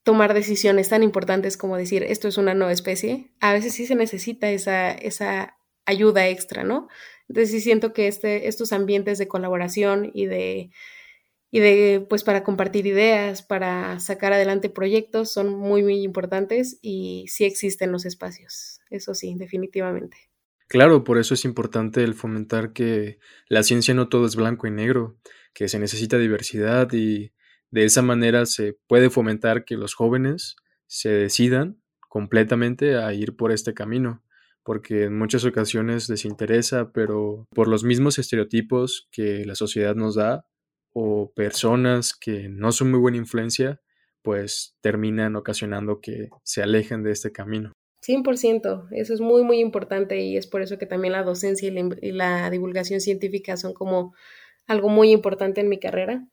tomar 0.05 0.35
decisiones 0.35 0.89
tan 0.89 1.01
importantes 1.01 1.57
como 1.57 1.77
decir 1.77 2.03
esto 2.03 2.27
es 2.27 2.37
una 2.37 2.53
nueva 2.53 2.71
especie, 2.71 3.31
a 3.41 3.53
veces 3.53 3.73
sí 3.73 3.87
se 3.87 3.95
necesita 3.95 4.51
esa, 4.51 4.91
esa 4.91 5.57
ayuda 5.85 6.29
extra, 6.29 6.63
¿no? 6.63 6.87
Entonces 7.27 7.49
sí 7.49 7.59
siento 7.59 7.91
que 7.91 8.07
este, 8.07 8.47
estos 8.47 8.71
ambientes 8.71 9.17
de 9.17 9.27
colaboración 9.27 10.11
y 10.13 10.27
de 10.27 10.69
y 11.49 11.59
de 11.59 12.05
pues 12.07 12.23
para 12.23 12.43
compartir 12.43 12.85
ideas, 12.85 13.41
para 13.41 13.99
sacar 13.99 14.31
adelante 14.31 14.69
proyectos 14.69 15.31
son 15.31 15.49
muy 15.49 15.81
muy 15.81 16.03
importantes 16.03 16.77
y 16.83 17.25
sí 17.27 17.45
existen 17.45 17.91
los 17.91 18.05
espacios. 18.05 18.81
Eso 18.91 19.15
sí, 19.15 19.33
definitivamente. 19.35 20.17
Claro, 20.67 21.03
por 21.03 21.17
eso 21.17 21.33
es 21.33 21.45
importante 21.45 22.03
el 22.03 22.13
fomentar 22.13 22.73
que 22.73 23.17
la 23.47 23.63
ciencia 23.63 23.95
no 23.95 24.07
todo 24.07 24.27
es 24.27 24.35
blanco 24.35 24.67
y 24.67 24.71
negro, 24.71 25.17
que 25.53 25.67
se 25.67 25.79
necesita 25.79 26.19
diversidad 26.19 26.91
y 26.93 27.31
de 27.75 27.83
esa 27.83 28.01
manera 28.01 28.45
se 28.45 28.77
puede 28.87 29.09
fomentar 29.09 29.65
que 29.65 29.75
los 29.75 29.95
jóvenes 29.95 30.55
se 30.87 31.09
decidan 31.09 31.77
completamente 32.07 32.95
a 32.95 33.13
ir 33.13 33.35
por 33.35 33.51
este 33.51 33.73
camino, 33.73 34.23
porque 34.63 35.03
en 35.03 35.17
muchas 35.17 35.43
ocasiones 35.43 36.07
les 36.07 36.23
interesa, 36.23 36.93
pero 36.93 37.49
por 37.53 37.67
los 37.67 37.83
mismos 37.83 38.17
estereotipos 38.17 39.09
que 39.11 39.43
la 39.43 39.55
sociedad 39.55 39.93
nos 39.93 40.15
da, 40.15 40.47
o 40.93 41.33
personas 41.35 42.13
que 42.13 42.47
no 42.47 42.71
son 42.71 42.91
muy 42.91 42.99
buena 43.01 43.17
influencia, 43.17 43.81
pues 44.21 44.77
terminan 44.79 45.35
ocasionando 45.35 45.99
que 45.99 46.29
se 46.43 46.63
alejen 46.63 47.03
de 47.03 47.11
este 47.11 47.33
camino. 47.33 47.73
100%, 48.07 48.87
eso 48.91 49.13
es 49.13 49.19
muy, 49.19 49.43
muy 49.43 49.59
importante 49.59 50.21
y 50.21 50.37
es 50.37 50.47
por 50.47 50.61
eso 50.61 50.77
que 50.77 50.85
también 50.85 51.11
la 51.11 51.23
docencia 51.23 51.67
y 51.67 52.11
la, 52.13 52.49
divulgación 52.49 53.01
científica 53.01 53.57
son 53.57 53.73
como 53.73 54.15
algo 54.65 54.87
muy 54.87 55.11
importante 55.11 55.59
en 55.59 55.67
mi 55.67 55.77
carrera, 55.77 56.25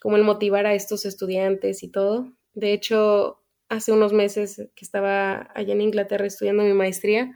como 0.00 0.16
el 0.16 0.24
motivar 0.24 0.66
a 0.66 0.74
estos 0.74 1.04
estudiantes 1.04 1.82
y 1.82 1.88
todo. 1.88 2.32
De 2.54 2.72
hecho, 2.72 3.42
hace 3.68 3.92
unos 3.92 4.12
meses 4.12 4.68
que 4.74 4.84
estaba 4.84 5.50
allá 5.54 5.72
en 5.72 5.80
Inglaterra 5.80 6.26
estudiando 6.26 6.64
mi 6.64 6.72
maestría, 6.72 7.32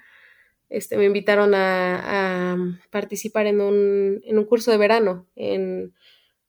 este, 0.70 0.96
me 0.96 1.05
invitaron 1.05 1.55
a, 1.55 2.57
participar 2.90 3.46
en 3.46 3.61
un, 3.61 4.20
en 4.24 4.38
un 4.38 4.44
curso 4.44 4.70
de 4.70 4.79
verano 4.79 5.29
en 5.37 5.94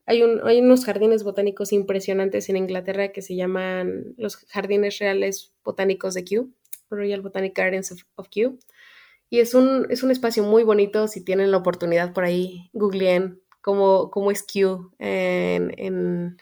hay, 0.05 0.21
hay 0.43 0.59
unos 0.59 0.85
jardines 0.85 1.23
botánicos 1.23 1.71
impresionantes 1.73 2.49
en 2.49 2.57
Inglaterra 2.57 3.11
que 3.11 3.21
se 3.21 3.35
llaman 3.35 4.13
los 4.17 4.37
Jardines 4.47 4.99
Reales 4.99 5.53
Botánicos 5.63 6.13
de 6.13 6.23
Kew, 6.23 6.53
Royal 6.89 7.21
Botanic 7.21 7.57
Gardens 7.57 7.91
of, 8.15 8.29
Kew. 8.29 8.59
Y 9.29 9.39
es 9.39 9.55
un, 9.55 9.87
es 9.89 10.03
un 10.03 10.11
espacio 10.11 10.43
muy 10.43 10.63
bonito, 10.63 11.07
si 11.07 11.23
tienen 11.23 11.49
la 11.49 11.57
oportunidad 11.57 12.13
por 12.13 12.23
ahí, 12.23 12.69
googleen 12.73 13.41
cómo, 13.65 14.11
cómo 14.11 14.29
es 14.29 14.43
Kew 14.43 14.91
en, 14.99 15.73
en, 15.77 16.37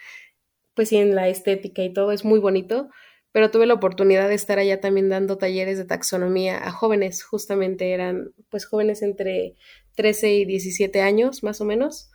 pues 0.75 0.91
en 0.91 1.15
la 1.15 1.29
estética 1.29 1.81
y 1.83 1.93
todo, 1.93 2.11
es 2.11 2.25
muy 2.25 2.39
bonito. 2.39 2.89
Pero 3.31 3.49
tuve 3.49 3.65
la 3.65 3.75
oportunidad 3.75 4.27
de 4.29 4.35
estar 4.35 4.59
allá 4.59 4.81
también 4.81 5.09
dando 5.09 5.37
talleres 5.37 5.77
de 5.77 5.85
taxonomía 5.85 6.57
a 6.67 6.71
jóvenes, 6.71 7.23
justamente 7.23 7.93
eran 7.93 8.33
pues 8.49 8.65
jóvenes 8.65 9.01
entre 9.01 9.55
13 9.95 10.33
y 10.33 10.45
17 10.45 11.01
años 11.01 11.43
más 11.43 11.61
o 11.61 11.65
menos 11.65 12.11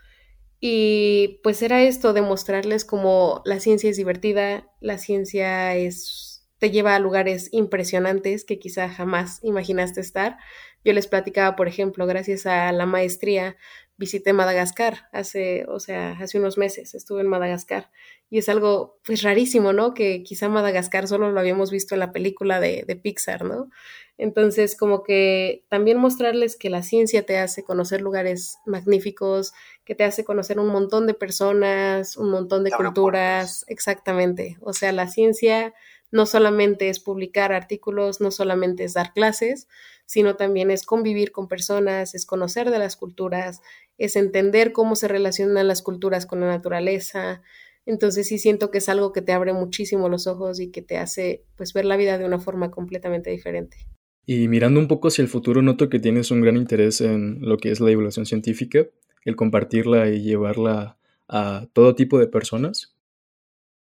Y 0.61 1.41
pues 1.45 1.63
era 1.63 1.83
esto, 1.85 2.13
demostrarles 2.15 2.85
como 2.85 3.43
la 3.45 3.61
ciencia 3.61 3.91
es 3.91 3.97
divertida, 3.97 4.69
la 4.81 4.99
ciencia 4.99 5.77
es, 5.77 6.38
te 6.59 6.71
lleva 6.71 6.95
a 6.95 6.99
lugares 6.99 7.49
impresionantes 7.53 8.45
que 8.45 8.59
quizá 8.59 8.89
jamás 8.89 9.41
imaginaste 9.43 10.01
estar. 10.01 10.39
Yo 10.85 10.93
les 10.93 11.07
platicaba, 11.07 11.57
por 11.57 11.69
ejemplo, 11.69 12.07
gracias 12.07 12.47
a 12.47 12.73
la 12.73 12.87
maestría, 12.87 13.57
visité 13.97 14.33
Madagascar 14.33 15.09
hace, 15.13 15.67
o 15.69 15.81
sea, 15.81 16.13
hace 16.13 16.39
unos 16.39 16.57
meses 16.57 16.95
estuve 16.95 17.23
en 17.23 17.27
Madagascar 17.27 17.91
y 18.31 18.39
es 18.39 18.49
algo 18.49 19.01
pues 19.05 19.23
rarísimo, 19.23 19.73
¿no? 19.73 19.93
Que 19.93 20.23
quizá 20.23 20.49
Madagascar 20.49 21.09
solo 21.09 21.33
lo 21.33 21.41
habíamos 21.41 21.71
visto 21.71 21.95
en 21.95 22.01
la 22.01 22.13
película 22.13 22.61
de, 22.61 22.85
de 22.87 22.97
Pixar, 22.97 23.45
¿no? 23.45 23.71
Entonces, 24.17 24.77
como 24.77 25.05
que 25.05 25.65
también 25.69 25.99
mostrarles 25.99 26.57
que 26.57 26.71
la 26.71 26.83
ciencia 26.83 27.25
te 27.25 27.39
hace 27.39 27.63
conocer 27.63 28.01
lugares 28.01 28.59
magníficos, 28.67 29.53
que 29.85 29.95
te 29.95 30.05
hace 30.05 30.25
conocer 30.25 30.59
un 30.59 30.69
montón 30.69 31.07
de 31.07 31.15
personas, 31.15 32.17
un 32.17 32.31
montón 32.31 32.65
de 32.65 32.73
culturas, 32.73 33.65
exactamente. 33.69 34.59
O 34.61 34.73
sea, 34.73 34.91
la 34.91 35.07
ciencia 35.07 35.73
no 36.11 36.27
solamente 36.27 36.89
es 36.89 37.01
publicar 37.01 37.53
artículos, 37.53 38.21
no 38.21 38.31
solamente 38.31 38.85
es 38.85 38.95
dar 38.95 39.13
clases, 39.13 39.69
sino 40.07 40.37
también 40.37 40.71
es 40.71 40.85
convivir 40.85 41.33
con 41.33 41.49
personas, 41.49 42.15
es 42.15 42.25
conocer 42.25 42.71
de 42.71 42.79
las 42.79 42.97
culturas, 42.97 43.61
es 43.99 44.17
entender 44.17 44.73
cómo 44.73 44.97
se 44.97 45.09
relacionan 45.09 45.69
las 45.69 45.83
culturas 45.83 46.25
con 46.25 46.41
la 46.41 46.47
naturaleza. 46.47 47.43
Entonces 47.85 48.27
sí 48.27 48.39
siento 48.39 48.71
que 48.71 48.79
es 48.79 48.89
algo 48.89 49.13
que 49.13 49.23
te 49.23 49.33
abre 49.33 49.53
muchísimo 49.53 50.09
los 50.09 50.27
ojos 50.27 50.61
y 50.61 50.71
que 50.71 50.83
te 50.83 50.97
hace 50.97 51.45
pues 51.57 51.73
ver 51.73 51.85
la 51.85 51.97
vida 51.97 52.17
de 52.17 52.25
una 52.25 52.39
forma 52.39 52.71
completamente 52.71 53.31
diferente. 53.31 53.77
Y 54.25 54.49
mirando 54.49 54.79
un 54.79 54.89
poco 54.89 55.09
hacia 55.09 55.23
el 55.23 55.29
futuro, 55.29 55.63
noto 55.63 55.89
que 55.89 56.01
tienes 56.01 56.31
un 56.31 56.43
gran 56.43 56.57
interés 56.57 57.01
en 57.01 57.41
lo 57.41 57.57
que 57.57 57.71
es 57.71 57.81
la 57.81 57.89
divulgación 57.89 58.27
científica, 58.27 58.87
el 59.25 59.37
compartirla 59.37 60.11
y 60.11 60.23
llevarla 60.23 60.99
a 61.29 61.67
todo 61.73 61.95
tipo 61.95 62.19
de 62.19 62.27
personas. 62.27 62.95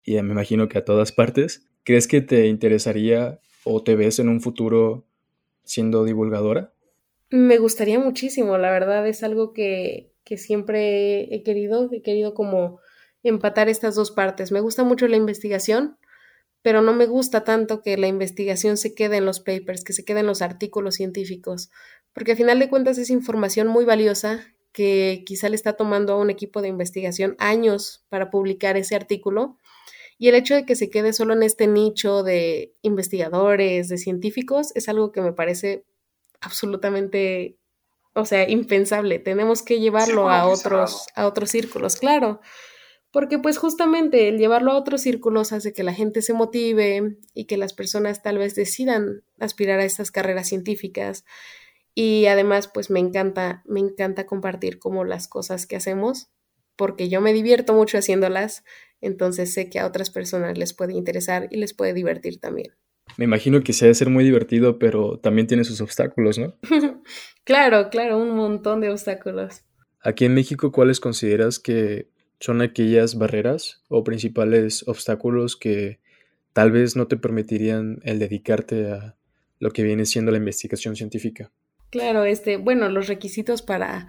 Y 0.02 0.14
me 0.22 0.32
imagino 0.32 0.68
que 0.68 0.78
a 0.78 0.84
todas 0.84 1.12
partes. 1.12 1.66
¿Crees 1.84 2.08
que 2.08 2.20
te 2.20 2.46
interesaría 2.46 3.40
o 3.64 3.82
te 3.82 3.94
ves 3.94 4.18
en 4.18 4.28
un 4.28 4.40
futuro 4.40 5.04
siendo 5.64 6.04
divulgadora? 6.04 6.72
Me 7.30 7.58
gustaría 7.58 7.98
muchísimo, 7.98 8.58
la 8.58 8.70
verdad 8.70 9.06
es 9.06 9.22
algo 9.22 9.52
que, 9.52 10.12
que 10.24 10.38
siempre 10.38 11.34
he 11.34 11.42
querido, 11.42 11.88
he 11.92 12.02
querido 12.02 12.34
como 12.34 12.80
empatar 13.22 13.68
estas 13.68 13.94
dos 13.94 14.10
partes. 14.10 14.52
Me 14.52 14.60
gusta 14.60 14.84
mucho 14.84 15.08
la 15.08 15.16
investigación, 15.16 15.98
pero 16.62 16.80
no 16.80 16.94
me 16.94 17.06
gusta 17.06 17.44
tanto 17.44 17.82
que 17.82 17.96
la 17.96 18.06
investigación 18.06 18.76
se 18.76 18.94
quede 18.94 19.18
en 19.18 19.26
los 19.26 19.40
papers, 19.40 19.84
que 19.84 19.92
se 19.92 20.04
quede 20.04 20.20
en 20.20 20.26
los 20.26 20.42
artículos 20.42 20.94
científicos, 20.94 21.70
porque 22.12 22.32
a 22.32 22.36
final 22.36 22.58
de 22.58 22.68
cuentas 22.68 22.96
es 22.98 23.10
información 23.10 23.66
muy 23.66 23.84
valiosa 23.84 24.46
que 24.72 25.22
quizá 25.26 25.48
le 25.48 25.56
está 25.56 25.74
tomando 25.74 26.14
a 26.14 26.18
un 26.18 26.30
equipo 26.30 26.62
de 26.62 26.68
investigación 26.68 27.36
años 27.38 28.04
para 28.08 28.30
publicar 28.30 28.76
ese 28.76 28.96
artículo. 28.96 29.58
Y 30.18 30.28
el 30.28 30.34
hecho 30.34 30.54
de 30.54 30.64
que 30.64 30.76
se 30.76 30.90
quede 30.90 31.12
solo 31.12 31.34
en 31.34 31.42
este 31.42 31.66
nicho 31.66 32.22
de 32.22 32.74
investigadores, 32.82 33.88
de 33.88 33.98
científicos, 33.98 34.72
es 34.74 34.88
algo 34.88 35.12
que 35.12 35.20
me 35.20 35.32
parece 35.32 35.84
absolutamente, 36.40 37.58
o 38.14 38.24
sea, 38.24 38.48
impensable. 38.48 39.18
Tenemos 39.18 39.62
que 39.62 39.80
llevarlo 39.80 40.30
a 40.30 40.46
otros, 40.46 41.06
a 41.14 41.26
otros 41.26 41.50
círculos, 41.50 41.96
claro. 41.96 42.40
Porque 43.10 43.38
pues 43.38 43.58
justamente 43.58 44.26
el 44.28 44.38
llevarlo 44.38 44.72
a 44.72 44.76
otros 44.76 45.02
círculos 45.02 45.52
hace 45.52 45.72
que 45.72 45.84
la 45.84 45.94
gente 45.94 46.20
se 46.20 46.32
motive 46.32 47.16
y 47.32 47.44
que 47.44 47.56
las 47.56 47.72
personas 47.72 48.22
tal 48.22 48.38
vez 48.38 48.56
decidan 48.56 49.22
aspirar 49.38 49.78
a 49.78 49.84
estas 49.84 50.10
carreras 50.10 50.48
científicas. 50.48 51.24
Y 51.94 52.26
además 52.26 52.66
pues 52.66 52.90
me 52.90 52.98
encanta, 52.98 53.62
me 53.66 53.78
encanta 53.78 54.26
compartir 54.26 54.80
como 54.80 55.04
las 55.04 55.28
cosas 55.28 55.66
que 55.66 55.76
hacemos, 55.76 56.28
porque 56.76 57.08
yo 57.08 57.20
me 57.20 57.32
divierto 57.32 57.74
mucho 57.74 57.98
haciéndolas, 57.98 58.64
entonces 59.00 59.52
sé 59.52 59.68
que 59.68 59.78
a 59.78 59.86
otras 59.86 60.10
personas 60.10 60.58
les 60.58 60.72
puede 60.72 60.94
interesar 60.94 61.48
y 61.50 61.58
les 61.58 61.74
puede 61.74 61.94
divertir 61.94 62.40
también. 62.40 62.72
Me 63.16 63.24
imagino 63.24 63.62
que 63.62 63.72
se 63.72 63.84
debe 63.84 63.94
ser 63.94 64.10
muy 64.10 64.24
divertido, 64.24 64.78
pero 64.78 65.18
también 65.18 65.46
tiene 65.46 65.64
sus 65.64 65.80
obstáculos, 65.80 66.38
¿no? 66.38 66.56
claro, 67.44 67.90
claro, 67.90 68.18
un 68.18 68.30
montón 68.30 68.80
de 68.80 68.90
obstáculos. 68.90 69.62
Aquí 70.00 70.24
en 70.24 70.34
México, 70.34 70.72
¿cuáles 70.72 71.00
consideras 71.00 71.58
que 71.58 72.08
son 72.40 72.60
aquellas 72.60 73.16
barreras 73.16 73.82
o 73.88 74.04
principales 74.04 74.86
obstáculos 74.88 75.56
que 75.56 76.00
tal 76.52 76.72
vez 76.72 76.96
no 76.96 77.06
te 77.06 77.16
permitirían 77.16 78.00
el 78.02 78.18
dedicarte 78.18 78.90
a 78.90 79.16
lo 79.60 79.70
que 79.70 79.82
viene 79.82 80.06
siendo 80.06 80.30
la 80.30 80.38
investigación 80.38 80.96
científica? 80.96 81.52
Claro, 81.90 82.24
este, 82.24 82.56
bueno, 82.56 82.88
los 82.88 83.06
requisitos 83.06 83.62
para 83.62 84.08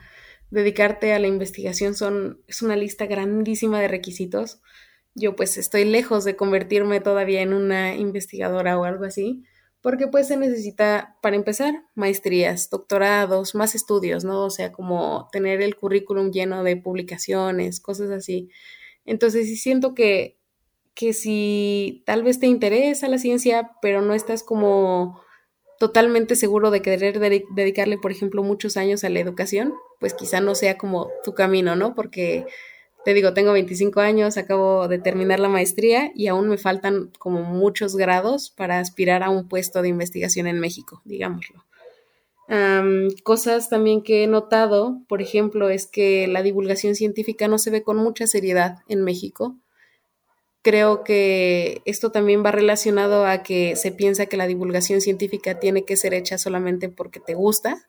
dedicarte 0.52 1.14
a 1.14 1.20
la 1.20 1.28
investigación 1.28 1.96
son, 1.96 2.42
es 2.48 2.62
una 2.62 2.76
lista 2.76 3.06
grandísima 3.06 3.80
de 3.82 3.88
requisitos 3.88 4.60
yo 5.16 5.36
pues 5.36 5.58
estoy 5.58 5.86
lejos 5.86 6.26
de 6.26 6.36
convertirme 6.36 7.00
todavía 7.00 7.42
en 7.42 7.54
una 7.54 7.96
investigadora 7.96 8.78
o 8.78 8.84
algo 8.84 9.06
así, 9.06 9.44
porque 9.82 10.08
pues 10.08 10.28
se 10.28 10.36
necesita, 10.38 11.18
para 11.22 11.38
empezar, 11.38 11.86
maestrías, 11.96 12.70
doctorados, 12.70 13.56
más 13.56 13.76
estudios, 13.76 14.26
¿no? 14.26 14.44
O 14.44 14.50
sea, 14.50 14.74
como 14.74 15.30
tener 15.32 15.62
el 15.62 15.78
currículum 15.78 16.32
lleno 16.32 16.64
de 16.64 16.76
publicaciones, 16.76 17.80
cosas 17.80 18.10
así. 18.12 18.50
Entonces 19.06 19.48
sí 19.48 19.56
siento 19.56 19.94
que, 19.96 20.38
que 20.96 21.14
si 21.14 22.04
tal 22.06 22.24
vez 22.24 22.40
te 22.40 22.48
interesa 22.48 23.08
la 23.08 23.18
ciencia, 23.18 23.72
pero 23.82 24.02
no 24.02 24.14
estás 24.16 24.44
como 24.44 25.22
totalmente 25.80 26.36
seguro 26.36 26.72
de 26.72 26.82
querer 26.82 27.20
dedicarle, 27.20 27.98
por 27.98 28.12
ejemplo, 28.12 28.44
muchos 28.44 28.76
años 28.78 29.04
a 29.04 29.10
la 29.10 29.20
educación, 29.20 29.74
pues 30.00 30.14
quizá 30.14 30.42
no 30.42 30.56
sea 30.56 30.78
como 30.78 31.10
tu 31.24 31.34
camino, 31.34 31.76
¿no? 31.76 31.96
Porque 31.96 32.46
te 33.06 33.14
digo, 33.14 33.36
tengo 33.36 33.54
25 33.54 34.00
años, 34.00 34.36
acabo 34.36 34.88
de 34.88 34.98
terminar 34.98 35.40
la 35.40 35.48
maestría 35.48 36.12
y 36.16 36.26
aún 36.26 36.50
me 36.50 36.58
faltan 36.58 37.12
como 37.20 37.44
muchos 37.44 37.96
grados 37.96 38.50
para 38.50 38.80
aspirar 38.80 39.22
a 39.22 39.30
un 39.30 39.48
puesto 39.48 39.84
de 39.84 39.90
investigación 39.90 40.48
en 40.48 40.60
México, 40.60 41.02
digámoslo. 41.06 41.64
cosas 43.24 43.70
también 43.70 44.02
que 44.02 44.24
he 44.24 44.28
notado, 44.28 45.02
por 45.08 45.22
ejemplo, 45.22 45.70
es 45.70 45.86
que 45.86 46.28
la 46.28 46.42
divulgación 46.42 46.96
científica 46.96 47.48
no 47.48 47.60
se 47.60 47.70
ve 47.70 47.84
con 47.84 47.98
mucha 47.98 48.26
seriedad 48.26 48.80
en 48.88 49.04
México. 49.04 49.56
Creo 50.64 51.04
que 51.04 51.84
esto 51.86 52.12
también 52.12 52.44
va 52.44 52.52
relacionado 52.52 53.28
a 53.28 53.44
que 53.44 53.76
se 53.76 53.92
piensa 53.92 54.26
que 54.26 54.38
la 54.38 54.48
divulgación 54.48 55.00
científica 55.00 55.60
tiene 55.60 55.86
que 55.86 55.96
ser 55.96 56.16
hecha 56.16 56.40
solamente 56.40 56.90
porque 56.90 57.20
te 57.20 57.36
gusta 57.36 57.88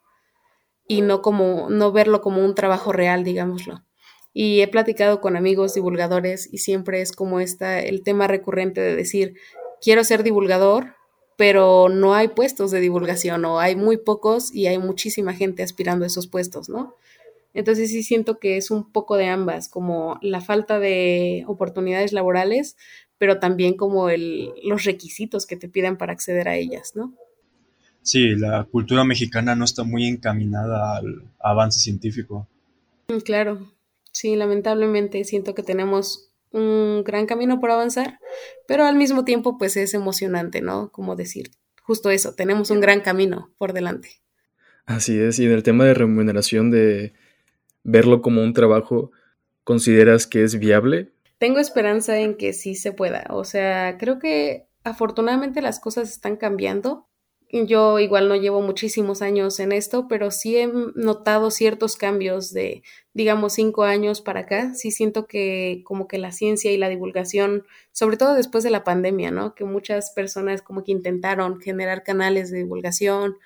y 0.88 1.02
no 1.02 1.22
como 1.22 1.68
no 1.70 1.92
verlo 1.92 2.20
como 2.20 2.44
un 2.44 2.54
trabajo 2.54 2.92
real, 2.92 3.24
digámoslo 3.24 3.82
y 4.38 4.60
he 4.60 4.68
platicado 4.68 5.22
con 5.22 5.34
amigos 5.34 5.72
divulgadores 5.72 6.46
y 6.52 6.58
siempre 6.58 7.00
es 7.00 7.12
como 7.12 7.40
esta 7.40 7.80
el 7.80 8.02
tema 8.02 8.26
recurrente 8.26 8.82
de 8.82 8.94
decir, 8.94 9.32
quiero 9.80 10.04
ser 10.04 10.22
divulgador, 10.22 10.94
pero 11.38 11.88
no 11.88 12.12
hay 12.12 12.28
puestos 12.28 12.70
de 12.70 12.80
divulgación 12.80 13.46
o 13.46 13.60
hay 13.60 13.76
muy 13.76 13.96
pocos 13.96 14.54
y 14.54 14.66
hay 14.66 14.76
muchísima 14.76 15.32
gente 15.32 15.62
aspirando 15.62 16.04
a 16.04 16.08
esos 16.08 16.26
puestos, 16.26 16.68
¿no? 16.68 16.96
Entonces 17.54 17.90
sí 17.90 18.02
siento 18.02 18.38
que 18.38 18.58
es 18.58 18.70
un 18.70 18.92
poco 18.92 19.16
de 19.16 19.24
ambas, 19.24 19.70
como 19.70 20.18
la 20.20 20.42
falta 20.42 20.78
de 20.78 21.44
oportunidades 21.46 22.12
laborales, 22.12 22.76
pero 23.16 23.38
también 23.38 23.74
como 23.74 24.10
el, 24.10 24.52
los 24.62 24.84
requisitos 24.84 25.46
que 25.46 25.56
te 25.56 25.70
piden 25.70 25.96
para 25.96 26.12
acceder 26.12 26.46
a 26.46 26.56
ellas, 26.56 26.92
¿no? 26.94 27.14
Sí, 28.06 28.34
la 28.34 28.64
cultura 28.64 29.04
mexicana 29.04 29.54
no 29.54 29.66
está 29.66 29.84
muy 29.84 30.06
encaminada 30.06 30.96
al 30.96 31.24
avance 31.38 31.80
científico. 31.80 32.48
Mm, 33.08 33.18
claro, 33.18 33.76
Sí, 34.16 34.34
lamentablemente 34.34 35.22
siento 35.24 35.54
que 35.54 35.62
tenemos 35.62 36.30
un 36.50 37.04
gran 37.04 37.26
camino 37.26 37.60
por 37.60 37.70
avanzar, 37.70 38.18
pero 38.66 38.86
al 38.86 38.96
mismo 38.96 39.26
tiempo 39.26 39.58
pues 39.58 39.76
es 39.76 39.92
emocionante, 39.92 40.62
¿no? 40.62 40.90
Como 40.90 41.16
decir, 41.16 41.50
justo 41.82 42.08
eso, 42.08 42.34
tenemos 42.34 42.70
un 42.70 42.80
gran 42.80 43.02
camino 43.02 43.50
por 43.58 43.74
delante. 43.74 44.08
Así 44.86 45.20
es, 45.20 45.38
y 45.38 45.44
en 45.44 45.52
el 45.52 45.62
tema 45.62 45.84
de 45.84 45.92
remuneración, 45.92 46.70
de 46.70 47.12
verlo 47.84 48.22
como 48.22 48.42
un 48.42 48.54
trabajo, 48.54 49.10
¿consideras 49.64 50.26
que 50.26 50.44
es 50.44 50.58
viable? 50.58 51.12
Tengo 51.36 51.58
esperanza 51.58 52.18
en 52.18 52.38
que 52.38 52.54
sí 52.54 52.74
se 52.74 52.92
pueda, 52.92 53.26
o 53.28 53.44
sea, 53.44 53.98
creo 53.98 54.18
que 54.18 54.64
afortunadamente 54.82 55.60
las 55.60 55.78
cosas 55.78 56.10
están 56.10 56.36
cambiando 56.36 57.06
yo 57.50 57.98
igual 58.00 58.28
no 58.28 58.34
llevo 58.34 58.60
muchísimos 58.60 59.22
años 59.22 59.60
en 59.60 59.72
esto, 59.72 60.08
pero 60.08 60.30
sí 60.30 60.56
he 60.56 60.66
notado 60.66 61.50
ciertos 61.50 61.96
cambios 61.96 62.52
de, 62.52 62.82
digamos, 63.14 63.54
cinco 63.54 63.84
años 63.84 64.20
para 64.20 64.40
acá. 64.40 64.74
Sí 64.74 64.90
siento 64.90 65.26
que 65.26 65.82
como 65.84 66.08
que 66.08 66.18
la 66.18 66.32
ciencia 66.32 66.72
y 66.72 66.76
la 66.76 66.88
divulgación, 66.88 67.64
sobre 67.92 68.16
todo 68.16 68.34
después 68.34 68.64
de 68.64 68.70
la 68.70 68.84
pandemia, 68.84 69.30
¿no? 69.30 69.54
Que 69.54 69.64
muchas 69.64 70.10
personas 70.10 70.60
como 70.62 70.82
que 70.82 70.92
intentaron 70.92 71.60
generar 71.60 72.02
canales 72.02 72.50
de 72.50 72.58
divulgación 72.58 73.36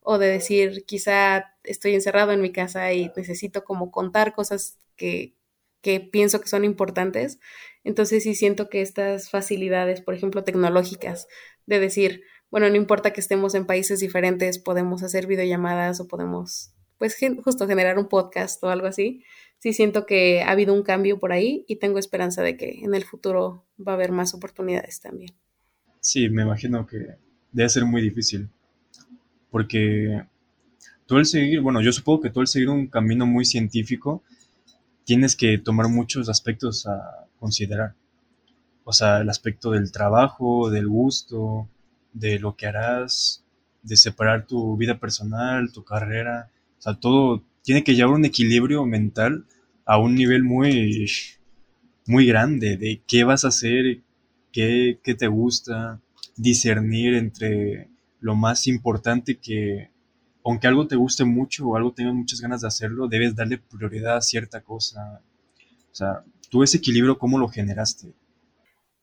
o 0.00 0.18
de 0.18 0.28
decir, 0.28 0.84
quizá 0.86 1.54
estoy 1.64 1.94
encerrado 1.94 2.32
en 2.32 2.40
mi 2.40 2.52
casa 2.52 2.92
y 2.92 3.10
necesito 3.16 3.64
como 3.64 3.90
contar 3.90 4.34
cosas 4.34 4.78
que, 4.96 5.34
que 5.82 6.00
pienso 6.00 6.40
que 6.40 6.48
son 6.48 6.64
importantes. 6.64 7.40
Entonces 7.84 8.22
sí 8.22 8.34
siento 8.34 8.68
que 8.68 8.82
estas 8.82 9.30
facilidades, 9.30 10.00
por 10.00 10.14
ejemplo, 10.14 10.44
tecnológicas, 10.44 11.28
de 11.66 11.80
decir, 11.80 12.22
bueno, 12.50 12.68
no 12.68 12.76
importa 12.76 13.12
que 13.12 13.20
estemos 13.20 13.54
en 13.54 13.66
países 13.66 14.00
diferentes, 14.00 14.58
podemos 14.58 15.02
hacer 15.02 15.26
videollamadas 15.26 16.00
o 16.00 16.08
podemos 16.08 16.72
pues 16.98 17.16
justo 17.44 17.66
generar 17.66 17.98
un 17.98 18.08
podcast 18.08 18.62
o 18.64 18.68
algo 18.70 18.86
así. 18.86 19.22
Sí 19.58 19.72
siento 19.72 20.06
que 20.06 20.42
ha 20.42 20.50
habido 20.50 20.74
un 20.74 20.82
cambio 20.82 21.18
por 21.18 21.32
ahí 21.32 21.64
y 21.68 21.76
tengo 21.76 21.98
esperanza 21.98 22.42
de 22.42 22.56
que 22.56 22.80
en 22.82 22.94
el 22.94 23.04
futuro 23.04 23.64
va 23.78 23.92
a 23.92 23.94
haber 23.94 24.12
más 24.12 24.34
oportunidades 24.34 25.00
también. 25.00 25.32
Sí, 26.00 26.28
me 26.28 26.42
imagino 26.42 26.86
que 26.86 27.16
debe 27.52 27.68
ser 27.68 27.84
muy 27.84 28.02
difícil. 28.02 28.48
Porque 29.50 30.24
tú 31.06 31.16
el 31.16 31.26
seguir, 31.26 31.60
bueno, 31.60 31.80
yo 31.80 31.92
supongo 31.92 32.20
que 32.22 32.30
tú 32.30 32.40
el 32.40 32.46
seguir 32.46 32.68
un 32.68 32.86
camino 32.86 33.26
muy 33.26 33.44
científico, 33.44 34.22
tienes 35.04 35.34
que 35.34 35.58
tomar 35.58 35.88
muchos 35.88 36.28
aspectos 36.28 36.86
a 36.86 37.26
considerar. 37.38 37.94
O 38.84 38.92
sea, 38.92 39.18
el 39.18 39.28
aspecto 39.28 39.70
del 39.70 39.90
trabajo, 39.90 40.70
del 40.70 40.88
gusto, 40.88 41.68
de 42.12 42.38
lo 42.38 42.56
que 42.56 42.66
harás, 42.66 43.44
de 43.82 43.96
separar 43.96 44.46
tu 44.46 44.76
vida 44.76 44.98
personal, 44.98 45.72
tu 45.72 45.84
carrera. 45.84 46.50
O 46.78 46.82
sea, 46.82 46.94
todo 46.94 47.42
tiene 47.62 47.84
que 47.84 47.94
llevar 47.94 48.14
un 48.14 48.24
equilibrio 48.24 48.84
mental 48.86 49.46
a 49.84 49.98
un 49.98 50.14
nivel 50.14 50.42
muy, 50.44 51.06
muy 52.06 52.26
grande 52.26 52.76
de 52.76 53.02
qué 53.06 53.24
vas 53.24 53.44
a 53.44 53.48
hacer, 53.48 54.00
qué, 54.52 54.98
qué 55.02 55.14
te 55.14 55.26
gusta, 55.26 56.00
discernir 56.36 57.14
entre 57.14 57.88
lo 58.20 58.34
más 58.34 58.66
importante 58.66 59.36
que, 59.38 59.90
aunque 60.44 60.66
algo 60.66 60.86
te 60.86 60.96
guste 60.96 61.24
mucho 61.24 61.68
o 61.68 61.76
algo 61.76 61.92
tengas 61.92 62.14
muchas 62.14 62.40
ganas 62.40 62.62
de 62.62 62.68
hacerlo, 62.68 63.08
debes 63.08 63.34
darle 63.34 63.58
prioridad 63.58 64.16
a 64.16 64.22
cierta 64.22 64.60
cosa. 64.60 65.20
O 65.92 65.94
sea, 65.94 66.24
tú 66.50 66.62
ese 66.62 66.78
equilibrio, 66.78 67.18
¿cómo 67.18 67.38
lo 67.38 67.48
generaste? 67.48 68.12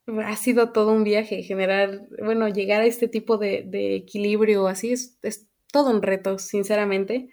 Ha 0.07 0.35
sido 0.35 0.71
todo 0.71 0.91
un 0.91 1.03
viaje, 1.03 1.41
generar, 1.43 2.07
bueno, 2.23 2.47
llegar 2.47 2.81
a 2.81 2.85
este 2.85 3.07
tipo 3.07 3.37
de, 3.37 3.95
equilibrio 3.95 4.67
así 4.67 4.93
es, 4.93 5.17
es 5.23 5.47
todo 5.71 5.89
un 5.89 6.01
reto, 6.01 6.37
sinceramente, 6.37 7.29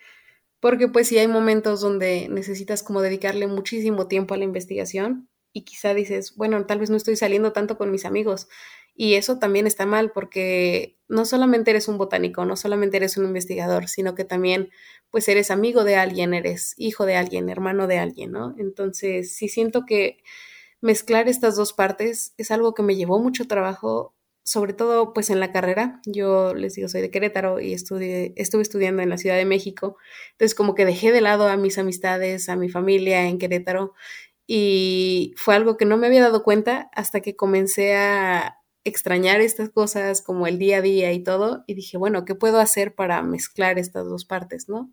porque 0.61 0.89
pues 0.89 1.09
sí 1.09 1.19
hay 1.19 1.29
momentos 1.29 1.81
donde 1.81 2.29
necesitas 2.31 2.83
como 2.83 3.03
dedicarle 3.03 3.47
muchísimo 3.47 4.09
tiempo 4.09 4.35
a 4.35 4.39
la 4.39 4.45
investigación 4.45 5.29
y 5.53 5.63
quizá 5.65 5.93
dices, 5.93 6.35
bueno, 6.37 6.65
tal 6.67 6.79
vez 6.79 6.89
no 6.89 6.97
estoy 6.97 7.17
saliendo 7.17 7.53
tanto 7.53 7.77
con 7.77 7.91
mis 7.91 8.07
amigos, 8.07 8.49
y 8.95 9.15
eso 9.15 9.39
también 9.39 9.67
está 9.67 9.87
mal 9.87 10.13
porque 10.13 10.99
no 11.09 11.25
solamente 11.25 11.71
eres 11.71 11.89
un 11.89 11.99
botánico, 11.99 12.45
no 12.45 12.57
solamente 12.57 12.99
eres 12.99 13.17
un 13.17 13.25
investigador, 13.25 13.89
sino 13.89 14.15
que 14.15 14.25
también 14.25 14.71
pues 15.11 15.29
eres 15.29 15.51
amigo 15.51 15.85
de 15.85 15.97
alguien, 15.97 16.35
eres 16.35 16.75
hijo 16.77 17.07
de 17.07 17.17
alguien, 17.17 17.49
hermano 17.49 17.87
de 17.87 17.99
alguien, 17.99 18.33
¿no? 18.33 18.55
Entonces 18.59 19.35
sí 19.35 19.49
siento 19.49 19.85
que 19.87 20.23
mezclar 20.83 21.29
estas 21.29 21.57
dos 21.57 21.73
partes 21.73 22.35
es 22.37 22.51
algo 22.51 22.75
que 22.75 22.83
me 22.83 22.97
llevó 22.97 23.19
mucho 23.21 23.47
trabajo, 23.47 24.15
sobre 24.45 24.75
todo 24.75 25.15
pues 25.15 25.31
en 25.31 25.41
la 25.41 25.53
carrera. 25.53 26.03
Yo 26.05 26.55
les 26.55 26.75
digo, 26.75 26.89
soy 26.89 27.01
de 27.01 27.11
Querétaro 27.11 27.61
y 27.61 27.73
estudié, 27.73 28.35
estuve 28.37 28.63
estudiando 28.63 29.03
en 29.03 29.09
la 29.09 29.17
Ciudad 29.19 29.37
de 29.37 29.45
México, 29.47 29.97
entonces 30.33 30.55
como 30.55 30.75
que 30.75 30.85
dejé 30.85 31.13
de 31.13 31.23
lado 31.23 31.49
a 31.49 31.57
mis 31.57 31.79
amistades, 31.79 32.49
a 32.51 32.57
mi 32.57 32.69
familia 32.69 33.27
en 33.27 33.39
Querétaro 33.39 33.95
y 34.47 35.35
fue 35.37 35.55
algo 35.55 35.77
que 35.77 35.87
no 35.87 35.97
me 35.97 36.09
había 36.09 36.23
dado 36.23 36.43
cuenta 36.43 36.91
hasta 36.95 37.21
que 37.21 37.37
comencé 37.37 37.97
a 37.97 38.59
extrañar 38.85 39.41
estas 39.41 39.71
cosas 39.71 40.23
como 40.23 40.47
el 40.47 40.59
día 40.59 40.79
a 40.79 40.83
día 40.83 41.13
y 41.13 41.23
todo, 41.23 41.65
y 41.67 41.75
dije, 41.75 41.97
bueno, 41.99 42.25
¿qué 42.25 42.35
puedo 42.35 42.59
hacer 42.59 42.95
para 42.95 43.23
mezclar 43.23 43.79
estas 43.79 44.07
dos 44.07 44.25
partes, 44.25 44.69
no? 44.69 44.93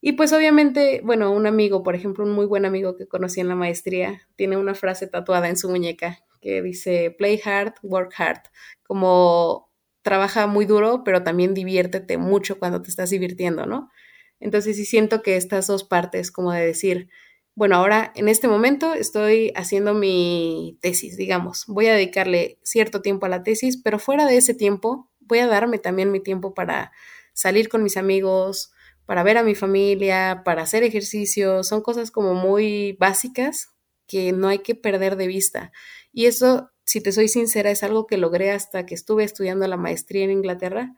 Y 0.00 0.12
pues 0.12 0.32
obviamente, 0.32 1.00
bueno, 1.04 1.32
un 1.32 1.46
amigo, 1.46 1.82
por 1.82 1.94
ejemplo, 1.94 2.24
un 2.24 2.32
muy 2.32 2.46
buen 2.46 2.64
amigo 2.64 2.96
que 2.96 3.08
conocí 3.08 3.40
en 3.40 3.48
la 3.48 3.54
maestría, 3.54 4.22
tiene 4.36 4.56
una 4.56 4.74
frase 4.74 5.06
tatuada 5.06 5.48
en 5.48 5.56
su 5.56 5.68
muñeca 5.68 6.18
que 6.40 6.62
dice, 6.62 7.14
play 7.16 7.40
hard, 7.44 7.74
work 7.82 8.12
hard, 8.16 8.42
como 8.84 9.70
trabaja 10.02 10.46
muy 10.46 10.66
duro, 10.66 11.02
pero 11.04 11.24
también 11.24 11.54
diviértete 11.54 12.18
mucho 12.18 12.58
cuando 12.58 12.82
te 12.82 12.90
estás 12.90 13.10
divirtiendo, 13.10 13.66
¿no? 13.66 13.90
Entonces 14.38 14.76
sí 14.76 14.84
siento 14.84 15.22
que 15.22 15.36
estas 15.36 15.66
dos 15.66 15.82
partes, 15.82 16.30
como 16.30 16.52
de 16.52 16.64
decir, 16.64 17.08
bueno, 17.56 17.76
ahora 17.76 18.12
en 18.14 18.28
este 18.28 18.48
momento 18.48 18.92
estoy 18.92 19.50
haciendo 19.56 19.94
mi 19.94 20.78
tesis, 20.82 21.16
digamos, 21.16 21.64
voy 21.66 21.86
a 21.86 21.94
dedicarle 21.94 22.58
cierto 22.62 23.00
tiempo 23.00 23.26
a 23.26 23.30
la 23.30 23.42
tesis, 23.42 23.78
pero 23.82 23.98
fuera 23.98 24.26
de 24.26 24.36
ese 24.36 24.54
tiempo 24.54 25.10
voy 25.20 25.38
a 25.38 25.46
darme 25.46 25.78
también 25.78 26.12
mi 26.12 26.20
tiempo 26.20 26.54
para 26.54 26.92
salir 27.32 27.68
con 27.68 27.82
mis 27.82 27.96
amigos, 27.96 28.72
para 29.06 29.22
ver 29.22 29.38
a 29.38 29.42
mi 29.42 29.54
familia, 29.54 30.42
para 30.44 30.62
hacer 30.62 30.82
ejercicio, 30.82 31.62
son 31.62 31.80
cosas 31.80 32.10
como 32.10 32.34
muy 32.34 32.96
básicas 33.00 33.68
que 34.06 34.32
no 34.32 34.48
hay 34.48 34.58
que 34.58 34.74
perder 34.74 35.16
de 35.16 35.26
vista. 35.26 35.72
Y 36.12 36.26
eso, 36.26 36.70
si 36.84 37.00
te 37.00 37.12
soy 37.12 37.28
sincera, 37.28 37.70
es 37.70 37.82
algo 37.82 38.06
que 38.06 38.18
logré 38.18 38.50
hasta 38.50 38.84
que 38.84 38.94
estuve 38.94 39.24
estudiando 39.24 39.66
la 39.66 39.76
maestría 39.76 40.24
en 40.24 40.30
Inglaterra, 40.30 40.94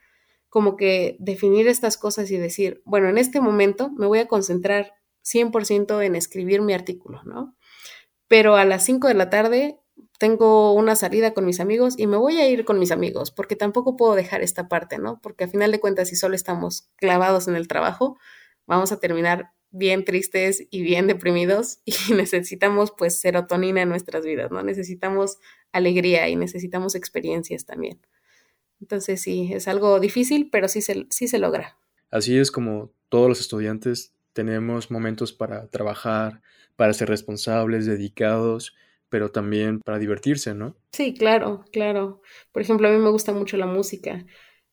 como 0.48 0.76
que 0.76 1.16
definir 1.18 1.68
estas 1.68 1.98
cosas 1.98 2.30
y 2.30 2.38
decir, 2.38 2.82
bueno, 2.84 3.08
en 3.08 3.18
este 3.18 3.40
momento 3.40 3.90
me 3.90 4.06
voy 4.06 4.18
a 4.18 4.28
concentrar 4.28 4.94
100% 5.22 6.02
en 6.02 6.16
escribir 6.16 6.62
mi 6.62 6.72
artículo, 6.72 7.22
¿no? 7.24 7.56
Pero 8.26 8.56
a 8.56 8.64
las 8.64 8.84
5 8.84 9.08
de 9.08 9.14
la 9.14 9.30
tarde 9.30 9.78
tengo 10.18 10.72
una 10.74 10.96
salida 10.96 11.32
con 11.32 11.46
mis 11.46 11.60
amigos 11.60 11.94
y 11.96 12.06
me 12.08 12.16
voy 12.16 12.38
a 12.38 12.48
ir 12.48 12.64
con 12.64 12.78
mis 12.78 12.90
amigos, 12.90 13.30
porque 13.30 13.56
tampoco 13.56 13.96
puedo 13.96 14.14
dejar 14.16 14.42
esta 14.42 14.68
parte, 14.68 14.98
¿no? 14.98 15.20
Porque 15.22 15.44
a 15.44 15.48
final 15.48 15.70
de 15.70 15.80
cuentas, 15.80 16.08
si 16.08 16.16
solo 16.16 16.34
estamos 16.34 16.90
clavados 16.96 17.46
en 17.46 17.54
el 17.54 17.68
trabajo, 17.68 18.18
vamos 18.66 18.90
a 18.90 18.98
terminar 18.98 19.52
bien 19.70 20.04
tristes 20.04 20.66
y 20.70 20.82
bien 20.82 21.06
deprimidos 21.06 21.78
y 21.84 22.14
necesitamos 22.14 22.92
pues 22.96 23.20
serotonina 23.20 23.82
en 23.82 23.88
nuestras 23.88 24.24
vidas, 24.24 24.50
¿no? 24.50 24.62
Necesitamos 24.62 25.38
alegría 25.72 26.28
y 26.28 26.36
necesitamos 26.36 26.96
experiencias 26.96 27.64
también. 27.64 28.00
Entonces 28.80 29.20
sí, 29.20 29.50
es 29.52 29.68
algo 29.68 30.00
difícil, 30.00 30.50
pero 30.50 30.68
sí 30.68 30.82
se, 30.82 31.06
sí 31.10 31.28
se 31.28 31.38
logra. 31.38 31.78
Así 32.10 32.36
es 32.38 32.50
como 32.50 32.90
todos 33.08 33.28
los 33.28 33.40
estudiantes 33.40 34.14
tenemos 34.32 34.90
momentos 34.90 35.32
para 35.32 35.68
trabajar, 35.68 36.42
para 36.76 36.92
ser 36.92 37.08
responsables, 37.08 37.86
dedicados, 37.86 38.74
pero 39.08 39.30
también 39.30 39.80
para 39.80 39.98
divertirse, 39.98 40.54
¿no? 40.54 40.76
Sí, 40.92 41.14
claro, 41.14 41.64
claro. 41.72 42.22
Por 42.52 42.62
ejemplo, 42.62 42.88
a 42.88 42.90
mí 42.90 42.98
me 42.98 43.10
gusta 43.10 43.32
mucho 43.32 43.56
la 43.56 43.66
música. 43.66 44.24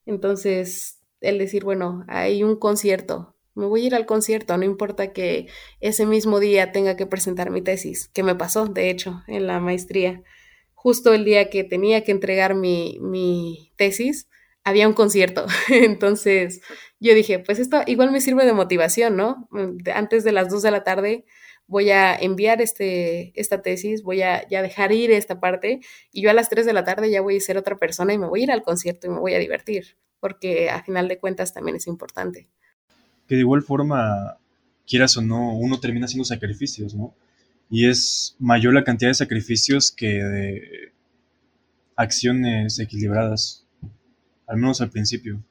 Entonces, 0.06 1.02
el 1.22 1.38
decir, 1.38 1.64
bueno, 1.64 2.04
hay 2.08 2.44
un 2.44 2.58
concierto, 2.58 3.36
me 3.56 3.66
voy 3.66 3.84
a 3.84 3.88
ir 3.88 3.96
al 3.96 4.06
concierto, 4.06 4.58
no 4.58 4.66
importa 4.66 5.14
que 5.14 5.48
ese 5.80 6.06
mismo 6.06 6.40
día 6.40 6.72
tenga 6.72 6.98
que 6.98 7.08
presentar 7.08 7.52
mi 7.52 7.62
tesis, 7.62 8.10
que 8.10 8.24
me 8.24 8.36
pasó, 8.36 8.66
de 8.68 8.90
hecho, 8.90 9.24
en 9.28 9.48
la 9.48 9.60
maestría. 9.60 10.22
Justo 10.74 11.14
el 11.14 11.26
día 11.26 11.50
que 11.50 11.64
tenía 11.64 12.04
que 12.04 12.12
entregar 12.12 12.54
mi, 12.54 13.00
mi 13.02 13.72
tesis, 13.78 14.28
había 14.64 14.88
un 14.88 14.94
concierto. 14.94 15.46
Entonces 15.70 16.62
yo 17.00 17.16
dije, 17.16 17.40
pues 17.40 17.60
esto 17.60 17.82
igual 17.88 18.12
me 18.12 18.20
sirve 18.20 18.46
de 18.46 18.54
motivación, 18.54 19.16
¿no? 19.16 19.48
Antes 19.94 20.26
de 20.26 20.34
las 20.34 20.50
2 20.50 20.62
de 20.62 20.72
la 20.72 20.84
tarde 20.84 21.26
voy 21.68 21.90
a 21.90 22.16
enviar 22.16 22.62
este, 22.62 23.32
esta 23.40 23.62
tesis, 23.62 24.04
voy 24.04 24.22
a 24.22 24.48
ya 24.48 24.62
dejar 24.62 24.92
ir 24.92 25.12
esta 25.12 25.40
parte 25.40 25.80
y 26.12 26.22
yo 26.22 26.30
a 26.30 26.34
las 26.34 26.50
3 26.50 26.66
de 26.66 26.74
la 26.74 26.84
tarde 26.84 27.10
ya 27.10 27.22
voy 27.22 27.38
a 27.38 27.42
ser 27.42 27.58
otra 27.58 27.78
persona 27.78 28.14
y 28.14 28.18
me 28.18 28.28
voy 28.28 28.42
a 28.42 28.44
ir 28.44 28.52
al 28.52 28.64
concierto 28.64 29.08
y 29.08 29.10
me 29.10 29.20
voy 29.20 29.34
a 29.34 29.40
divertir, 29.40 29.98
porque 30.20 30.70
a 30.70 30.84
final 30.84 31.08
de 31.08 31.18
cuentas 31.18 31.54
también 31.54 31.78
es 31.78 31.88
importante. 31.88 32.48
Que 33.28 33.36
de 33.36 33.42
igual 33.42 33.64
forma, 33.64 34.38
quieras 34.88 35.18
o 35.18 35.22
no, 35.22 35.58
uno 35.58 35.80
termina 35.80 36.06
haciendo 36.06 36.26
sacrificios, 36.26 36.94
¿no? 36.94 37.16
Y 37.70 37.90
es 37.90 38.36
mayor 38.38 38.74
la 38.74 38.84
cantidad 38.84 39.10
de 39.10 39.16
sacrificios 39.16 39.92
que 39.92 40.24
de 40.24 40.92
acciones 41.96 42.78
equilibradas 42.80 43.66
al 44.48 44.58
menos 44.58 44.82
al 44.82 44.92
principio. 44.92 45.42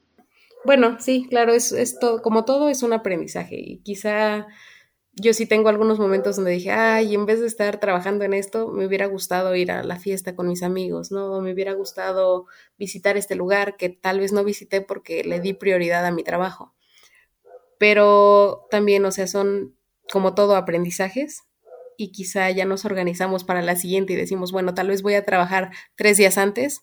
Bueno, 0.63 0.97
sí, 0.99 1.27
claro, 1.29 1.53
es, 1.53 1.73
es 1.73 1.99
todo, 1.99 2.21
como 2.21 2.45
todo 2.45 2.69
es 2.69 2.81
un 2.81 2.93
aprendizaje 2.93 3.55
y 3.59 3.77
quizá 3.79 4.47
yo 5.15 5.33
sí 5.33 5.45
tengo 5.45 5.69
algunos 5.69 5.97
momentos 5.97 6.35
donde 6.35 6.51
dije, 6.51 6.71
ay, 6.71 7.13
en 7.13 7.25
vez 7.25 7.39
de 7.39 7.47
estar 7.47 7.79
trabajando 7.79 8.25
en 8.25 8.33
esto, 8.33 8.67
me 8.67 8.85
hubiera 8.85 9.05
gustado 9.05 9.55
ir 9.55 9.71
a 9.71 9.83
la 9.83 9.97
fiesta 9.97 10.35
con 10.35 10.47
mis 10.47 10.61
amigos, 10.61 11.11
¿no? 11.11 11.41
me 11.41 11.53
hubiera 11.53 11.73
gustado 11.73 12.47
visitar 12.77 13.15
este 13.15 13.35
lugar 13.35 13.77
que 13.77 13.89
tal 13.89 14.19
vez 14.19 14.33
no 14.33 14.43
visité 14.43 14.81
porque 14.81 15.23
le 15.23 15.39
di 15.39 15.53
prioridad 15.53 16.05
a 16.05 16.11
mi 16.11 16.23
trabajo. 16.23 16.75
Pero 17.77 18.67
también, 18.69 19.05
o 19.05 19.11
sea, 19.11 19.27
son 19.27 19.75
como 20.11 20.35
todo 20.35 20.55
aprendizajes 20.55 21.43
y 21.97 22.11
quizá 22.11 22.51
ya 22.51 22.65
nos 22.65 22.83
organizamos 22.83 23.45
para 23.45 23.61
la 23.61 23.77
siguiente 23.77 24.13
y 24.13 24.17
decimos, 24.17 24.51
bueno, 24.51 24.73
tal 24.73 24.89
vez 24.89 25.01
voy 25.01 25.13
a 25.13 25.25
trabajar 25.25 25.71
tres 25.95 26.17
días 26.17 26.37
antes 26.37 26.81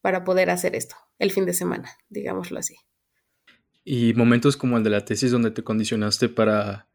para 0.00 0.24
poder 0.24 0.48
hacer 0.50 0.74
esto 0.74 0.96
el 1.18 1.30
fin 1.32 1.44
de 1.44 1.52
semana, 1.52 1.90
digámoslo 2.08 2.58
así. 2.58 2.76
Y 3.84 4.14
momentos 4.14 4.56
como 4.56 4.78
el 4.78 4.84
de 4.84 4.90
la 4.90 5.04
tesis 5.04 5.30
donde 5.30 5.50
te 5.50 5.62
condicionaste 5.62 6.30
para 6.30 6.88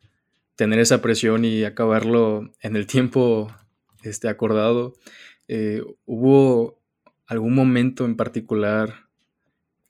tener 0.59 0.79
esa 0.79 1.01
presión 1.01 1.45
y 1.45 1.63
acabarlo 1.63 2.51
en 2.59 2.75
el 2.75 2.85
tiempo 2.85 3.47
este, 4.03 4.27
acordado, 4.27 4.93
eh, 5.47 5.81
¿hubo 6.05 6.81
algún 7.27 7.55
momento 7.55 8.03
en 8.03 8.17
particular 8.17 9.07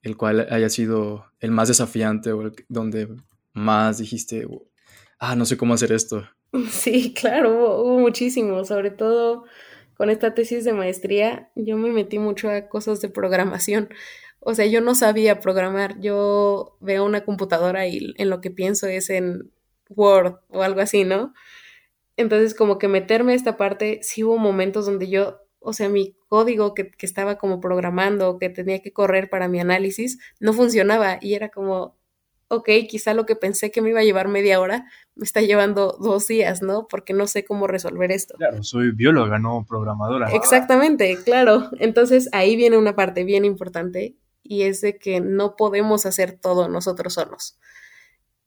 el 0.03 0.15
cual 0.15 0.47
haya 0.51 0.69
sido 0.69 1.25
el 1.39 1.49
más 1.49 1.69
desafiante 1.69 2.33
o 2.33 2.43
el 2.43 2.53
donde 2.67 3.07
más 3.51 3.97
dijiste, 3.97 4.47
ah, 5.17 5.35
no 5.35 5.45
sé 5.45 5.57
cómo 5.57 5.73
hacer 5.73 5.91
esto? 5.91 6.29
Sí, 6.69 7.15
claro, 7.15 7.49
hubo, 7.49 7.83
hubo 7.83 7.99
muchísimo, 7.99 8.63
sobre 8.63 8.91
todo 8.91 9.45
con 9.97 10.11
esta 10.11 10.35
tesis 10.35 10.65
de 10.65 10.73
maestría, 10.73 11.49
yo 11.55 11.77
me 11.77 11.89
metí 11.89 12.19
mucho 12.19 12.47
a 12.47 12.69
cosas 12.69 13.01
de 13.01 13.09
programación. 13.09 13.89
O 14.39 14.53
sea, 14.53 14.67
yo 14.67 14.81
no 14.81 14.95
sabía 14.95 15.39
programar. 15.41 15.99
Yo 15.99 16.77
veo 16.79 17.05
una 17.05 17.25
computadora 17.25 17.85
y 17.87 18.13
en 18.17 18.29
lo 18.29 18.39
que 18.39 18.51
pienso 18.51 18.87
es 18.87 19.09
en 19.09 19.51
Word 19.89 20.35
o 20.49 20.63
algo 20.63 20.81
así, 20.81 21.03
¿no? 21.03 21.33
Entonces, 22.17 22.53
como 22.53 22.77
que 22.77 22.87
meterme 22.87 23.33
a 23.33 23.35
esta 23.35 23.57
parte, 23.57 23.99
sí 24.01 24.23
hubo 24.23 24.37
momentos 24.37 24.85
donde 24.85 25.09
yo, 25.09 25.41
o 25.59 25.73
sea, 25.73 25.89
mi 25.89 26.15
código 26.27 26.73
que, 26.73 26.91
que 26.91 27.05
estaba 27.05 27.37
como 27.37 27.59
programando, 27.59 28.37
que 28.39 28.49
tenía 28.49 28.81
que 28.81 28.93
correr 28.93 29.29
para 29.29 29.47
mi 29.47 29.59
análisis, 29.59 30.19
no 30.39 30.53
funcionaba 30.53 31.17
y 31.21 31.33
era 31.33 31.49
como, 31.49 31.97
ok, 32.49 32.69
quizá 32.89 33.13
lo 33.13 33.25
que 33.25 33.35
pensé 33.35 33.71
que 33.71 33.81
me 33.81 33.91
iba 33.91 34.01
a 34.01 34.03
llevar 34.03 34.27
media 34.27 34.59
hora 34.59 34.85
me 35.15 35.23
está 35.23 35.41
llevando 35.41 35.97
dos 35.99 36.27
días, 36.27 36.61
¿no? 36.61 36.87
Porque 36.87 37.13
no 37.13 37.27
sé 37.27 37.45
cómo 37.45 37.67
resolver 37.67 38.11
esto. 38.11 38.35
Claro, 38.37 38.63
soy 38.63 38.91
bióloga, 38.91 39.37
no 39.37 39.65
programadora. 39.67 40.31
Exactamente, 40.33 41.17
claro. 41.23 41.69
Entonces 41.79 42.29
ahí 42.31 42.55
viene 42.55 42.77
una 42.77 42.95
parte 42.95 43.23
bien 43.23 43.45
importante 43.45 44.15
y 44.43 44.63
es 44.63 44.81
de 44.81 44.97
que 44.97 45.19
no 45.21 45.55
podemos 45.55 46.05
hacer 46.05 46.39
todo 46.39 46.67
nosotros 46.69 47.13
solos. 47.13 47.59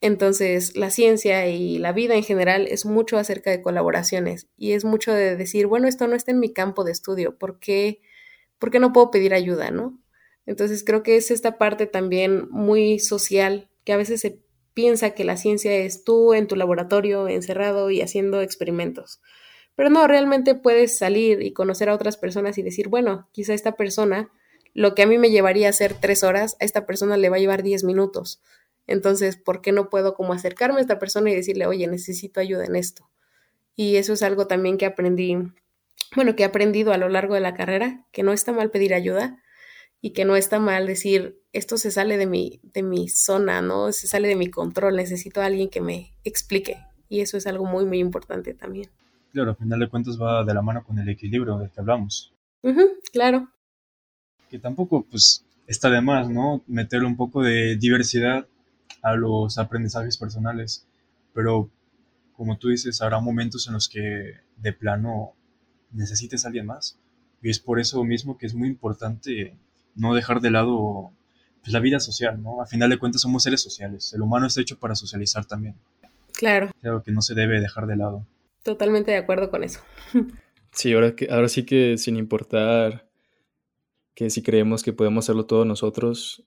Entonces, 0.03 0.76
la 0.76 0.90
ciencia 0.90 1.46
y 1.46 1.78
la 1.78 1.92
vida 1.92 2.16
en 2.16 2.24
general 2.24 2.66
es 2.66 2.84
mucho 2.84 3.18
acerca 3.18 3.53
de 3.53 3.62
colaboraciones 3.62 4.48
y 4.57 4.72
es 4.72 4.84
mucho 4.84 5.12
de 5.12 5.36
decir, 5.36 5.68
bueno, 5.68 5.86
esto 5.86 6.09
no 6.09 6.16
está 6.16 6.32
en 6.32 6.40
mi 6.40 6.53
campo 6.53 6.82
de 6.82 6.90
estudio, 6.90 7.38
¿por 7.38 7.61
qué, 7.61 8.00
¿por 8.59 8.72
qué 8.72 8.80
no 8.80 8.92
puedo 8.92 9.12
pedir 9.12 9.32
ayuda, 9.32 9.70
no? 9.70 9.96
Entonces, 10.44 10.82
creo 10.82 11.05
que 11.05 11.16
es 11.16 11.30
esta 11.30 11.57
parte 11.57 11.86
también 11.86 12.48
muy 12.50 12.98
social 12.98 13.70
que 13.84 13.92
a 13.92 13.96
veces 13.96 14.20
se 14.20 14.40
piensa 14.74 15.11
que 15.11 15.22
la 15.22 15.36
ciencia 15.36 15.72
es 15.72 16.03
tú 16.03 16.34
en 16.34 16.48
tu 16.48 16.57
laboratorio 16.57 17.28
encerrado 17.28 17.88
y 17.92 18.00
haciendo 18.00 18.40
experimentos. 18.40 19.20
Pero 19.76 19.88
no, 19.88 20.09
realmente 20.09 20.57
puedes 20.57 20.98
salir 20.98 21.42
y 21.42 21.53
conocer 21.53 21.88
a 21.88 21.94
otras 21.94 22.16
personas 22.16 22.59
y 22.59 22.62
decir, 22.62 22.88
bueno, 22.88 23.28
quizá 23.30 23.55
esta 23.55 23.76
persona, 23.76 24.32
lo 24.74 24.96
que 24.96 25.03
a 25.03 25.07
mí 25.07 25.16
me 25.16 25.30
llevaría 25.30 25.68
a 25.68 25.70
hacer 25.70 25.94
tres 25.94 26.24
horas, 26.24 26.57
a 26.59 26.64
esta 26.64 26.86
persona 26.86 27.16
le 27.16 27.28
va 27.28 27.36
a 27.36 27.40
llevar 27.40 27.62
diez 27.62 27.84
minutos. 27.84 28.42
Entonces, 28.86 29.36
¿por 29.36 29.60
qué 29.60 29.72
no 29.72 29.88
puedo 29.88 30.14
como 30.14 30.32
acercarme 30.32 30.78
a 30.78 30.82
esta 30.82 30.98
persona 30.98 31.30
y 31.30 31.34
decirle, 31.34 31.66
oye, 31.66 31.86
necesito 31.86 32.40
ayuda 32.40 32.64
en 32.64 32.76
esto? 32.76 33.08
Y 33.74 33.96
eso 33.96 34.12
es 34.12 34.22
algo 34.22 34.46
también 34.46 34.76
que 34.76 34.86
aprendí, 34.86 35.36
bueno, 36.14 36.36
que 36.36 36.42
he 36.42 36.46
aprendido 36.46 36.92
a 36.92 36.98
lo 36.98 37.08
largo 37.08 37.34
de 37.34 37.40
la 37.40 37.54
carrera, 37.54 38.06
que 38.12 38.22
no 38.22 38.32
está 38.32 38.52
mal 38.52 38.70
pedir 38.70 38.94
ayuda, 38.94 39.38
y 40.00 40.10
que 40.10 40.24
no 40.24 40.34
está 40.34 40.58
mal 40.58 40.86
decir, 40.86 41.40
esto 41.52 41.76
se 41.76 41.92
sale 41.92 42.18
de 42.18 42.26
mi, 42.26 42.60
de 42.64 42.82
mi 42.82 43.08
zona, 43.08 43.62
¿no? 43.62 43.92
Se 43.92 44.08
sale 44.08 44.26
de 44.26 44.36
mi 44.36 44.50
control, 44.50 44.96
necesito 44.96 45.40
a 45.40 45.46
alguien 45.46 45.70
que 45.70 45.80
me 45.80 46.16
explique. 46.24 46.78
Y 47.08 47.20
eso 47.20 47.36
es 47.36 47.46
algo 47.46 47.64
muy, 47.64 47.84
muy 47.84 48.00
importante 48.00 48.52
también. 48.52 48.90
Claro, 49.32 49.50
al 49.50 49.56
final 49.56 49.78
de 49.78 49.88
cuentas 49.88 50.20
va 50.20 50.44
de 50.44 50.52
la 50.54 50.60
mano 50.60 50.82
con 50.84 50.98
el 50.98 51.08
equilibrio 51.08 51.56
del 51.56 51.70
que 51.70 51.80
hablamos. 51.80 52.34
claro. 53.12 53.48
Que 54.50 54.58
tampoco, 54.58 55.06
pues, 55.08 55.46
está 55.68 55.88
de 55.88 56.00
más, 56.00 56.28
¿no? 56.28 56.64
Meter 56.66 57.04
un 57.04 57.16
poco 57.16 57.42
de 57.42 57.76
diversidad 57.76 58.46
a 59.03 59.14
los 59.14 59.59
aprendizajes 59.59 60.16
personales. 60.16 60.86
Pero, 61.34 61.70
como 62.34 62.57
tú 62.59 62.68
dices, 62.68 63.03
habrá 63.03 63.20
momentos 63.20 63.66
en 63.66 63.74
los 63.74 63.88
que 63.88 64.36
de 64.57 64.72
plano 64.72 65.34
necesites 65.90 66.44
a 66.44 66.48
alguien 66.48 66.66
más. 66.66 66.98
Y 67.42 67.50
es 67.50 67.59
por 67.59 67.80
eso 67.80 68.03
mismo 68.05 68.38
que 68.38 68.46
es 68.46 68.55
muy 68.55 68.68
importante 68.68 69.57
no 69.94 70.14
dejar 70.14 70.40
de 70.40 70.50
lado 70.50 71.12
pues, 71.61 71.72
la 71.72 71.80
vida 71.80 72.00
social, 72.00 72.40
¿no? 72.42 72.62
A 72.62 72.66
final 72.66 72.88
de 72.88 72.98
cuentas 72.98 73.22
somos 73.22 73.42
seres 73.42 73.61
sociales. 73.61 74.12
El 74.14 74.22
humano 74.22 74.46
está 74.46 74.61
hecho 74.61 74.78
para 74.78 74.94
socializar 74.94 75.44
también. 75.44 75.74
Claro. 76.32 76.70
Claro 76.80 77.03
que 77.03 77.12
no 77.12 77.20
se 77.20 77.34
debe 77.34 77.61
dejar 77.61 77.86
de 77.86 77.96
lado. 77.96 78.26
Totalmente 78.62 79.11
de 79.11 79.18
acuerdo 79.18 79.50
con 79.50 79.64
eso. 79.64 79.80
Sí, 80.74 80.94
ahora, 80.94 81.14
que, 81.14 81.28
ahora 81.30 81.50
sí 81.50 81.66
que 81.66 81.98
sin 81.98 82.16
importar 82.16 83.07
que 84.14 84.30
si 84.30 84.42
creemos 84.42 84.82
que 84.82 84.94
podemos 84.94 85.26
hacerlo 85.26 85.44
todos 85.44 85.66
nosotros, 85.66 86.44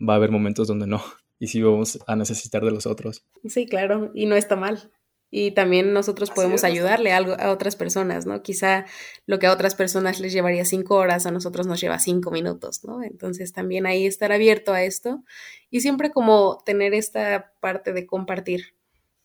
va 0.00 0.12
a 0.12 0.16
haber 0.16 0.30
momentos 0.30 0.68
donde 0.68 0.86
no. 0.86 1.02
Y 1.40 1.48
sí 1.48 1.60
vamos 1.60 1.98
a 2.06 2.14
necesitar 2.14 2.62
de 2.64 2.70
los 2.70 2.86
otros. 2.86 3.24
Sí, 3.48 3.66
claro. 3.66 4.12
Y 4.14 4.26
no 4.26 4.36
está 4.36 4.54
mal 4.54 4.92
y 5.30 5.52
también 5.52 5.92
nosotros 5.92 6.30
podemos 6.30 6.64
ayudarle 6.64 7.12
a, 7.12 7.16
algo, 7.16 7.34
a 7.38 7.50
otras 7.50 7.76
personas, 7.76 8.26
¿no? 8.26 8.42
Quizá 8.42 8.84
lo 9.26 9.38
que 9.38 9.46
a 9.46 9.52
otras 9.52 9.76
personas 9.76 10.18
les 10.18 10.32
llevaría 10.32 10.64
cinco 10.64 10.96
horas, 10.96 11.24
a 11.24 11.30
nosotros 11.30 11.68
nos 11.68 11.80
lleva 11.80 12.00
cinco 12.00 12.32
minutos, 12.32 12.84
¿no? 12.84 13.02
Entonces 13.02 13.52
también 13.52 13.86
ahí 13.86 14.06
estar 14.06 14.32
abierto 14.32 14.72
a 14.72 14.82
esto 14.82 15.22
y 15.70 15.80
siempre 15.80 16.10
como 16.10 16.58
tener 16.66 16.94
esta 16.94 17.52
parte 17.60 17.92
de 17.92 18.06
compartir. 18.06 18.74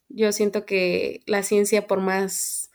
Yo 0.07 0.31
siento 0.31 0.65
que 0.65 1.21
la 1.25 1.41
ciencia, 1.41 1.87
por 1.87 2.01
más 2.01 2.69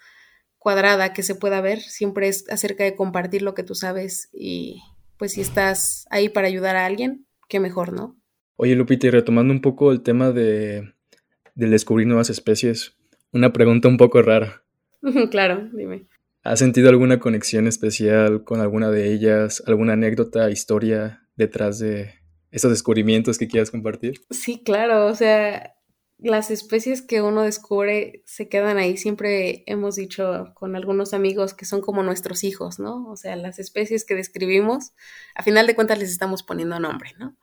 cuadrada 0.58 1.12
que 1.12 1.22
se 1.22 1.36
pueda 1.36 1.60
ver, 1.60 1.80
siempre 1.80 2.26
es 2.26 2.44
acerca 2.50 2.82
de 2.82 2.96
compartir 2.96 3.42
lo 3.42 3.54
que 3.54 3.62
tú 3.62 3.76
sabes 3.76 4.28
y 4.32 4.82
pues 5.16 5.34
si 5.34 5.40
estás 5.40 6.06
ahí 6.10 6.28
para 6.28 6.48
ayudar 6.48 6.74
a 6.74 6.84
alguien, 6.84 7.26
qué 7.48 7.60
mejor, 7.60 7.92
¿no? 7.92 8.19
Oye, 8.62 8.74
Lupita, 8.74 9.06
y 9.06 9.10
retomando 9.10 9.54
un 9.54 9.62
poco 9.62 9.90
el 9.90 10.02
tema 10.02 10.32
de, 10.32 10.92
del 11.54 11.70
descubrir 11.70 12.06
nuevas 12.06 12.28
especies, 12.28 12.94
una 13.32 13.54
pregunta 13.54 13.88
un 13.88 13.96
poco 13.96 14.20
rara. 14.20 14.62
claro, 15.30 15.70
dime. 15.72 16.04
¿Has 16.42 16.58
sentido 16.58 16.90
alguna 16.90 17.20
conexión 17.20 17.66
especial 17.66 18.44
con 18.44 18.60
alguna 18.60 18.90
de 18.90 19.14
ellas? 19.14 19.62
¿Alguna 19.66 19.94
anécdota, 19.94 20.50
historia 20.50 21.26
detrás 21.36 21.78
de 21.78 22.16
esos 22.50 22.70
descubrimientos 22.70 23.38
que 23.38 23.48
quieras 23.48 23.70
compartir? 23.70 24.20
Sí, 24.28 24.62
claro. 24.62 25.06
O 25.06 25.14
sea, 25.14 25.76
las 26.18 26.50
especies 26.50 27.00
que 27.00 27.22
uno 27.22 27.44
descubre 27.44 28.22
se 28.26 28.50
quedan 28.50 28.76
ahí. 28.76 28.98
Siempre 28.98 29.64
hemos 29.68 29.96
dicho 29.96 30.52
con 30.52 30.76
algunos 30.76 31.14
amigos 31.14 31.54
que 31.54 31.64
son 31.64 31.80
como 31.80 32.02
nuestros 32.02 32.44
hijos, 32.44 32.78
¿no? 32.78 33.08
O 33.08 33.16
sea, 33.16 33.36
las 33.36 33.58
especies 33.58 34.04
que 34.04 34.14
describimos, 34.14 34.92
a 35.34 35.42
final 35.42 35.66
de 35.66 35.74
cuentas 35.74 35.98
les 35.98 36.10
estamos 36.10 36.42
poniendo 36.42 36.78
nombre, 36.78 37.12
¿no? 37.18 37.38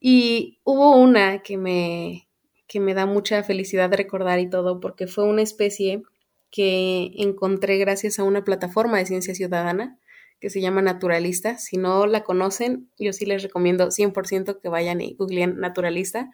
Y 0.00 0.60
hubo 0.64 0.96
una 0.96 1.42
que 1.42 1.56
me, 1.56 2.28
que 2.66 2.80
me 2.80 2.94
da 2.94 3.06
mucha 3.06 3.42
felicidad 3.42 3.92
recordar 3.92 4.38
y 4.40 4.50
todo, 4.50 4.80
porque 4.80 5.06
fue 5.06 5.24
una 5.24 5.42
especie 5.42 6.02
que 6.50 7.12
encontré 7.16 7.78
gracias 7.78 8.18
a 8.18 8.24
una 8.24 8.44
plataforma 8.44 8.98
de 8.98 9.06
ciencia 9.06 9.34
ciudadana 9.34 9.98
que 10.40 10.50
se 10.50 10.60
llama 10.60 10.82
Naturalista. 10.82 11.58
Si 11.58 11.76
no 11.76 12.06
la 12.06 12.24
conocen, 12.24 12.90
yo 12.98 13.12
sí 13.12 13.26
les 13.26 13.42
recomiendo 13.42 13.90
100% 13.90 14.60
que 14.60 14.68
vayan 14.68 15.00
y 15.00 15.14
googleen 15.14 15.58
Naturalista. 15.58 16.30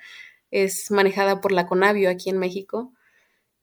Es 0.50 0.90
manejada 0.90 1.40
por 1.40 1.52
la 1.52 1.66
Conavio 1.66 2.10
aquí 2.10 2.30
en 2.30 2.38
México. 2.38 2.92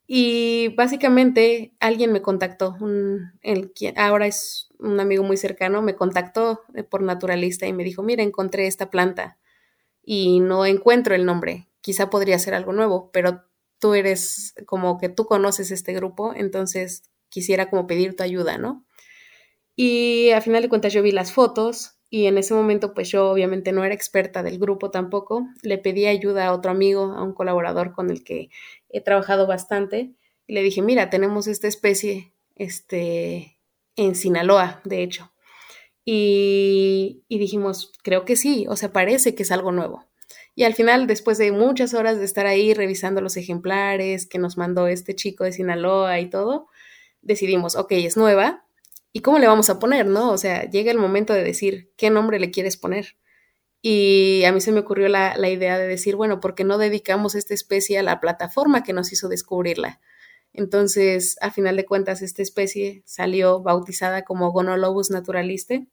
Y 0.08 0.70
básicamente 0.76 1.74
alguien 1.80 2.12
me 2.12 2.22
contactó, 2.22 2.76
un, 2.82 3.34
el, 3.42 3.72
ahora 3.96 4.26
es 4.26 4.70
un 4.80 5.00
amigo 5.00 5.24
muy 5.24 5.38
cercano, 5.38 5.84
me 5.84 5.96
contactó 5.96 6.62
por 6.90 7.04
Naturalista 7.04 7.68
y 7.68 7.74
me 7.74 7.84
dijo, 7.84 8.02
mira, 8.02 8.24
encontré 8.24 8.66
esta 8.66 8.90
planta 8.90 9.39
y 10.12 10.40
no 10.40 10.66
encuentro 10.66 11.14
el 11.14 11.24
nombre 11.24 11.68
quizá 11.82 12.10
podría 12.10 12.40
ser 12.40 12.56
algo 12.56 12.74
nuevo, 12.74 13.12
pero 13.14 13.44
tú 13.78 13.94
eres 13.94 14.56
como 14.66 14.98
que 14.98 15.08
tú 15.08 15.26
conoces 15.26 15.70
este 15.70 15.94
grupo, 15.94 16.34
entonces 16.36 17.04
quisiera 17.30 17.70
como 17.70 17.86
pedir 17.86 18.16
tu 18.16 18.24
ayuda, 18.24 18.58
¿no? 18.58 18.84
Y 19.76 20.32
a 20.32 20.42
final 20.42 20.64
de 20.64 20.70
cuentas 20.70 20.94
yo 20.94 21.04
vi 21.04 21.12
las 21.12 21.32
fotos 21.32 22.00
y 22.10 22.26
en 22.26 22.40
ese 22.40 22.56
momento 22.56 22.96
pues 22.96 23.12
yo 23.12 23.30
obviamente 23.30 23.72
no 23.72 23.84
era 23.84 23.94
experta 23.94 24.42
del 24.42 24.58
grupo 24.58 24.90
tampoco, 24.90 25.46
le 25.62 25.78
pedí 25.78 26.08
ayuda 26.08 26.48
a 26.48 26.54
otro 26.54 26.72
amigo, 26.72 27.14
a 27.14 27.22
un 27.22 27.34
colaborador 27.34 27.94
con 27.94 28.10
el 28.10 28.24
que 28.24 28.50
he 28.90 29.02
trabajado 29.02 29.46
bastante 29.46 30.16
y 30.48 30.54
le 30.54 30.64
dije, 30.64 30.82
mira, 30.82 31.12
tenemos 31.12 31.46
esta 31.46 31.68
especie 31.68 32.34
este, 32.56 33.60
en 33.96 34.16
Sinaloa, 34.16 34.82
de 34.86 35.04
hecho. 35.04 35.32
Y, 36.06 37.24
dijimos, 37.30 37.92
creo 38.04 38.26
que 38.26 38.36
sí, 38.36 38.66
o 38.70 38.76
sea, 38.76 38.92
parece 38.92 39.36
que 39.36 39.44
es 39.44 39.52
algo 39.52 39.72
nuevo. 39.72 40.06
Y 40.56 40.64
al 40.64 40.74
final, 40.74 41.08
después 41.08 41.38
de 41.38 41.52
muchas 41.52 41.94
horas 41.94 42.18
de 42.18 42.26
estar 42.26 42.48
ahí 42.48 42.74
revisando 42.74 43.22
los 43.22 43.38
ejemplares 43.38 44.26
que 44.26 44.40
nos 44.40 44.58
mandó 44.58 44.88
este 44.88 45.16
chico 45.16 45.44
de 45.44 45.54
Sinaloa 45.54 46.20
y 46.20 46.30
todo, 46.30 46.68
decidimos, 47.22 47.76
ok, 47.76 47.92
es 47.92 48.18
nueva, 48.18 48.66
¿y 49.14 49.22
cómo 49.22 49.40
le 49.40 49.48
vamos 49.48 49.70
a 49.70 49.80
poner, 49.80 50.06
no? 50.06 50.32
O 50.32 50.38
sea, 50.38 50.70
llega 50.70 50.92
el 50.92 50.98
momento 50.98 51.34
de 51.34 51.44
decir 51.44 51.92
qué 51.96 52.10
nombre 52.10 52.40
le 52.40 52.52
quieres 52.52 52.78
poner. 52.78 53.16
Y 53.82 54.44
a 54.46 54.52
mí 54.52 54.60
se 54.60 54.72
me 54.72 54.82
ocurrió 54.82 55.08
la, 55.08 55.38
la 55.38 55.50
idea 55.50 55.78
de 55.78 55.88
decir, 55.88 56.16
bueno, 56.16 56.40
¿por 56.42 56.56
qué 56.56 56.66
no 56.66 56.78
dedicamos 56.78 57.36
esta 57.36 57.54
especie 57.54 57.98
a 57.98 58.04
la 58.04 58.20
plataforma 58.20 58.84
que 58.84 58.94
nos 58.94 59.14
hizo 59.14 59.30
descubrirla? 59.30 60.02
Entonces, 60.60 61.38
a 61.40 61.52
final 61.52 61.78
de 61.78 61.86
cuentas, 61.86 62.22
esta 62.22 62.42
especie 62.42 63.02
salió 63.06 63.62
bautizada 63.62 64.24
como 64.24 64.52
Gonolobus 64.52 65.10
naturaliste 65.10 65.88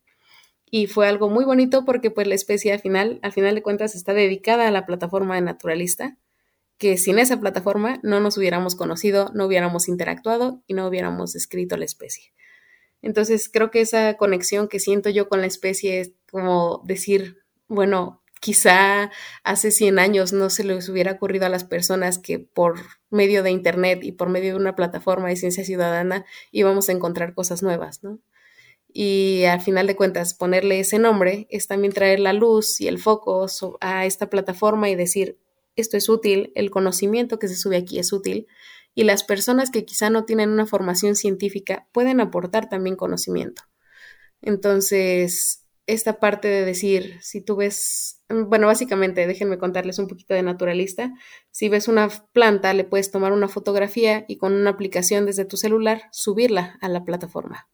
y 0.69 0.89
fue 0.89 1.07
algo 1.07 1.31
muy 1.31 1.45
bonito 1.45 1.85
porque 1.85 2.11
pues 2.11 2.27
la 2.27 2.35
especie 2.35 2.73
al 2.73 2.81
final, 2.81 3.21
al 3.23 3.31
final 3.31 3.55
de 3.55 3.63
cuentas 3.63 3.95
está 3.95 4.13
dedicada 4.13 4.67
a 4.67 4.73
la 4.73 4.85
plataforma 4.85 5.37
de 5.37 5.43
naturalista, 5.43 6.19
que 6.79 6.99
sin 6.99 7.21
esa 7.21 7.39
plataforma 7.39 8.01
no 8.03 8.19
nos 8.19 8.39
hubiéramos 8.39 8.75
conocido, 8.75 9.31
no 9.35 9.47
hubiéramos 9.47 9.87
interactuado 9.87 10.65
y 10.67 10.75
no 10.75 10.89
hubiéramos 10.89 11.33
descrito 11.33 11.77
la 11.77 11.85
especie. 11.85 12.33
Entonces 13.03 13.49
creo 13.49 13.71
que 13.71 13.83
esa 13.83 14.15
conexión 14.15 14.67
que 14.67 14.81
siento 14.81 15.11
yo 15.11 15.29
con 15.29 15.43
la 15.43 15.47
especie 15.47 16.01
es 16.01 16.11
como 16.29 16.83
decir, 16.85 17.39
bueno, 17.69 18.25
quizá 18.47 19.11
hace 19.43 19.73
100 19.73 19.99
años 19.99 20.33
no 20.33 20.51
se 20.51 20.63
les 20.63 20.89
hubiera 20.89 21.11
ocurrido 21.11 21.47
a 21.47 21.49
las 21.49 21.65
personas 21.65 22.21
que 22.21 22.39
por 22.39 22.79
medio 23.11 23.43
de 23.43 23.51
Internet 23.51 24.05
y 24.05 24.13
por 24.13 24.29
medio 24.29 24.51
de 24.53 24.61
una 24.61 24.77
plataforma 24.77 25.29
de 25.29 25.35
ciencia 25.35 25.65
ciudadana 25.65 26.25
íbamos 26.53 26.89
a 26.89 26.93
encontrar 26.93 27.35
cosas 27.35 27.65
nuevas, 27.65 28.05
¿no? 28.05 28.21
y 28.93 29.45
al 29.47 29.61
final 29.61 29.89
de 29.89 29.97
cuentas 29.97 30.33
ponerle 30.33 30.79
ese 30.79 31.01
nombre 31.01 31.49
es 31.51 31.67
también 31.67 31.93
traer 31.93 32.21
la 32.21 32.33
luz 32.33 32.81
y 32.81 32.87
el 32.87 33.01
foco 33.01 33.47
a 33.81 34.07
esta 34.07 34.31
plataforma 34.31 34.89
y 34.89 34.95
decir, 34.95 35.39
esto 35.75 35.97
es 35.97 36.09
útil, 36.09 36.53
el 36.55 36.71
conocimiento 36.71 37.41
que 37.41 37.49
se 37.49 37.57
sube 37.57 37.77
aquí 37.77 37.99
es 37.99 38.13
útil 38.13 38.47
y 38.95 39.03
las 39.03 39.25
personas 39.25 39.71
que 39.73 39.85
quizá 39.85 40.09
no 40.09 40.25
tienen 40.25 40.51
una 40.51 40.67
formación 40.67 41.17
científica 41.17 41.89
pueden 41.91 42.21
aportar 42.21 42.69
también 42.69 42.95
conocimiento. 42.95 43.65
Entonces, 44.41 45.66
esta 45.87 46.19
parte 46.19 46.49
de 46.49 46.65
decir, 46.65 47.19
si 47.23 47.41
tú 47.41 47.57
ves, 47.57 48.23
bueno, 48.29 48.67
básicamente, 48.67 49.27
déjenme 49.27 49.59
contarles 49.59 49.99
un 49.99 50.09
poquito 50.09 50.35
de 50.35 50.43
naturalista, 50.43 51.13
si 51.51 51.69
ves 51.69 51.89
una 51.89 52.09
planta, 52.33 52.75
le 52.75 52.85
puedes 52.85 53.11
tomar 53.11 53.33
una 53.33 53.49
fotografía 53.49 54.25
y 54.29 54.37
con 54.37 54.53
una 54.53 54.71
aplicación 54.71 55.27
desde 55.27 55.45
tu 55.45 55.57
celular 55.57 56.03
subirla 56.11 56.77
a 56.81 56.89
la 56.89 57.05
plataforma. 57.05 57.69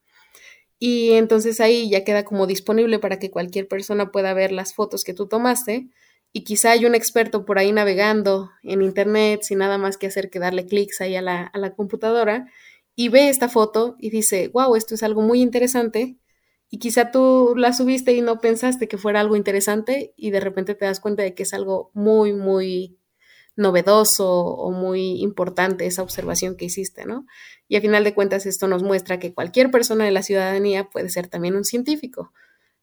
Y 0.77 1.13
entonces 1.13 1.59
ahí 1.59 1.89
ya 1.89 2.03
queda 2.03 2.23
como 2.23 2.45
disponible 2.45 2.99
para 2.99 3.17
que 3.17 3.31
cualquier 3.31 3.67
persona 3.67 4.11
pueda 4.11 4.33
ver 4.33 4.51
las 4.51 4.73
fotos 4.73 5.03
que 5.03 5.13
tú 5.13 5.27
tomaste 5.27 5.87
y 6.33 6.43
quizá 6.43 6.71
hay 6.71 6.85
un 6.85 6.95
experto 6.95 7.45
por 7.45 7.57
ahí 7.57 7.71
navegando 7.71 8.49
en 8.63 8.81
internet 8.81 9.43
sin 9.43 9.59
nada 9.59 9.77
más 9.77 9.97
que 9.97 10.07
hacer 10.07 10.29
que 10.29 10.39
darle 10.39 10.65
clics 10.65 10.99
ahí 10.99 11.15
a 11.15 11.21
la, 11.21 11.43
a 11.43 11.57
la 11.57 11.73
computadora 11.73 12.47
y 12.95 13.09
ve 13.09 13.29
esta 13.29 13.49
foto 13.49 13.95
y 13.97 14.09
dice, 14.09 14.49
wow, 14.49 14.75
esto 14.75 14.93
es 14.93 15.03
algo 15.03 15.21
muy 15.21 15.41
interesante 15.41 16.17
y 16.73 16.79
quizá 16.79 17.11
tú 17.11 17.53
la 17.55 17.71
subiste 17.71 18.13
y 18.13 18.21
no 18.21 18.39
pensaste 18.39 18.87
que 18.87 18.97
fuera 18.97 19.19
algo 19.19 19.35
interesante 19.35 20.15
y 20.17 20.31
de 20.31 20.39
repente 20.39 20.73
te 20.73 20.85
das 20.85 20.99
cuenta 20.99 21.21
de 21.21 21.35
que 21.35 21.43
es 21.43 21.53
algo 21.53 21.91
muy, 21.93 22.33
muy 22.33 22.97
novedoso 23.55 24.27
o 24.27 24.71
muy 24.71 25.21
importante 25.21 25.85
esa 25.85 26.01
observación 26.01 26.57
que 26.57 26.65
hiciste, 26.65 27.05
¿no? 27.05 27.27
Y 27.67 27.75
a 27.75 27.81
final 27.81 28.03
de 28.03 28.15
cuentas 28.15 28.47
esto 28.47 28.67
nos 28.67 28.81
muestra 28.81 29.19
que 29.19 29.35
cualquier 29.35 29.69
persona 29.69 30.03
de 30.03 30.09
la 30.09 30.23
ciudadanía 30.23 30.89
puede 30.89 31.09
ser 31.09 31.27
también 31.27 31.55
un 31.55 31.63
científico. 31.63 32.33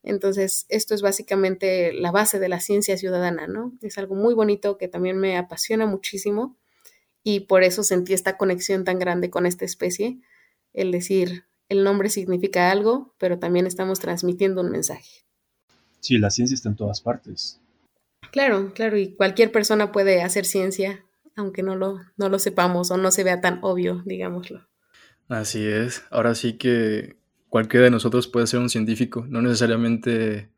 Entonces, 0.05 0.67
esto 0.69 0.95
es 0.95 1.03
básicamente 1.03 1.93
la 1.93 2.13
base 2.13 2.39
de 2.39 2.49
la 2.49 2.61
ciencia 2.61 2.97
ciudadana, 2.97 3.49
¿no? 3.49 3.73
Es 3.83 3.99
algo 3.99 4.15
muy 4.15 4.35
bonito 4.35 4.79
que 4.79 4.87
también 4.87 5.19
me 5.19 5.37
apasiona 5.37 5.87
muchísimo 5.87 6.57
y 7.25 7.41
por 7.41 7.65
eso 7.65 7.83
sentí 7.83 8.13
esta 8.13 8.37
conexión 8.37 8.85
tan 8.85 9.01
grande 9.01 9.31
con 9.31 9.47
esta 9.47 9.65
especie, 9.65 10.21
el 10.75 10.93
decir, 10.93 11.50
el 11.71 11.85
nombre 11.85 12.11
significa 12.11 12.71
algo, 12.71 13.15
pero 13.17 13.39
también 13.39 13.67
estamos 13.67 14.01
transmitiendo 14.01 14.61
un 14.61 14.71
mensaje. 14.71 15.25
Sí, 16.01 16.19
la 16.19 16.31
ciencia 16.31 16.55
está 16.55 16.69
en 16.69 16.77
todas 16.77 17.01
partes. 17.01 17.61
Claro, 18.33 18.73
claro, 18.75 18.99
y 18.99 19.15
cualquier 19.15 19.51
persona 19.53 19.93
puede 19.93 20.23
hacer 20.23 20.45
ciencia, 20.45 21.05
aunque 21.37 21.63
no 21.63 21.77
lo, 21.77 22.01
no 22.17 22.29
lo 22.29 22.39
sepamos 22.39 22.91
o 22.91 22.97
no 22.97 23.11
se 23.11 23.25
vea 23.25 23.41
tan 23.41 23.61
obvio, 23.63 24.03
digámoslo. 24.05 24.67
Así 25.29 25.65
es. 25.65 26.05
Ahora 26.11 26.35
sí 26.35 26.55
que 26.55 27.17
cualquiera 27.49 27.85
de 27.85 27.91
nosotros 27.91 28.27
puede 28.27 28.49
ser 28.49 28.59
un 28.61 28.69
científico, 28.69 29.25
no 29.29 29.41
necesariamente, 29.41 30.51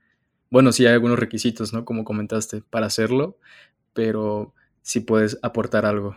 bueno, 0.50 0.72
sí 0.72 0.86
hay 0.86 0.94
algunos 0.94 1.18
requisitos, 1.18 1.74
¿no? 1.74 1.84
Como 1.84 2.04
comentaste, 2.04 2.62
para 2.62 2.86
hacerlo, 2.86 3.38
pero 3.92 4.54
sí 4.80 5.00
puedes 5.00 5.38
aportar 5.42 5.84
algo. 5.84 6.16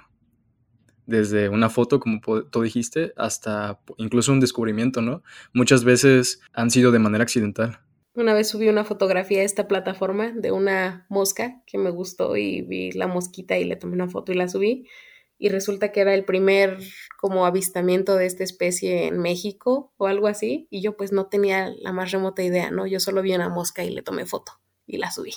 Desde 1.05 1.49
una 1.49 1.69
foto, 1.69 1.99
como 1.99 2.19
tú 2.19 2.61
dijiste, 2.61 3.13
hasta 3.15 3.79
incluso 3.97 4.31
un 4.31 4.39
descubrimiento, 4.39 5.01
¿no? 5.01 5.23
Muchas 5.53 5.83
veces 5.83 6.41
han 6.53 6.71
sido 6.71 6.91
de 6.91 6.99
manera 6.99 7.23
accidental. 7.23 7.79
Una 8.15 8.33
vez 8.33 8.49
subí 8.49 8.69
una 8.69 8.85
fotografía 8.85 9.41
a 9.41 9.43
esta 9.43 9.67
plataforma 9.67 10.31
de 10.31 10.51
una 10.51 11.05
mosca 11.09 11.61
que 11.67 11.77
me 11.77 11.89
gustó 11.89 12.37
y 12.37 12.61
vi 12.61 12.91
la 12.93 13.07
mosquita 13.07 13.57
y 13.57 13.65
le 13.65 13.75
tomé 13.75 13.93
una 13.93 14.07
foto 14.07 14.31
y 14.31 14.35
la 14.35 14.47
subí 14.47 14.87
y 15.37 15.49
resulta 15.49 15.91
que 15.91 15.99
era 15.99 16.13
el 16.13 16.23
primer 16.23 16.79
como 17.17 17.45
avistamiento 17.45 18.15
de 18.15 18.25
esta 18.25 18.43
especie 18.43 19.07
en 19.07 19.19
México 19.19 19.93
o 19.97 20.07
algo 20.07 20.27
así 20.27 20.67
y 20.69 20.81
yo 20.81 20.95
pues 20.95 21.11
no 21.11 21.27
tenía 21.27 21.73
la 21.77 21.91
más 21.91 22.11
remota 22.11 22.41
idea, 22.41 22.71
¿no? 22.71 22.87
Yo 22.87 22.99
solo 22.99 23.21
vi 23.21 23.35
una 23.35 23.49
mosca 23.49 23.83
y 23.83 23.89
le 23.89 24.01
tomé 24.01 24.25
foto 24.25 24.53
y 24.87 24.97
la 24.97 25.11
subí. 25.11 25.33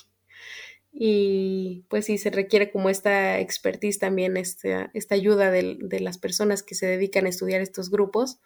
Y 1.01 1.85
pues 1.89 2.07
sí, 2.07 2.19
se 2.19 2.31
requiere 2.31 2.73
como 2.73 2.91
esta 2.91 3.39
expertise 3.39 4.01
también, 4.01 4.37
esta, 4.37 4.91
esta 4.95 5.15
ayuda 5.15 5.53
de, 5.53 5.79
de 5.81 6.01
las 6.01 6.19
personas 6.19 6.65
que 6.65 6.75
se 6.75 6.87
dedican 6.87 7.27
a 7.27 7.29
estudiar 7.29 7.61
estos 7.61 7.89
grupos, 7.89 8.41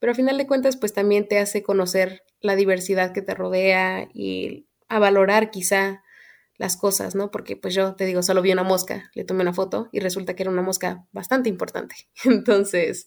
pero 0.00 0.10
a 0.10 0.16
final 0.16 0.36
de 0.36 0.48
cuentas 0.48 0.76
pues 0.76 0.92
también 0.92 1.28
te 1.28 1.38
hace 1.38 1.62
conocer 1.62 2.24
la 2.40 2.56
diversidad 2.56 3.12
que 3.12 3.22
te 3.22 3.34
rodea 3.34 4.08
y 4.12 4.66
a 4.88 4.98
valorar 4.98 5.52
quizá 5.52 6.02
las 6.58 6.76
cosas, 6.76 7.14
¿no? 7.14 7.30
Porque 7.30 7.56
pues 7.56 7.72
yo 7.72 7.94
te 7.94 8.04
digo, 8.04 8.20
solo 8.24 8.42
vi 8.42 8.50
una 8.50 8.64
mosca, 8.64 9.10
le 9.14 9.24
tomé 9.24 9.42
una 9.42 9.52
foto 9.52 9.88
y 9.92 10.00
resulta 10.00 10.34
que 10.34 10.42
era 10.42 10.50
una 10.50 10.62
mosca 10.62 11.06
bastante 11.12 11.48
importante. 11.48 11.94
Entonces, 12.24 13.06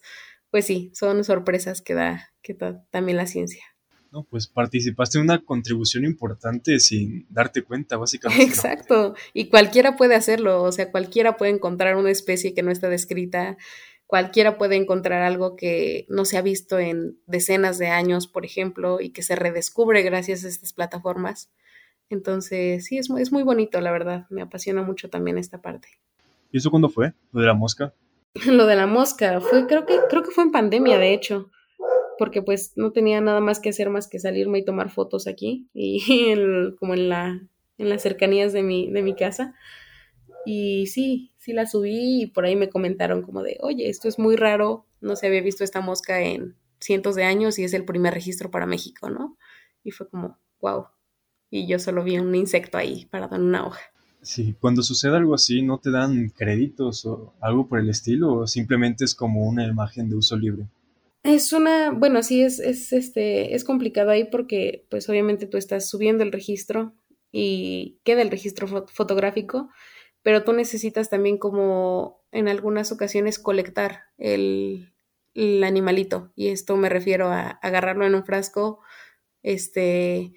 pues 0.52 0.66
sí, 0.66 0.90
son 0.94 1.26
sorpresas 1.26 1.82
que 1.82 1.96
da, 1.96 2.32
que 2.42 2.54
da 2.54 2.82
también 2.92 3.18
la 3.18 3.28
ciencia. 3.28 3.64
No, 4.12 4.24
pues 4.24 4.48
participaste 4.48 5.18
en 5.18 5.26
una 5.26 5.44
contribución 5.44 6.04
importante 6.04 6.80
sin 6.80 7.28
darte 7.30 7.62
cuenta, 7.62 7.98
básicamente. 7.98 8.44
Exacto, 8.44 9.14
y 9.34 9.50
cualquiera 9.50 9.96
puede 9.96 10.16
hacerlo, 10.16 10.64
o 10.64 10.72
sea, 10.72 10.92
cualquiera 10.92 11.38
puede 11.38 11.52
encontrar 11.52 11.96
una 11.96 12.10
especie 12.10 12.54
que 12.54 12.64
no 12.64 12.72
está 12.72 12.90
descrita, 12.90 13.58
cualquiera 14.08 14.58
puede 14.58 14.76
encontrar 14.76 15.22
algo 15.22 15.56
que 15.56 16.08
no 16.10 16.26
se 16.26 16.38
ha 16.38 16.42
visto 16.42 16.80
en 16.80 17.20
decenas 17.28 17.78
de 17.78 17.90
años, 17.90 18.26
por 18.26 18.44
ejemplo, 18.44 19.00
y 19.00 19.12
que 19.12 19.22
se 19.22 19.36
redescubre 19.36 20.02
gracias 20.02 20.44
a 20.44 20.48
estas 20.48 20.74
plataformas. 20.74 21.52
Entonces, 22.10 22.86
sí, 22.86 22.98
es 22.98 23.12
muy, 23.12 23.22
es 23.22 23.32
muy 23.32 23.44
bonito, 23.44 23.80
la 23.82 23.92
verdad. 23.92 24.26
Me 24.32 24.42
apasiona 24.42 24.82
mucho 24.82 25.12
también 25.12 25.38
esta 25.38 25.62
parte. 25.62 25.90
¿Y 26.52 26.58
eso 26.58 26.72
cuándo 26.72 26.90
fue? 26.90 27.14
¿Lo 27.32 27.42
de 27.42 27.46
la 27.46 27.54
mosca? 27.54 27.94
Lo 28.48 28.66
de 28.66 28.76
la 28.76 28.88
mosca, 28.88 29.40
fue, 29.42 29.68
creo 29.68 29.86
que, 29.86 30.00
creo 30.10 30.24
que 30.24 30.32
fue 30.32 30.44
en 30.44 30.52
pandemia, 30.52 30.98
de 30.98 31.14
hecho. 31.14 31.52
Porque 32.20 32.44
pues 32.44 32.74
no 32.76 32.92
tenía 32.92 33.20
nada 33.20 33.40
más 33.40 33.60
que 33.60 33.70
hacer 33.70 33.90
más 33.90 34.08
que 34.08 34.20
salirme 34.20 34.60
y 34.60 34.66
tomar 34.66 34.92
fotos 34.92 35.26
aquí. 35.26 35.68
Y 35.74 36.04
como 36.80 36.94
en 36.94 37.10
la, 37.10 37.42
en 37.80 37.90
las 37.90 38.04
cercanías 38.04 38.54
de 38.54 38.62
mi, 38.62 38.92
de 38.92 39.02
mi 39.02 39.16
casa. 39.16 39.56
Y 40.46 40.88
sí, 40.88 41.32
sí 41.38 41.54
la 41.54 41.66
subí 41.66 42.24
y 42.24 42.28
por 42.28 42.46
ahí 42.46 42.56
me 42.56 42.70
comentaron 42.70 43.24
como 43.24 43.42
de, 43.42 43.58
oye, 43.62 43.90
esto 43.90 44.08
es 44.08 44.20
muy 44.20 44.36
raro, 44.36 44.86
no 45.02 45.16
se 45.16 45.28
había 45.28 45.42
visto 45.42 45.64
esta 45.64 45.82
mosca 45.82 46.22
en 46.22 46.56
cientos 46.80 47.16
de 47.16 47.24
años 47.24 47.60
y 47.60 47.64
es 47.64 47.74
el 47.74 47.86
primer 47.86 48.14
registro 48.14 48.52
para 48.52 48.66
México, 48.66 49.10
¿no? 49.10 49.38
Y 49.84 49.92
fue 49.92 50.10
como, 50.10 50.38
wow, 50.62 50.86
y 51.50 51.68
yo 51.68 51.80
solo 51.80 52.04
vi 52.04 52.20
un 52.20 52.34
insecto 52.36 52.78
ahí 52.78 53.06
parado 53.06 53.36
en 53.36 53.44
una 53.44 53.66
hoja. 53.66 53.82
Sí, 54.22 54.56
cuando 54.60 54.84
sucede 54.84 55.16
algo 55.16 55.34
así, 55.34 55.62
¿no 55.62 55.80
te 55.80 55.92
dan 55.92 56.30
créditos 56.30 57.06
o 57.06 57.34
algo 57.40 57.68
por 57.68 57.80
el 57.80 57.90
estilo 57.90 58.34
o 58.34 58.48
simplemente 58.48 59.06
es 59.06 59.16
como 59.16 59.48
una 59.48 59.66
imagen 59.66 60.10
de 60.10 60.16
uso 60.16 60.38
libre? 60.38 60.68
Es 61.24 61.52
una, 61.52 61.92
bueno, 61.92 62.24
sí, 62.24 62.42
es, 62.44 62.60
es, 62.60 62.94
este, 62.94 63.54
es 63.56 63.64
complicado 63.66 64.12
ahí 64.12 64.24
porque 64.26 64.88
pues 64.90 65.10
obviamente 65.10 65.48
tú 65.48 65.58
estás 65.58 65.90
subiendo 65.90 66.24
el 66.24 66.32
registro 66.32 66.94
y 67.32 68.00
queda 68.06 68.22
el 68.22 68.32
registro 68.32 68.68
fotográfico, 68.88 69.70
pero 70.24 70.44
tú 70.44 70.54
necesitas 70.54 71.10
también 71.10 71.38
como 71.38 72.22
en 72.32 72.48
algunas 72.48 72.92
ocasiones 72.94 73.38
colectar 73.38 74.04
el, 74.18 74.94
el 75.34 75.64
animalito 75.64 76.32
y 76.36 76.48
esto 76.50 76.78
me 76.78 76.88
refiero 76.90 77.28
a 77.28 77.50
agarrarlo 77.50 78.06
en 78.06 78.16
un 78.16 78.26
frasco, 78.26 78.80
este, 79.44 80.34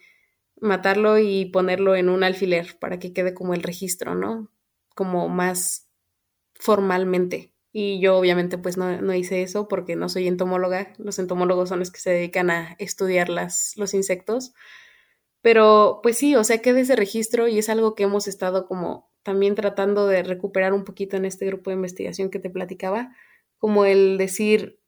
matarlo 0.60 1.18
y 1.18 1.46
ponerlo 1.46 1.96
en 1.96 2.08
un 2.10 2.24
alfiler 2.24 2.78
para 2.80 2.98
que 2.98 3.12
quede 3.12 3.34
como 3.34 3.54
el 3.54 3.62
registro, 3.62 4.14
¿no? 4.16 4.50
Como 4.96 5.28
más 5.28 5.88
formalmente. 6.54 7.51
Y 7.72 8.00
yo 8.00 8.16
obviamente 8.18 8.58
pues 8.58 8.76
no, 8.76 9.14
hice 9.14 9.42
eso 9.42 9.66
porque 9.66 9.96
no 9.96 10.08
soy 10.08 10.28
entomóloga. 10.28 10.92
Los 10.98 11.18
entomólogos 11.18 11.70
son 11.70 11.78
los 11.78 11.90
que 11.90 12.00
se 12.00 12.10
dedican 12.10 12.50
a 12.50 12.76
estudiar 12.78 13.28
las, 13.28 13.72
los 13.76 13.94
insectos. 13.94 14.52
Pero 15.40 16.00
pues 16.02 16.18
sí, 16.18 16.36
o 16.36 16.44
sea, 16.44 16.58
queda 16.58 16.80
ese 16.80 16.96
registro 16.96 17.48
y 17.48 17.58
es 17.58 17.68
algo 17.68 17.94
que 17.94 18.04
hemos 18.04 18.28
estado 18.28 18.66
como 18.66 19.10
también 19.22 19.54
tratando 19.54 20.06
de 20.06 20.22
recuperar 20.22 20.72
un 20.72 20.84
poquito 20.84 21.16
en 21.16 21.24
este 21.24 21.46
grupo 21.46 21.70
de 21.70 21.76
investigación 21.76 22.30
que 22.30 22.38
te 22.38 22.50
platicaba, 22.50 23.14
como 23.56 23.84
el 23.84 24.18
decir, 24.18 24.80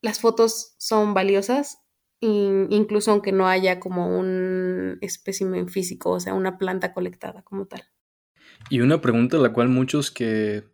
las 0.00 0.20
fotos 0.20 0.74
son 0.78 1.14
valiosas 1.14 1.84
incluso 2.20 3.10
aunque 3.10 3.32
no 3.32 3.48
haya 3.48 3.80
como 3.80 4.18
un 4.18 4.98
espécimen 5.00 5.68
físico, 5.68 6.10
o 6.10 6.20
sea, 6.20 6.34
una 6.34 6.58
planta 6.58 6.92
colectada 6.92 7.42
como 7.42 7.66
tal. 7.66 7.84
Y 8.70 8.80
una 8.80 9.00
pregunta 9.00 9.36
a 9.36 9.40
la 9.40 9.52
cual 9.52 9.68
muchos 9.68 10.10
que 10.10 10.64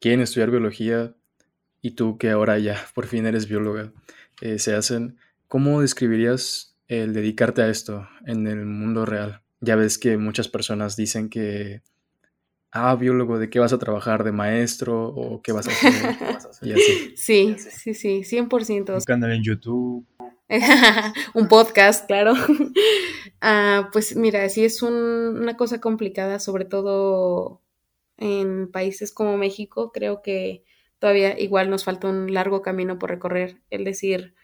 quieren 0.00 0.20
estudiar 0.20 0.50
biología 0.50 1.14
y 1.80 1.92
tú 1.92 2.18
que 2.18 2.30
ahora 2.30 2.58
ya 2.58 2.84
por 2.94 3.06
fin 3.06 3.26
eres 3.26 3.48
bióloga, 3.48 3.92
eh, 4.40 4.58
se 4.58 4.74
hacen, 4.74 5.18
¿cómo 5.48 5.80
describirías 5.80 6.76
el 6.88 7.12
dedicarte 7.12 7.62
a 7.62 7.68
esto 7.68 8.08
en 8.26 8.46
el 8.46 8.64
mundo 8.66 9.06
real? 9.06 9.42
Ya 9.60 9.76
ves 9.76 9.98
que 9.98 10.18
muchas 10.18 10.48
personas 10.48 10.96
dicen 10.96 11.28
que, 11.30 11.82
ah, 12.70 12.94
biólogo, 12.94 13.38
¿de 13.38 13.48
qué 13.48 13.58
vas 13.58 13.72
a 13.72 13.78
trabajar? 13.78 14.22
¿De 14.22 14.32
maestro? 14.32 15.08
¿O 15.08 15.40
qué 15.42 15.52
vas 15.52 15.68
a 15.68 15.70
hacer? 15.70 15.92
Y 16.62 16.72
así. 16.72 17.12
Sí, 17.16 17.56
sí, 17.58 17.92
sí, 17.92 18.22
100%. 18.22 18.94
Un 18.94 19.00
canal 19.00 19.32
en 19.32 19.42
YouTube. 19.42 20.06
un 21.34 21.48
podcast, 21.48 22.06
claro. 22.06 22.34
Ah, 23.40 23.90
pues 23.92 24.16
mira, 24.16 24.48
sí 24.48 24.64
es 24.64 24.82
una 24.82 25.56
cosa 25.56 25.80
complicada, 25.80 26.38
sobre 26.38 26.64
todo 26.64 27.60
en 28.16 28.70
países 28.70 29.12
como 29.12 29.36
México. 29.36 29.92
Creo 29.92 30.22
que 30.22 30.64
todavía 30.98 31.38
igual 31.38 31.70
nos 31.70 31.84
falta 31.84 32.08
un 32.08 32.32
largo 32.32 32.62
camino 32.62 32.98
por 32.98 33.10
recorrer. 33.10 33.60
Es 33.70 33.84
decir, 33.84 34.34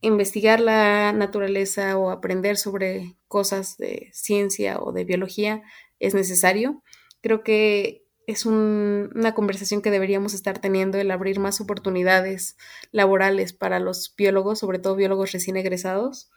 investigar 0.00 0.60
la 0.60 1.12
naturaleza 1.12 1.96
o 1.96 2.10
aprender 2.10 2.56
sobre 2.56 3.16
cosas 3.28 3.78
de 3.78 4.10
ciencia 4.12 4.78
o 4.78 4.92
de 4.92 5.04
biología 5.04 5.62
es 5.98 6.14
necesario. 6.14 6.82
Creo 7.22 7.42
que 7.42 8.04
es 8.26 8.46
una 8.46 9.34
conversación 9.34 9.82
que 9.82 9.90
deberíamos 9.90 10.34
estar 10.34 10.58
teniendo, 10.58 10.98
el 10.98 11.10
abrir 11.10 11.38
más 11.40 11.60
oportunidades 11.60 12.56
laborales 12.90 13.52
para 13.52 13.80
los 13.80 14.14
biólogos, 14.16 14.58
sobre 14.58 14.78
todo 14.78 14.96
biólogos 14.96 15.32
recién 15.32 15.56
egresados. 15.56 16.30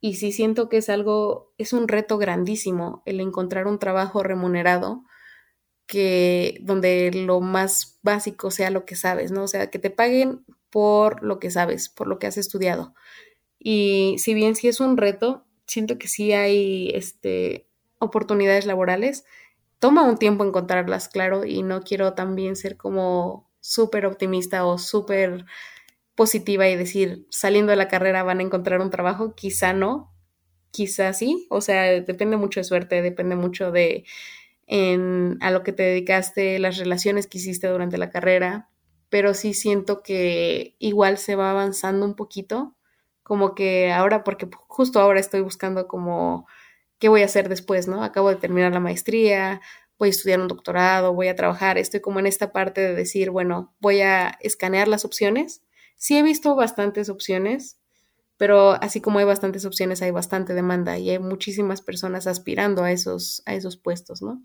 Y 0.00 0.16
sí 0.16 0.32
siento 0.32 0.68
que 0.68 0.76
es 0.76 0.88
algo, 0.88 1.52
es 1.58 1.72
un 1.72 1.88
reto 1.88 2.18
grandísimo 2.18 3.02
el 3.06 3.20
encontrar 3.20 3.66
un 3.66 3.78
trabajo 3.78 4.22
remunerado 4.22 5.04
que 5.86 6.58
donde 6.62 7.10
lo 7.12 7.40
más 7.40 7.98
básico 8.02 8.50
sea 8.50 8.70
lo 8.70 8.84
que 8.84 8.96
sabes, 8.96 9.30
¿no? 9.30 9.44
O 9.44 9.48
sea, 9.48 9.70
que 9.70 9.78
te 9.78 9.90
paguen 9.90 10.44
por 10.70 11.22
lo 11.22 11.38
que 11.38 11.50
sabes, 11.50 11.88
por 11.88 12.06
lo 12.06 12.18
que 12.18 12.26
has 12.26 12.36
estudiado. 12.36 12.94
Y 13.58 14.16
si 14.18 14.34
bien 14.34 14.56
sí 14.56 14.68
es 14.68 14.80
un 14.80 14.96
reto, 14.96 15.44
siento 15.66 15.98
que 15.98 16.08
sí 16.08 16.32
hay 16.32 16.90
este, 16.94 17.66
oportunidades 17.98 18.66
laborales. 18.66 19.24
Toma 19.78 20.04
un 20.04 20.18
tiempo 20.18 20.44
encontrarlas, 20.44 21.08
claro, 21.08 21.44
y 21.44 21.62
no 21.62 21.82
quiero 21.82 22.14
también 22.14 22.56
ser 22.56 22.76
como 22.76 23.50
súper 23.60 24.06
optimista 24.06 24.66
o 24.66 24.78
súper 24.78 25.46
positiva 26.14 26.68
y 26.68 26.76
decir, 26.76 27.26
saliendo 27.30 27.70
de 27.70 27.76
la 27.76 27.88
carrera 27.88 28.22
van 28.22 28.40
a 28.40 28.42
encontrar 28.42 28.80
un 28.80 28.90
trabajo, 28.90 29.34
quizá 29.34 29.72
no, 29.72 30.12
quizá 30.70 31.12
sí, 31.12 31.46
o 31.50 31.60
sea, 31.60 31.82
depende 32.00 32.36
mucho 32.36 32.60
de 32.60 32.64
suerte, 32.64 33.02
depende 33.02 33.36
mucho 33.36 33.72
de 33.72 34.04
en, 34.66 35.38
a 35.40 35.50
lo 35.50 35.62
que 35.62 35.72
te 35.72 35.82
dedicaste, 35.82 36.58
las 36.58 36.78
relaciones 36.78 37.26
que 37.26 37.38
hiciste 37.38 37.66
durante 37.68 37.98
la 37.98 38.10
carrera, 38.10 38.70
pero 39.08 39.34
sí 39.34 39.54
siento 39.54 40.02
que 40.02 40.76
igual 40.78 41.18
se 41.18 41.36
va 41.36 41.50
avanzando 41.50 42.06
un 42.06 42.16
poquito, 42.16 42.76
como 43.22 43.54
que 43.54 43.92
ahora, 43.92 44.24
porque 44.24 44.48
justo 44.68 45.00
ahora 45.00 45.20
estoy 45.20 45.40
buscando 45.40 45.86
como 45.88 46.46
qué 46.98 47.08
voy 47.08 47.22
a 47.22 47.26
hacer 47.26 47.48
después, 47.48 47.88
¿no? 47.88 48.02
Acabo 48.02 48.30
de 48.30 48.36
terminar 48.36 48.72
la 48.72 48.80
maestría, 48.80 49.60
voy 49.98 50.08
a 50.08 50.10
estudiar 50.10 50.40
un 50.40 50.48
doctorado, 50.48 51.14
voy 51.14 51.28
a 51.28 51.36
trabajar, 51.36 51.78
estoy 51.78 52.00
como 52.00 52.18
en 52.18 52.26
esta 52.26 52.52
parte 52.52 52.80
de 52.80 52.94
decir, 52.94 53.30
bueno, 53.30 53.74
voy 53.80 54.00
a 54.00 54.38
escanear 54.40 54.88
las 54.88 55.04
opciones. 55.04 55.62
Sí 55.96 56.18
he 56.18 56.22
visto 56.22 56.54
bastantes 56.56 57.08
opciones, 57.08 57.78
pero 58.36 58.72
así 58.82 59.00
como 59.00 59.18
hay 59.18 59.24
bastantes 59.24 59.64
opciones, 59.64 60.02
hay 60.02 60.10
bastante 60.10 60.54
demanda 60.54 60.98
y 60.98 61.10
hay 61.10 61.18
muchísimas 61.18 61.80
personas 61.80 62.26
aspirando 62.26 62.82
a 62.82 62.92
esos, 62.92 63.42
a 63.46 63.54
esos 63.54 63.76
puestos, 63.76 64.22
¿no? 64.22 64.44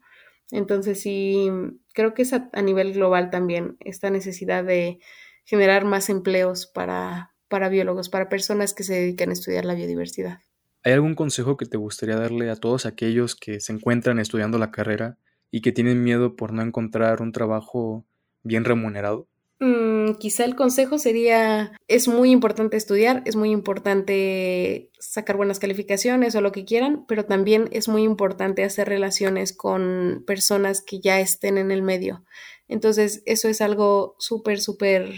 Entonces 0.51 1.01
sí, 1.01 1.49
creo 1.93 2.13
que 2.13 2.23
es 2.23 2.33
a, 2.33 2.49
nivel 2.61 2.93
global 2.93 3.29
también 3.29 3.77
esta 3.79 4.09
necesidad 4.09 4.63
de 4.63 4.99
generar 5.45 5.85
más 5.85 6.09
empleos 6.09 6.65
para, 6.65 7.33
para 7.47 7.69
biólogos, 7.69 8.09
para 8.09 8.29
personas 8.29 8.73
que 8.73 8.83
se 8.83 8.95
dedican 8.95 9.29
a 9.29 9.33
estudiar 9.33 9.65
la 9.65 9.75
biodiversidad. 9.75 10.39
¿Hay 10.83 10.93
algún 10.93 11.13
consejo 11.13 11.57
que 11.57 11.65
te 11.65 11.77
gustaría 11.77 12.15
darle 12.15 12.49
a 12.49 12.55
todos 12.55 12.85
aquellos 12.85 13.35
que 13.35 13.59
se 13.59 13.73
encuentran 13.73 14.17
estudiando 14.17 14.57
la 14.57 14.71
carrera 14.71 15.17
y 15.51 15.61
que 15.61 15.71
tienen 15.71 16.03
miedo 16.03 16.35
por 16.35 16.53
no 16.53 16.61
encontrar 16.61 17.21
un 17.21 17.31
trabajo 17.31 18.05
bien 18.43 18.63
remunerado? 18.63 19.27
Mm, 19.59 19.88
quizá 20.15 20.45
el 20.45 20.55
consejo 20.55 20.97
sería, 20.97 21.71
es 21.87 22.07
muy 22.07 22.31
importante 22.31 22.77
estudiar, 22.77 23.21
es 23.25 23.35
muy 23.35 23.51
importante 23.51 24.91
sacar 24.99 25.37
buenas 25.37 25.59
calificaciones 25.59 26.35
o 26.35 26.41
lo 26.41 26.51
que 26.51 26.65
quieran, 26.65 27.05
pero 27.07 27.25
también 27.25 27.69
es 27.71 27.87
muy 27.87 28.03
importante 28.03 28.63
hacer 28.63 28.87
relaciones 28.89 29.53
con 29.53 30.23
personas 30.25 30.81
que 30.81 30.99
ya 30.99 31.19
estén 31.19 31.57
en 31.57 31.71
el 31.71 31.81
medio. 31.81 32.23
Entonces, 32.67 33.23
eso 33.25 33.47
es 33.49 33.61
algo 33.61 34.15
súper, 34.19 34.59
súper 34.59 35.13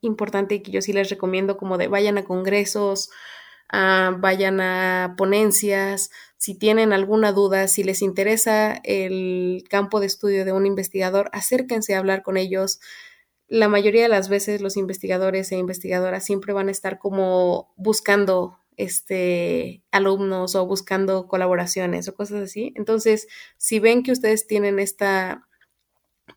importante 0.00 0.56
y 0.56 0.62
que 0.62 0.70
yo 0.70 0.82
sí 0.82 0.92
les 0.92 1.10
recomiendo 1.10 1.56
como 1.56 1.78
de 1.78 1.88
vayan 1.88 2.18
a 2.18 2.24
congresos, 2.24 3.10
ah, 3.70 4.16
vayan 4.18 4.60
a 4.60 5.14
ponencias, 5.16 6.10
si 6.38 6.56
tienen 6.56 6.92
alguna 6.92 7.32
duda, 7.32 7.66
si 7.68 7.82
les 7.82 8.00
interesa 8.00 8.80
el 8.84 9.64
campo 9.68 9.98
de 10.00 10.06
estudio 10.06 10.44
de 10.44 10.52
un 10.52 10.66
investigador, 10.66 11.30
acérquense 11.32 11.94
a 11.94 11.98
hablar 11.98 12.22
con 12.22 12.36
ellos 12.36 12.80
la 13.48 13.68
mayoría 13.68 14.02
de 14.02 14.08
las 14.08 14.28
veces 14.28 14.60
los 14.60 14.76
investigadores 14.76 15.50
e 15.50 15.56
investigadoras 15.56 16.24
siempre 16.24 16.52
van 16.52 16.68
a 16.68 16.70
estar 16.70 16.98
como 16.98 17.72
buscando 17.76 18.58
este 18.76 19.82
alumnos 19.90 20.54
o 20.54 20.66
buscando 20.66 21.26
colaboraciones 21.26 22.08
o 22.08 22.14
cosas 22.14 22.42
así. 22.42 22.72
Entonces, 22.76 23.26
si 23.56 23.80
ven 23.80 24.02
que 24.02 24.12
ustedes 24.12 24.46
tienen 24.46 24.78
esta, 24.78 25.48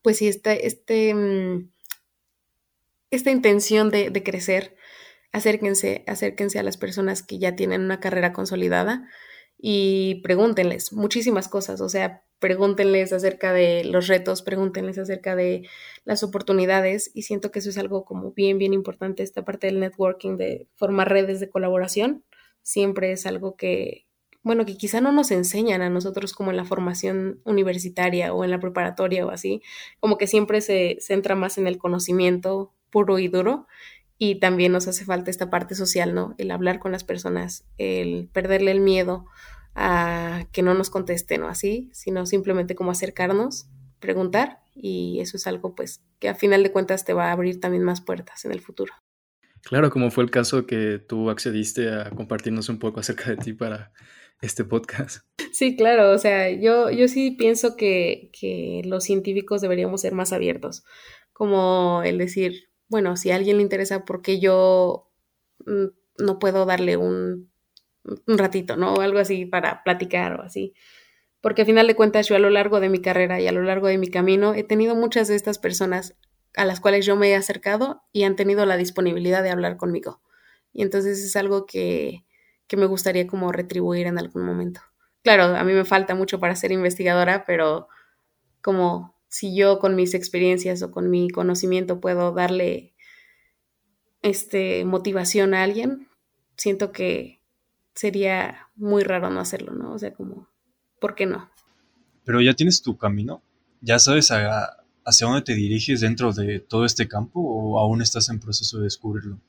pues 0.02 0.18
sí, 0.18 0.28
esta, 0.28 0.54
este, 0.54 1.14
mm, 1.14 1.70
esta 3.12 3.30
intención 3.30 3.92
de, 3.92 4.10
de 4.10 4.24
crecer, 4.24 4.76
acérquense, 5.34 6.04
acérquense 6.08 6.60
a 6.60 6.64
las 6.64 6.78
personas 6.78 7.24
que 7.24 7.40
ya 7.40 7.56
tienen 7.56 7.82
una 7.82 8.00
carrera 8.00 8.34
consolidada 8.34 9.08
y 9.58 10.22
pregúntenles 10.24 10.94
muchísimas 10.94 11.48
cosas, 11.48 11.82
o 11.82 11.90
sea, 11.90 12.24
pregúntenles 12.42 13.14
acerca 13.14 13.54
de 13.54 13.86
los 13.86 14.08
retos, 14.08 14.42
pregúntenles 14.42 14.98
acerca 14.98 15.36
de 15.36 15.70
las 16.06 16.24
oportunidades 16.24 17.12
y 17.14 17.22
siento 17.22 17.52
que 17.52 17.60
eso 17.60 17.70
es 17.70 17.78
algo 17.78 18.04
como 18.04 18.32
bien, 18.32 18.58
bien 18.58 18.74
importante, 18.74 19.22
esta 19.22 19.46
parte 19.46 19.68
del 19.68 19.80
networking, 19.80 20.38
de 20.38 20.68
formar 20.76 21.10
redes 21.10 21.40
de 21.40 21.50
colaboración, 21.50 22.26
siempre 22.64 23.12
es 23.12 23.28
algo 23.28 23.56
que, 23.56 24.08
bueno, 24.42 24.66
que 24.66 24.76
quizá 24.76 25.02
no 25.02 25.12
nos 25.12 25.30
enseñan 25.30 25.84
a 25.84 25.92
nosotros 25.92 26.34
como 26.34 26.50
en 26.50 26.58
la 26.58 26.66
formación 26.66 27.42
universitaria 27.46 28.34
o 28.34 28.44
en 28.44 28.50
la 28.50 28.60
preparatoria 28.60 29.24
o 29.24 29.30
así, 29.30 29.62
como 30.00 30.18
que 30.18 30.26
siempre 30.26 30.62
se 30.62 30.98
centra 31.00 31.36
más 31.36 31.60
en 31.60 31.68
el 31.68 31.78
conocimiento 31.78 32.74
puro 32.90 33.20
y 33.20 33.28
duro 33.28 33.68
y 34.18 34.40
también 34.40 34.72
nos 34.72 34.88
hace 34.88 35.06
falta 35.06 35.30
esta 35.30 35.52
parte 35.52 35.76
social, 35.76 36.16
¿no? 36.16 36.34
El 36.40 36.50
hablar 36.50 36.80
con 36.80 36.92
las 36.92 37.04
personas, 37.04 37.66
el 37.78 38.30
perderle 38.34 38.72
el 38.72 38.82
miedo 38.82 39.28
a 39.76 40.48
que 40.52 40.62
no 40.62 40.74
nos 40.74 40.90
contesten 40.90 41.44
o 41.44 41.48
así, 41.48 41.90
sino 41.94 42.26
simplemente 42.26 42.76
como 42.76 42.92
acercarnos, 42.92 43.68
preguntar 44.00 44.60
y 44.76 45.20
eso 45.20 45.38
es 45.38 45.48
algo 45.48 45.76
pues 45.76 46.02
que 46.20 46.30
a 46.30 46.36
final 46.36 46.64
de 46.64 46.72
cuentas 46.72 47.06
te 47.06 47.14
va 47.14 47.30
a 47.30 47.32
abrir 47.32 47.60
también 47.60 47.84
más 47.84 48.02
puertas 48.02 48.46
en 48.46 48.52
el 48.52 48.62
futuro. 48.62 48.94
Claro, 49.64 49.90
como 49.92 50.10
fue 50.10 50.24
el 50.24 50.32
caso 50.32 50.66
que 50.66 50.98
tú 50.98 51.30
accediste 51.30 51.90
a 51.92 52.10
compartirnos 52.10 52.70
un 52.70 52.80
poco 52.80 53.00
acerca 53.00 53.30
de 53.30 53.38
ti 53.38 53.54
para 53.54 53.94
este 54.42 54.64
podcast. 54.64 55.24
Sí, 55.52 55.76
claro, 55.76 56.12
o 56.12 56.18
sea, 56.18 56.50
yo, 56.50 56.90
yo 56.90 57.08
sí 57.08 57.32
pienso 57.32 57.76
que, 57.76 58.32
que 58.40 58.82
los 58.86 59.04
científicos 59.04 59.62
deberíamos 59.62 60.02
ser 60.02 60.14
más 60.14 60.34
abiertos, 60.34 60.84
como 61.34 62.02
el 62.04 62.18
decir, 62.18 62.70
bueno, 62.88 63.16
si 63.18 63.32
a 63.32 63.36
alguien 63.36 63.58
le 63.58 63.64
interesa, 63.64 64.06
¿por 64.06 64.22
qué 64.22 64.40
yo 64.40 65.12
mm, 65.66 66.24
no 66.24 66.40
puedo 66.40 66.66
darle 66.66 66.98
un, 66.98 67.51
un 68.04 68.38
ratito, 68.38 68.78
¿no? 68.78 68.94
O 68.94 69.02
algo 69.02 69.20
así 69.20 69.46
para 69.46 69.84
platicar 69.84 70.40
o 70.40 70.44
así. 70.44 70.74
Porque 71.42 71.64
a 71.64 71.66
final 71.66 71.88
de 71.88 71.96
cuentas 71.96 72.28
yo 72.28 72.36
a 72.36 72.40
lo 72.40 72.50
largo 72.50 72.80
de 72.80 72.90
mi 72.90 73.02
carrera 73.02 73.40
y 73.42 73.48
a 73.48 73.52
lo 73.52 73.64
largo 73.64 73.88
de 73.88 73.98
mi 73.98 74.10
camino 74.10 74.54
he 74.54 74.64
tenido 74.64 74.96
muchas 74.96 75.28
de 75.28 75.36
estas 75.36 75.58
personas 75.58 76.16
a 76.56 76.66
las 76.66 76.80
cuales 76.80 77.06
yo 77.06 77.16
me 77.16 77.30
he 77.30 77.36
acercado 77.36 78.04
y 78.12 78.24
han 78.24 78.36
tenido 78.36 78.66
la 78.66 78.78
disponibilidad 78.78 79.42
de 79.42 79.50
hablar 79.50 79.78
conmigo. 79.78 80.22
Y 80.74 80.82
entonces 80.82 81.24
es 81.24 81.36
algo 81.36 81.66
que, 81.66 82.26
que 82.68 82.78
me 82.78 82.86
gustaría 82.86 83.28
como 83.28 83.52
retribuir 83.52 84.08
en 84.08 84.18
algún 84.18 84.44
momento. 84.44 84.82
Claro, 85.24 85.44
a 85.44 85.64
mí 85.64 85.74
me 85.74 85.86
falta 85.86 86.16
mucho 86.16 86.40
para 86.40 86.56
ser 86.56 86.72
investigadora, 86.72 87.44
pero 87.46 87.88
como 88.62 89.16
si 89.28 89.56
yo 89.56 89.80
con 89.80 89.96
mis 89.96 90.14
experiencias 90.14 90.82
o 90.82 90.92
con 90.92 91.10
mi 91.10 91.30
conocimiento 91.30 92.00
puedo 92.00 92.32
darle 92.32 92.94
este 94.22 94.86
motivación 94.86 95.54
a 95.54 95.64
alguien, 95.64 96.08
siento 96.58 96.92
que 96.92 97.41
sería 98.02 98.68
muy 98.76 99.04
raro 99.04 99.30
no 99.30 99.40
hacerlo, 99.40 99.74
¿no? 99.74 99.94
O 99.94 100.00
sea, 100.00 100.12
como, 100.12 100.48
¿por 101.00 101.14
qué 101.14 101.28
no? 101.28 101.52
Pero 102.26 102.42
ya 102.42 102.56
tienes 102.56 102.82
tu 102.82 102.98
camino, 102.98 103.44
ya 103.80 104.00
sabes 104.00 104.32
hacia 104.32 105.28
dónde 105.28 105.44
te 105.44 105.54
diriges 105.54 106.02
dentro 106.02 106.34
de 106.34 106.60
todo 106.60 106.86
este 106.86 107.08
campo 107.08 107.40
o 107.40 107.80
aún 107.80 108.02
estás 108.02 108.30
en 108.30 108.40
proceso 108.40 108.80
de 108.80 108.86
descubrirlo. 108.86 109.40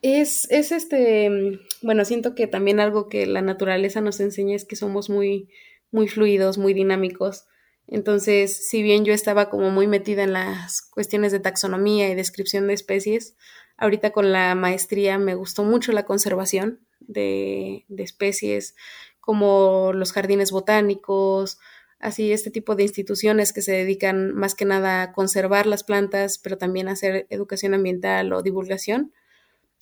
Es, 0.00 0.48
es 0.50 0.70
este, 0.70 1.58
bueno, 1.82 2.04
siento 2.04 2.36
que 2.36 2.46
también 2.46 2.78
algo 2.78 3.08
que 3.08 3.26
la 3.26 3.42
naturaleza 3.42 4.00
nos 4.00 4.20
enseña 4.20 4.54
es 4.54 4.64
que 4.64 4.76
somos 4.76 5.10
muy, 5.10 5.48
muy 5.90 6.06
fluidos, 6.06 6.56
muy 6.56 6.74
dinámicos 6.74 7.46
entonces, 7.88 8.68
si 8.68 8.82
bien 8.82 9.06
yo 9.06 9.14
estaba 9.14 9.48
como 9.48 9.70
muy 9.70 9.86
metida 9.86 10.22
en 10.22 10.34
las 10.34 10.82
cuestiones 10.82 11.32
de 11.32 11.40
taxonomía 11.40 12.10
y 12.10 12.14
descripción 12.14 12.66
de 12.66 12.74
especies, 12.74 13.34
ahorita 13.78 14.10
con 14.10 14.32
la 14.32 14.54
maestría 14.54 15.18
me 15.18 15.34
gustó 15.34 15.64
mucho 15.64 15.92
la 15.92 16.04
conservación 16.04 16.80
de, 17.00 17.86
especies, 17.96 18.74
como 19.20 19.92
los 19.94 20.12
jardines 20.12 20.50
botánicos, 20.50 21.58
así 22.00 22.32
este 22.32 22.50
tipo 22.50 22.74
de 22.74 22.82
instituciones 22.82 23.52
que 23.52 23.62
se 23.62 23.72
dedican 23.72 24.34
más 24.34 24.54
que 24.54 24.64
nada 24.64 25.02
a 25.02 25.12
conservar 25.12 25.66
las 25.66 25.84
plantas, 25.84 26.38
pero 26.38 26.58
también 26.58 26.88
a 26.88 26.92
hacer 26.92 27.26
educación 27.30 27.74
ambiental 27.74 28.32
o 28.32 28.42
divulgación. 28.42 29.12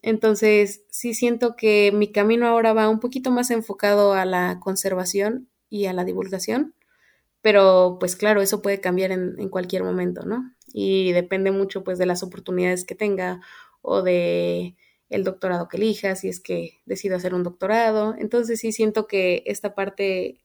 Entonces, 0.02 0.82
sí 0.90 1.14
siento 1.14 1.56
que 1.56 1.90
mi 1.92 2.12
camino 2.12 2.46
ahora 2.46 2.72
va 2.72 2.88
un 2.88 3.00
poquito 3.00 3.30
más 3.30 3.50
enfocado 3.50 4.12
a 4.12 4.24
la 4.24 4.60
conservación 4.60 5.48
y 5.68 5.86
a 5.86 5.92
la 5.92 6.04
divulgación 6.04 6.74
pero 7.46 7.98
pues 8.00 8.16
claro, 8.16 8.42
eso 8.42 8.60
puede 8.60 8.80
cambiar 8.80 9.12
en, 9.12 9.36
en, 9.38 9.48
cualquier 9.50 9.84
momento, 9.84 10.26
¿no? 10.26 10.52
Y 10.72 11.12
depende 11.12 11.52
mucho 11.52 11.84
pues 11.84 11.96
de 11.96 12.04
las 12.04 12.24
oportunidades 12.24 12.84
que 12.84 12.96
tenga 12.96 13.40
o 13.86 14.02
de 14.02 14.76
el 15.08 15.22
doctorado 15.22 15.68
que 15.68 15.76
elijas, 15.76 16.20
si 16.20 16.28
es 16.28 16.40
que 16.40 16.80
decido 16.84 17.16
hacer 17.16 17.34
un 17.34 17.44
doctorado. 17.44 18.16
Entonces 18.18 18.58
sí 18.60 18.72
siento 18.72 19.06
que 19.06 19.44
esta 19.46 19.74
parte, 19.74 20.40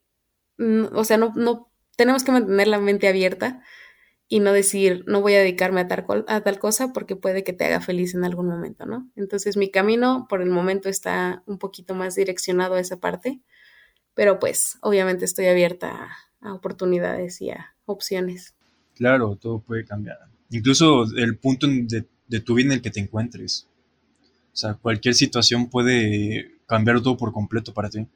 o 0.93 1.03
sea, 1.03 1.17
no, 1.17 1.33
no 1.35 1.71
tenemos 1.97 2.23
que 2.23 2.31
mantener 2.31 2.67
la 2.67 2.79
mente 2.79 3.07
abierta 3.07 3.63
y 4.27 4.39
no 4.39 4.53
decir, 4.53 5.03
no 5.07 5.21
voy 5.21 5.33
a 5.33 5.39
dedicarme 5.39 5.81
a 5.81 5.87
tal, 5.87 6.05
a 6.27 6.59
cosa 6.59 6.93
porque 6.93 7.15
puede 7.15 7.43
que 7.43 7.51
te 7.51 7.65
haga 7.65 7.81
feliz 7.81 8.13
en 8.13 8.23
algún 8.23 8.47
momento, 8.47 8.85
¿no? 8.85 9.09
Entonces 9.15 9.57
mi 9.57 9.71
camino 9.71 10.27
por 10.29 10.43
el 10.43 10.51
momento 10.51 10.87
está 10.87 11.41
un 11.47 11.57
poquito 11.57 11.95
más 11.95 12.15
direccionado 12.15 12.75
a 12.75 12.79
esa 12.79 12.99
parte, 12.99 13.41
pero 14.13 14.39
pues 14.39 14.77
obviamente 14.81 15.25
estoy 15.25 15.47
abierta 15.47 16.11
a 16.39 16.53
oportunidades 16.53 17.41
y 17.41 17.49
a 17.49 17.75
opciones. 17.85 18.55
Claro, 18.93 19.35
todo 19.35 19.59
puede 19.61 19.83
cambiar. 19.83 20.19
Incluso 20.51 21.05
el 21.17 21.39
punto 21.39 21.65
de, 21.67 22.05
de 22.31 22.39
tu 22.39 22.55
vida 22.55 22.67
en 22.67 22.71
el 22.71 22.81
que 22.81 22.89
te 22.89 23.01
encuentres. 23.01 23.67
O 24.53 24.55
sea, 24.55 24.75
cualquier 24.75 25.13
situación 25.13 25.69
puede 25.69 26.55
cambiar 26.65 27.01
todo 27.01 27.17
por 27.17 27.33
completo 27.33 27.73
para 27.73 27.89
ti. 27.89 28.07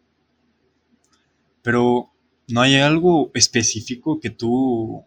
Pero 1.62 2.10
no 2.48 2.62
hay 2.62 2.76
algo 2.78 3.30
específico 3.34 4.22
que 4.22 4.30
tú, 4.30 5.04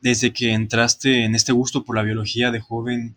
desde 0.00 0.32
que 0.32 0.52
entraste 0.52 1.24
en 1.24 1.34
este 1.34 1.52
gusto 1.52 1.84
por 1.84 1.96
la 1.96 2.02
biología 2.02 2.50
de 2.50 2.60
joven, 2.60 3.16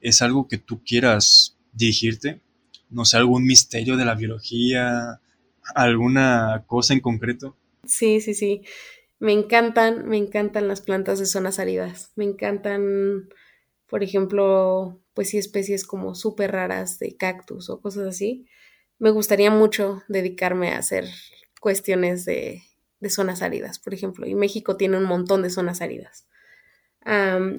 es 0.00 0.20
algo 0.20 0.48
que 0.48 0.58
tú 0.58 0.82
quieras 0.84 1.56
dirigirte. 1.72 2.40
No 2.90 3.04
sé, 3.04 3.18
algún 3.18 3.44
misterio 3.44 3.96
de 3.96 4.04
la 4.04 4.16
biología, 4.16 5.20
alguna 5.76 6.64
cosa 6.66 6.92
en 6.92 7.00
concreto. 7.00 7.56
Sí, 7.84 8.20
sí, 8.20 8.34
sí. 8.34 8.62
Me 9.20 9.32
encantan, 9.32 10.08
me 10.08 10.16
encantan 10.16 10.66
las 10.66 10.80
plantas 10.80 11.20
de 11.20 11.26
zonas 11.26 11.60
áridas. 11.60 12.10
Me 12.16 12.24
encantan, 12.24 13.28
por 13.88 14.02
ejemplo, 14.02 15.00
pues 15.14 15.30
sí, 15.30 15.38
especies 15.38 15.84
como 15.84 16.14
súper 16.14 16.52
raras 16.52 16.98
de 16.98 17.16
cactus 17.16 17.70
o 17.70 17.80
cosas 17.80 18.06
así. 18.06 18.46
Me 18.98 19.10
gustaría 19.10 19.50
mucho 19.50 20.02
dedicarme 20.08 20.72
a 20.72 20.78
hacer 20.78 21.06
cuestiones 21.60 22.24
de, 22.24 22.62
de 23.00 23.10
zonas 23.10 23.42
áridas, 23.42 23.78
por 23.78 23.94
ejemplo. 23.94 24.26
Y 24.26 24.34
México 24.34 24.76
tiene 24.76 24.98
un 24.98 25.04
montón 25.04 25.42
de 25.42 25.50
zonas 25.50 25.80
áridas. 25.80 26.26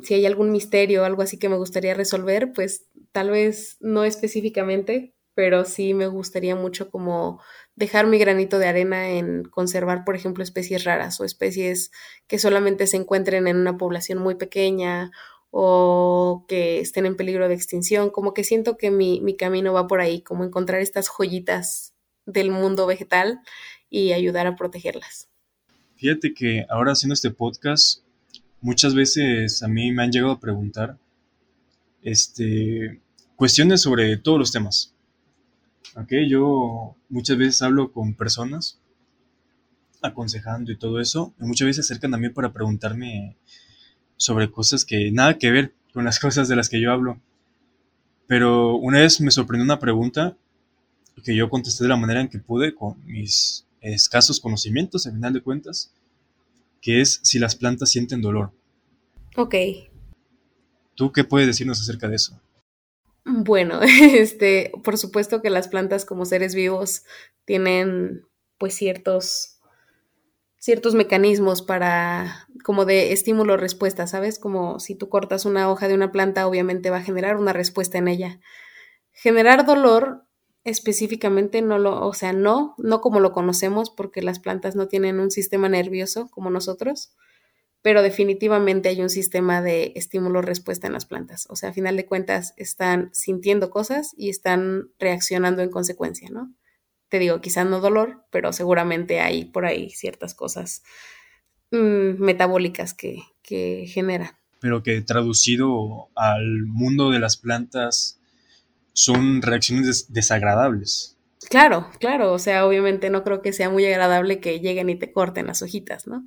si 0.04 0.14
hay 0.14 0.26
algún 0.26 0.52
misterio 0.52 1.02
o 1.02 1.06
algo 1.06 1.22
así 1.24 1.38
que 1.40 1.50
me 1.50 1.58
gustaría 1.58 1.94
resolver, 1.94 2.52
pues 2.54 2.88
tal 3.12 3.32
vez 3.32 3.78
no 3.80 4.04
específicamente, 4.04 5.16
pero 5.34 5.66
sí 5.66 5.94
me 5.94 6.08
gustaría 6.08 6.56
mucho 6.56 6.92
como 6.92 7.42
dejar 7.76 8.06
mi 8.06 8.20
granito 8.20 8.60
de 8.60 8.68
arena 8.68 9.10
en 9.10 9.44
conservar, 9.46 10.04
por 10.06 10.16
ejemplo, 10.16 10.44
especies 10.44 10.84
raras 10.84 11.20
o 11.20 11.26
especies 11.26 11.92
que 12.28 12.38
solamente 12.38 12.86
se 12.88 12.98
encuentren 12.98 13.48
en 13.48 13.58
una 13.58 13.78
población 13.78 14.20
muy 14.20 14.36
pequeña 14.36 15.12
o 15.52 16.46
que 16.48 16.80
estén 16.80 17.06
en 17.06 17.16
peligro 17.16 17.48
de 17.48 17.56
extinción. 17.56 18.10
Como 18.10 18.34
que 18.34 18.44
siento 18.44 18.78
que 18.78 18.92
mi, 18.92 19.22
mi 19.22 19.36
camino 19.36 19.74
va 19.74 19.88
por 19.88 20.02
ahí, 20.02 20.22
como 20.22 20.44
encontrar 20.44 20.82
estas 20.82 21.08
joyitas 21.10 21.94
del 22.26 22.52
mundo 22.52 22.86
vegetal 22.86 23.40
y 23.90 24.14
ayudar 24.14 24.48
a 24.48 24.56
protegerlas. 24.56 25.30
Fíjate 25.96 26.34
que 26.34 26.66
ahora 26.70 26.94
haciendo 26.94 27.14
este 27.14 27.32
podcast, 27.32 28.04
muchas 28.62 28.94
veces 28.94 29.64
a 29.64 29.68
mí 29.68 29.92
me 29.92 30.04
han 30.04 30.12
llegado 30.12 30.34
a 30.34 30.40
preguntar 30.40 30.98
este, 32.02 33.02
cuestiones 33.36 33.82
sobre 33.82 34.18
todos 34.18 34.40
los 34.40 34.52
temas. 34.52 34.94
Yo 36.30 36.96
muchas 37.10 37.38
veces 37.38 37.62
hablo 37.62 37.92
con 37.92 38.14
personas 38.14 38.80
aconsejando 40.02 40.72
y 40.72 40.78
todo 40.78 41.02
eso, 41.02 41.34
y 41.42 41.44
muchas 41.44 41.66
veces 41.66 41.88
se 41.88 41.94
acercan 41.94 42.14
a 42.14 42.18
mí 42.18 42.30
para 42.30 42.54
preguntarme 42.54 43.36
sobre 44.20 44.52
cosas 44.52 44.86
que 44.86 45.12
nada 45.12 45.38
que 45.38 45.50
ver 45.50 45.74
con 45.94 46.06
las 46.06 46.20
cosas 46.26 46.48
de 46.48 46.56
las 46.56 46.70
que 46.70 46.80
yo 46.80 46.92
hablo. 46.92 47.20
Pero 48.28 48.76
una 48.76 49.00
vez 49.00 49.20
me 49.22 49.32
sorprendió 49.32 49.64
una 49.64 49.80
pregunta 49.80 50.38
que 51.24 51.36
yo 51.36 51.50
contesté 51.50 51.84
de 51.84 51.90
la 51.90 51.98
manera 51.98 52.22
en 52.22 52.30
que 52.30 52.38
pude, 52.38 52.76
con 52.76 53.04
mis 53.06 53.66
escasos 53.82 54.40
conocimientos, 54.40 55.08
al 55.08 55.14
final 55.14 55.34
de 55.34 55.42
cuentas, 55.42 55.92
que 56.82 57.02
es 57.02 57.20
si 57.24 57.40
las 57.40 57.56
plantas 57.56 57.90
sienten 57.90 58.22
dolor. 58.22 58.52
Ok. 59.36 59.56
¿Tú 60.96 61.12
qué 61.12 61.24
puedes 61.24 61.48
decirnos 61.48 61.82
acerca 61.82 62.08
de 62.08 62.16
eso? 62.16 62.40
Bueno, 63.26 63.82
este, 63.84 64.72
por 64.84 64.98
supuesto 64.98 65.42
que 65.42 65.50
las 65.50 65.68
plantas 65.68 66.06
como 66.06 66.26
seres 66.26 66.56
vivos 66.56 67.04
tienen 67.46 68.26
pues 68.58 68.76
ciertos 68.76 69.59
ciertos 70.60 70.94
mecanismos 70.94 71.62
para 71.62 72.48
como 72.64 72.86
de 72.86 73.12
estímulo 73.14 73.58
respuesta, 73.58 74.06
¿sabes? 74.08 74.38
Como 74.40 74.80
si 74.80 74.96
tú 74.96 75.10
cortas 75.10 75.46
una 75.46 75.72
hoja 75.72 75.88
de 75.88 75.96
una 75.96 76.12
planta, 76.12 76.48
obviamente 76.48 76.90
va 76.90 76.98
a 76.98 77.04
generar 77.04 77.38
una 77.38 77.54
respuesta 77.54 77.98
en 77.98 78.08
ella. 78.08 78.40
Generar 79.12 79.66
dolor 79.66 80.26
específicamente 80.64 81.62
no 81.62 81.80
lo, 81.80 82.06
o 82.06 82.14
sea, 82.14 82.34
no, 82.34 82.76
no 82.78 83.02
como 83.02 83.20
lo 83.20 83.32
conocemos 83.32 83.90
porque 83.90 84.22
las 84.22 84.40
plantas 84.40 84.76
no 84.76 84.88
tienen 84.88 85.20
un 85.20 85.32
sistema 85.32 85.70
nervioso 85.70 86.30
como 86.30 86.50
nosotros 86.50 87.14
pero 87.82 88.02
definitivamente 88.02 88.90
hay 88.90 89.02
un 89.02 89.10
sistema 89.10 89.62
de 89.62 89.94
estímulo-respuesta 89.96 90.88
en 90.88 90.94
las 90.94 91.06
plantas. 91.06 91.48
O 91.50 91.56
sea, 91.56 91.70
a 91.70 91.74
final 91.74 91.96
de 91.96 92.06
cuentas 92.06 92.54
están 92.58 93.10
sintiendo 93.14 93.70
cosas 93.70 94.14
y 94.18 94.30
están 94.30 94.90
reaccionando 95.00 95.62
en 95.62 95.70
consecuencia, 95.70 96.30
¿no? 96.30 96.54
Te 97.10 97.20
digo, 97.20 97.42
quizás 97.42 97.66
no 97.66 97.80
dolor, 97.80 98.24
pero 98.32 98.54
seguramente 98.54 99.20
hay 99.20 99.46
por 99.46 99.66
ahí 99.66 99.90
ciertas 99.90 100.34
cosas 100.34 100.84
mm, 101.72 102.22
metabólicas 102.22 102.94
que, 102.94 103.24
que 103.42 103.86
generan. 103.88 104.32
Pero 104.60 104.84
que 104.84 105.02
traducido 105.02 106.10
al 106.16 106.66
mundo 106.66 107.12
de 107.12 107.20
las 107.20 107.38
plantas 107.38 108.20
son 108.94 109.42
reacciones 109.42 110.12
desagradables. 110.12 111.18
Claro, 111.50 111.90
claro, 112.00 112.34
o 112.34 112.40
sea, 112.40 112.66
obviamente 112.66 113.10
no 113.10 113.24
creo 113.24 113.42
que 113.42 113.54
sea 113.54 113.70
muy 113.70 113.86
agradable 113.86 114.40
que 114.40 114.60
lleguen 114.60 114.90
y 114.90 114.96
te 114.96 115.12
corten 115.12 115.48
las 115.48 115.62
hojitas, 115.62 116.06
¿no? 116.06 116.26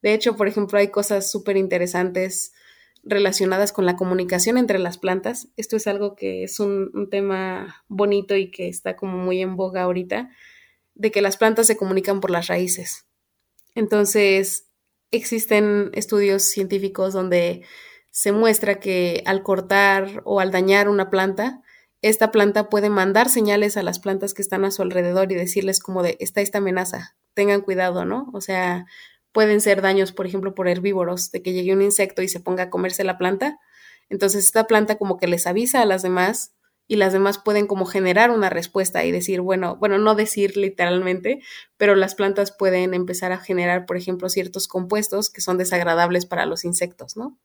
De 0.00 0.14
hecho, 0.14 0.36
por 0.36 0.48
ejemplo, 0.48 0.78
hay 0.78 0.88
cosas 0.88 1.30
súper 1.30 1.56
interesantes 1.56 2.52
relacionadas 3.08 3.72
con 3.72 3.86
la 3.86 3.96
comunicación 3.96 4.58
entre 4.58 4.78
las 4.78 4.98
plantas. 4.98 5.48
Esto 5.56 5.76
es 5.76 5.86
algo 5.86 6.14
que 6.14 6.44
es 6.44 6.60
un, 6.60 7.08
tema 7.10 7.84
bonito 7.88 8.36
y 8.36 8.50
que 8.50 8.68
está 8.68 8.96
como 8.96 9.18
muy 9.18 9.40
en 9.40 9.56
boga 9.56 9.82
ahorita, 9.82 10.30
de 10.94 11.10
que 11.10 11.22
las 11.22 11.36
plantas 11.36 11.66
se 11.66 11.76
comunican 11.76 12.20
por 12.20 12.30
las 12.30 12.46
raíces. 12.48 13.06
Entonces, 13.74 14.68
existen 15.10 15.90
estudios 15.94 16.44
científicos 16.44 17.14
donde 17.14 17.62
se 18.10 18.32
muestra 18.32 18.80
que 18.80 19.22
al 19.26 19.42
cortar 19.42 20.22
o 20.24 20.40
al 20.40 20.50
dañar 20.50 20.88
una 20.88 21.10
planta, 21.10 21.62
esta 22.02 22.30
planta 22.30 22.68
puede 22.68 22.90
mandar 22.90 23.28
señales 23.28 23.76
a 23.76 23.82
las 23.82 23.98
plantas 23.98 24.34
que 24.34 24.42
están 24.42 24.64
a 24.64 24.70
su 24.70 24.82
alrededor 24.82 25.30
y 25.32 25.34
decirles 25.34 25.80
como 25.80 26.02
de, 26.02 26.16
está 26.20 26.40
esta 26.40 26.58
amenaza, 26.58 27.16
tengan 27.34 27.60
cuidado, 27.60 28.04
¿no? 28.04 28.30
O 28.32 28.40
sea, 28.40 28.86
pueden 29.38 29.60
ser 29.60 29.82
daños, 29.82 30.10
por 30.10 30.26
ejemplo, 30.26 30.52
por 30.52 30.66
herbívoros, 30.66 31.30
de 31.30 31.42
que 31.42 31.52
llegue 31.52 31.72
un 31.72 31.80
insecto 31.80 32.22
y 32.22 32.28
se 32.28 32.40
ponga 32.40 32.64
a 32.64 32.70
comerse 32.70 33.04
la 33.04 33.18
planta. 33.18 33.60
Entonces 34.08 34.44
esta 34.44 34.66
planta 34.66 34.98
como 34.98 35.16
que 35.16 35.28
les 35.28 35.46
avisa 35.46 35.80
a 35.80 35.84
las 35.84 36.02
demás 36.02 36.56
y 36.88 36.96
las 36.96 37.12
demás 37.12 37.38
pueden 37.38 37.68
como 37.68 37.86
generar 37.86 38.32
una 38.32 38.50
respuesta 38.50 39.04
y 39.04 39.12
decir, 39.12 39.40
bueno, 39.40 39.76
bueno, 39.76 39.96
no 39.96 40.16
decir 40.16 40.56
literalmente, 40.56 41.40
pero 41.76 41.94
las 41.94 42.16
plantas 42.16 42.50
pueden 42.50 42.94
empezar 42.94 43.30
a 43.30 43.38
generar, 43.38 43.86
por 43.86 43.96
ejemplo, 43.96 44.28
ciertos 44.28 44.66
compuestos 44.66 45.30
que 45.30 45.40
son 45.40 45.56
desagradables 45.56 46.26
para 46.26 46.44
los 46.44 46.64
insectos, 46.64 47.16
¿no? 47.16 47.38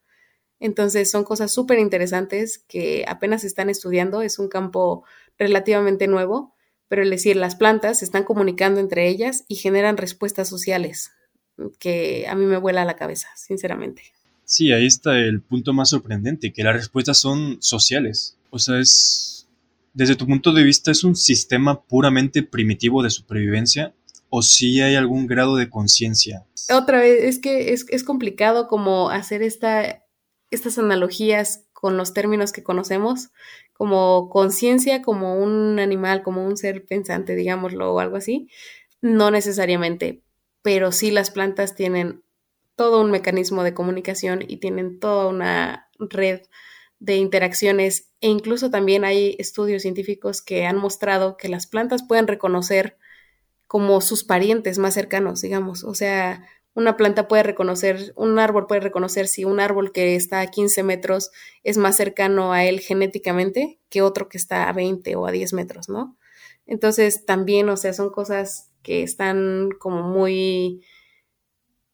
Entonces 0.59 1.11
son 1.11 1.23
cosas 1.23 1.51
súper 1.51 1.77
interesantes 1.77 2.57
que 2.57 3.05
apenas 3.07 3.43
están 3.43 3.69
estudiando, 3.69 4.23
es 4.23 4.39
un 4.39 4.47
campo 4.47 5.05
relativamente 5.37 6.07
nuevo, 6.07 6.55
pero 6.87 7.03
es 7.03 7.09
decir, 7.11 7.35
las 7.35 7.55
plantas 7.55 7.99
se 7.99 8.05
están 8.05 8.23
comunicando 8.23 8.79
entre 8.79 9.07
ellas 9.09 9.45
y 9.47 9.57
generan 9.57 9.97
respuestas 9.97 10.49
sociales 10.49 11.11
que 11.79 12.25
a 12.27 12.35
mí 12.35 12.45
me 12.45 12.57
vuela 12.57 12.85
la 12.85 12.95
cabeza, 12.95 13.29
sinceramente. 13.35 14.03
Sí, 14.45 14.71
ahí 14.71 14.85
está 14.85 15.17
el 15.17 15.41
punto 15.41 15.73
más 15.73 15.89
sorprendente, 15.89 16.51
que 16.51 16.63
las 16.63 16.75
respuestas 16.75 17.17
son 17.17 17.57
sociales. 17.61 18.37
O 18.49 18.59
sea, 18.59 18.79
es, 18.79 19.47
desde 19.93 20.15
tu 20.15 20.25
punto 20.25 20.51
de 20.51 20.63
vista, 20.63 20.91
¿es 20.91 21.03
un 21.03 21.15
sistema 21.15 21.81
puramente 21.81 22.43
primitivo 22.43 23.03
de 23.03 23.09
supervivencia 23.09 23.93
o 24.29 24.41
si 24.41 24.81
hay 24.81 24.95
algún 24.95 25.27
grado 25.27 25.55
de 25.55 25.69
conciencia? 25.69 26.45
Otra 26.71 26.99
vez, 26.99 27.23
es 27.23 27.39
que 27.39 27.73
es, 27.73 28.03
complicado 28.03 28.67
como 28.67 29.11
hacer 29.11 29.43
esta, 29.43 30.03
estas 30.49 30.77
analogías 30.77 31.65
con 31.71 31.97
los 31.97 32.13
términos 32.13 32.51
que 32.51 32.63
conocemos, 32.63 33.29
como 33.73 34.29
conciencia, 34.29 35.03
como 35.03 35.35
un 35.35 35.79
animal, 35.79 36.23
como 36.23 36.45
un 36.45 36.57
ser 36.57 36.85
pensante, 36.85 37.35
digámoslo, 37.35 37.93
o 37.93 37.99
algo 37.99 38.15
así. 38.15 38.49
No 39.01 39.29
necesariamente, 39.29 40.22
pero 40.63 40.91
sí 40.91 41.11
las 41.11 41.29
plantas 41.29 41.75
tienen 41.75 42.23
todo 42.75 43.01
un 43.01 43.11
mecanismo 43.11 43.61
de 43.63 43.75
comunicación 43.75 44.43
y 44.47 44.57
tienen 44.57 44.99
toda 44.99 45.27
una 45.27 45.89
red 45.99 46.41
de 46.97 47.17
interacciones 47.17 48.09
e 48.21 48.29
incluso 48.29 48.71
también 48.71 49.05
hay 49.05 49.35
estudios 49.37 49.83
científicos 49.83 50.41
que 50.41 50.65
han 50.65 50.77
mostrado 50.77 51.37
que 51.37 51.49
las 51.49 51.67
plantas 51.67 52.01
pueden 52.01 52.27
reconocer 52.27 52.97
como 53.67 54.01
sus 54.01 54.23
parientes 54.23 54.77
más 54.79 54.93
cercanos, 54.93 55.41
digamos, 55.41 55.83
o 55.83 55.93
sea, 55.93 56.47
una 56.75 56.97
planta 56.97 57.27
puede 57.27 57.43
reconocer, 57.43 58.13
un 58.15 58.39
árbol 58.39 58.65
puede 58.67 58.81
reconocer 58.81 59.27
si 59.27 59.45
un 59.45 59.59
árbol 59.59 59.91
que 59.91 60.15
está 60.15 60.39
a 60.41 60.47
15 60.47 60.81
metros 60.83 61.31
es 61.63 61.77
más 61.77 61.97
cercano 61.97 62.53
a 62.53 62.63
él 62.65 62.79
genéticamente 62.79 63.79
que 63.89 64.01
otro 64.01 64.29
que 64.29 64.37
está 64.37 64.69
a 64.69 64.73
20 64.73 65.15
o 65.15 65.27
a 65.27 65.31
10 65.31 65.53
metros, 65.53 65.89
¿no? 65.89 66.17
Entonces 66.65 67.25
también, 67.25 67.69
o 67.69 67.77
sea, 67.77 67.93
son 67.93 68.09
cosas 68.09 68.71
que 68.83 69.01
están 69.03 69.69
como 69.79 70.03
muy, 70.03 70.83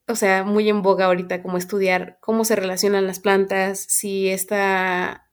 o 0.07 0.15
sea, 0.15 0.43
muy 0.43 0.67
en 0.67 0.81
boga 0.81 1.05
ahorita, 1.05 1.41
como 1.41 1.57
estudiar 1.57 2.17
cómo 2.19 2.43
se 2.43 2.55
relacionan 2.55 3.07
las 3.07 3.19
plantas, 3.19 3.79
si 3.79 4.29
esta, 4.29 5.31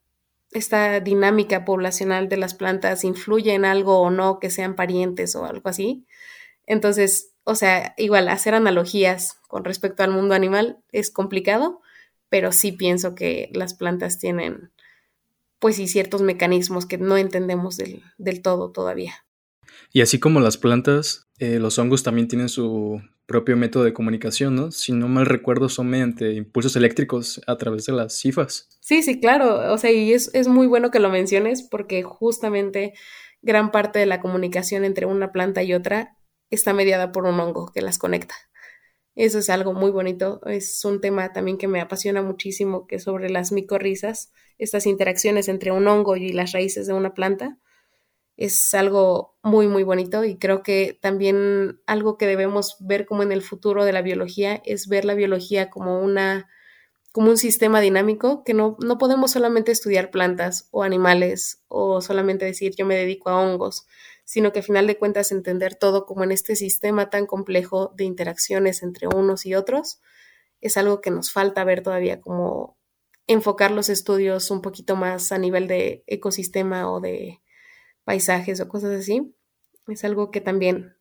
esta 0.51 0.99
dinámica 0.99 1.65
poblacional 1.65 2.29
de 2.29 2.37
las 2.37 2.53
plantas 2.53 3.03
influye 3.03 3.53
en 3.53 3.65
algo 3.65 3.99
o 3.99 4.11
no, 4.11 4.39
que 4.39 4.49
sean 4.49 4.75
parientes 4.75 5.35
o 5.35 5.45
algo 5.45 5.67
así. 5.69 6.05
Entonces, 6.67 7.33
o 7.43 7.55
sea, 7.55 7.93
igual 7.97 8.29
hacer 8.29 8.53
analogías 8.53 9.39
con 9.47 9.65
respecto 9.65 10.03
al 10.03 10.11
mundo 10.11 10.35
animal 10.35 10.79
es 10.91 11.11
complicado, 11.11 11.81
pero 12.29 12.51
sí 12.51 12.71
pienso 12.71 13.15
que 13.15 13.49
las 13.53 13.73
plantas 13.73 14.19
tienen, 14.19 14.71
pues 15.59 15.77
sí, 15.77 15.87
ciertos 15.87 16.21
mecanismos 16.21 16.85
que 16.85 16.97
no 16.97 17.17
entendemos 17.17 17.77
del, 17.77 18.03
del 18.17 18.41
todo 18.41 18.71
todavía. 18.71 19.26
Y 19.91 20.01
así 20.01 20.19
como 20.19 20.39
las 20.39 20.57
plantas, 20.57 21.27
eh, 21.39 21.59
los 21.59 21.77
hongos 21.79 22.03
también 22.03 22.27
tienen 22.27 22.49
su 22.49 23.01
propio 23.25 23.57
método 23.57 23.83
de 23.83 23.93
comunicación, 23.93 24.55
¿no? 24.55 24.71
Si 24.71 24.93
no 24.93 25.07
mal 25.07 25.25
recuerdo, 25.25 25.69
son 25.69 25.89
mediante 25.89 26.33
impulsos 26.33 26.75
eléctricos 26.75 27.41
a 27.45 27.57
través 27.57 27.85
de 27.85 27.93
las 27.93 28.17
cifas. 28.17 28.69
Sí, 28.79 29.03
sí, 29.03 29.19
claro. 29.19 29.73
O 29.73 29.77
sea, 29.77 29.91
y 29.91 30.13
es, 30.13 30.33
es 30.33 30.47
muy 30.47 30.65
bueno 30.65 30.91
que 30.91 30.99
lo 30.99 31.09
menciones 31.09 31.61
porque 31.61 32.03
justamente 32.03 32.93
gran 33.41 33.71
parte 33.71 33.99
de 33.99 34.05
la 34.05 34.21
comunicación 34.21 34.85
entre 34.85 35.05
una 35.05 35.31
planta 35.31 35.61
y 35.63 35.73
otra 35.73 36.17
está 36.49 36.73
mediada 36.73 37.11
por 37.11 37.25
un 37.25 37.39
hongo 37.39 37.71
que 37.73 37.81
las 37.81 37.97
conecta. 37.97 38.35
Eso 39.15 39.39
es 39.39 39.49
algo 39.49 39.73
muy 39.73 39.91
bonito. 39.91 40.41
Es 40.45 40.85
un 40.85 41.01
tema 41.01 41.33
también 41.33 41.57
que 41.57 41.67
me 41.67 41.81
apasiona 41.81 42.21
muchísimo, 42.21 42.85
que 42.87 42.99
sobre 42.99 43.29
las 43.29 43.51
micorrizas, 43.51 44.31
estas 44.59 44.85
interacciones 44.85 45.49
entre 45.49 45.71
un 45.71 45.87
hongo 45.87 46.15
y 46.15 46.31
las 46.31 46.51
raíces 46.51 46.87
de 46.87 46.93
una 46.93 47.13
planta. 47.13 47.57
Es 48.37 48.73
algo 48.73 49.35
muy, 49.43 49.67
muy 49.67 49.83
bonito 49.83 50.23
y 50.23 50.37
creo 50.37 50.63
que 50.63 50.97
también 51.01 51.81
algo 51.87 52.17
que 52.17 52.27
debemos 52.27 52.77
ver 52.79 53.05
como 53.05 53.23
en 53.23 53.31
el 53.31 53.41
futuro 53.41 53.83
de 53.83 53.93
la 53.93 54.01
biología 54.01 54.61
es 54.63 54.87
ver 54.87 55.05
la 55.05 55.15
biología 55.15 55.69
como 55.69 55.99
una 55.99 56.47
como 57.11 57.31
un 57.31 57.37
sistema 57.37 57.81
dinámico 57.81 58.43
que 58.43 58.53
no, 58.53 58.77
no 58.79 58.99
podemos 58.99 59.31
solamente 59.31 59.71
estudiar 59.71 60.11
plantas 60.11 60.67
o 60.69 60.83
animales 60.83 61.63
o 61.67 61.99
solamente 61.99 62.45
decir 62.45 62.75
yo 62.77 62.85
me 62.85 62.95
dedico 62.95 63.31
a 63.31 63.41
hongos, 63.41 63.87
sino 64.23 64.53
que 64.53 64.59
a 64.59 64.63
final 64.63 64.85
de 64.85 64.99
cuentas 64.99 65.31
entender 65.31 65.73
todo 65.73 66.05
como 66.05 66.23
en 66.23 66.31
este 66.31 66.55
sistema 66.55 67.09
tan 67.09 67.25
complejo 67.25 67.91
de 67.95 68.03
interacciones 68.03 68.83
entre 68.83 69.07
unos 69.07 69.47
y 69.47 69.55
otros 69.55 69.99
es 70.61 70.77
algo 70.77 71.01
que 71.01 71.11
nos 71.11 71.31
falta 71.31 71.63
ver 71.63 71.81
todavía, 71.81 72.21
como 72.21 72.77
enfocar 73.27 73.71
los 73.71 73.89
estudios 73.89 74.51
un 74.51 74.61
poquito 74.61 74.95
más 74.95 75.31
a 75.31 75.37
nivel 75.37 75.67
de 75.67 76.03
ecosistema 76.07 76.91
o 76.91 76.99
de 76.99 77.41
paisajes 78.07 78.61
o 78.61 78.69
cosas 78.69 79.01
así. 79.01 79.35
Es 79.89 80.05
algo 80.05 80.31
que 80.31 80.39
también, 80.39 80.95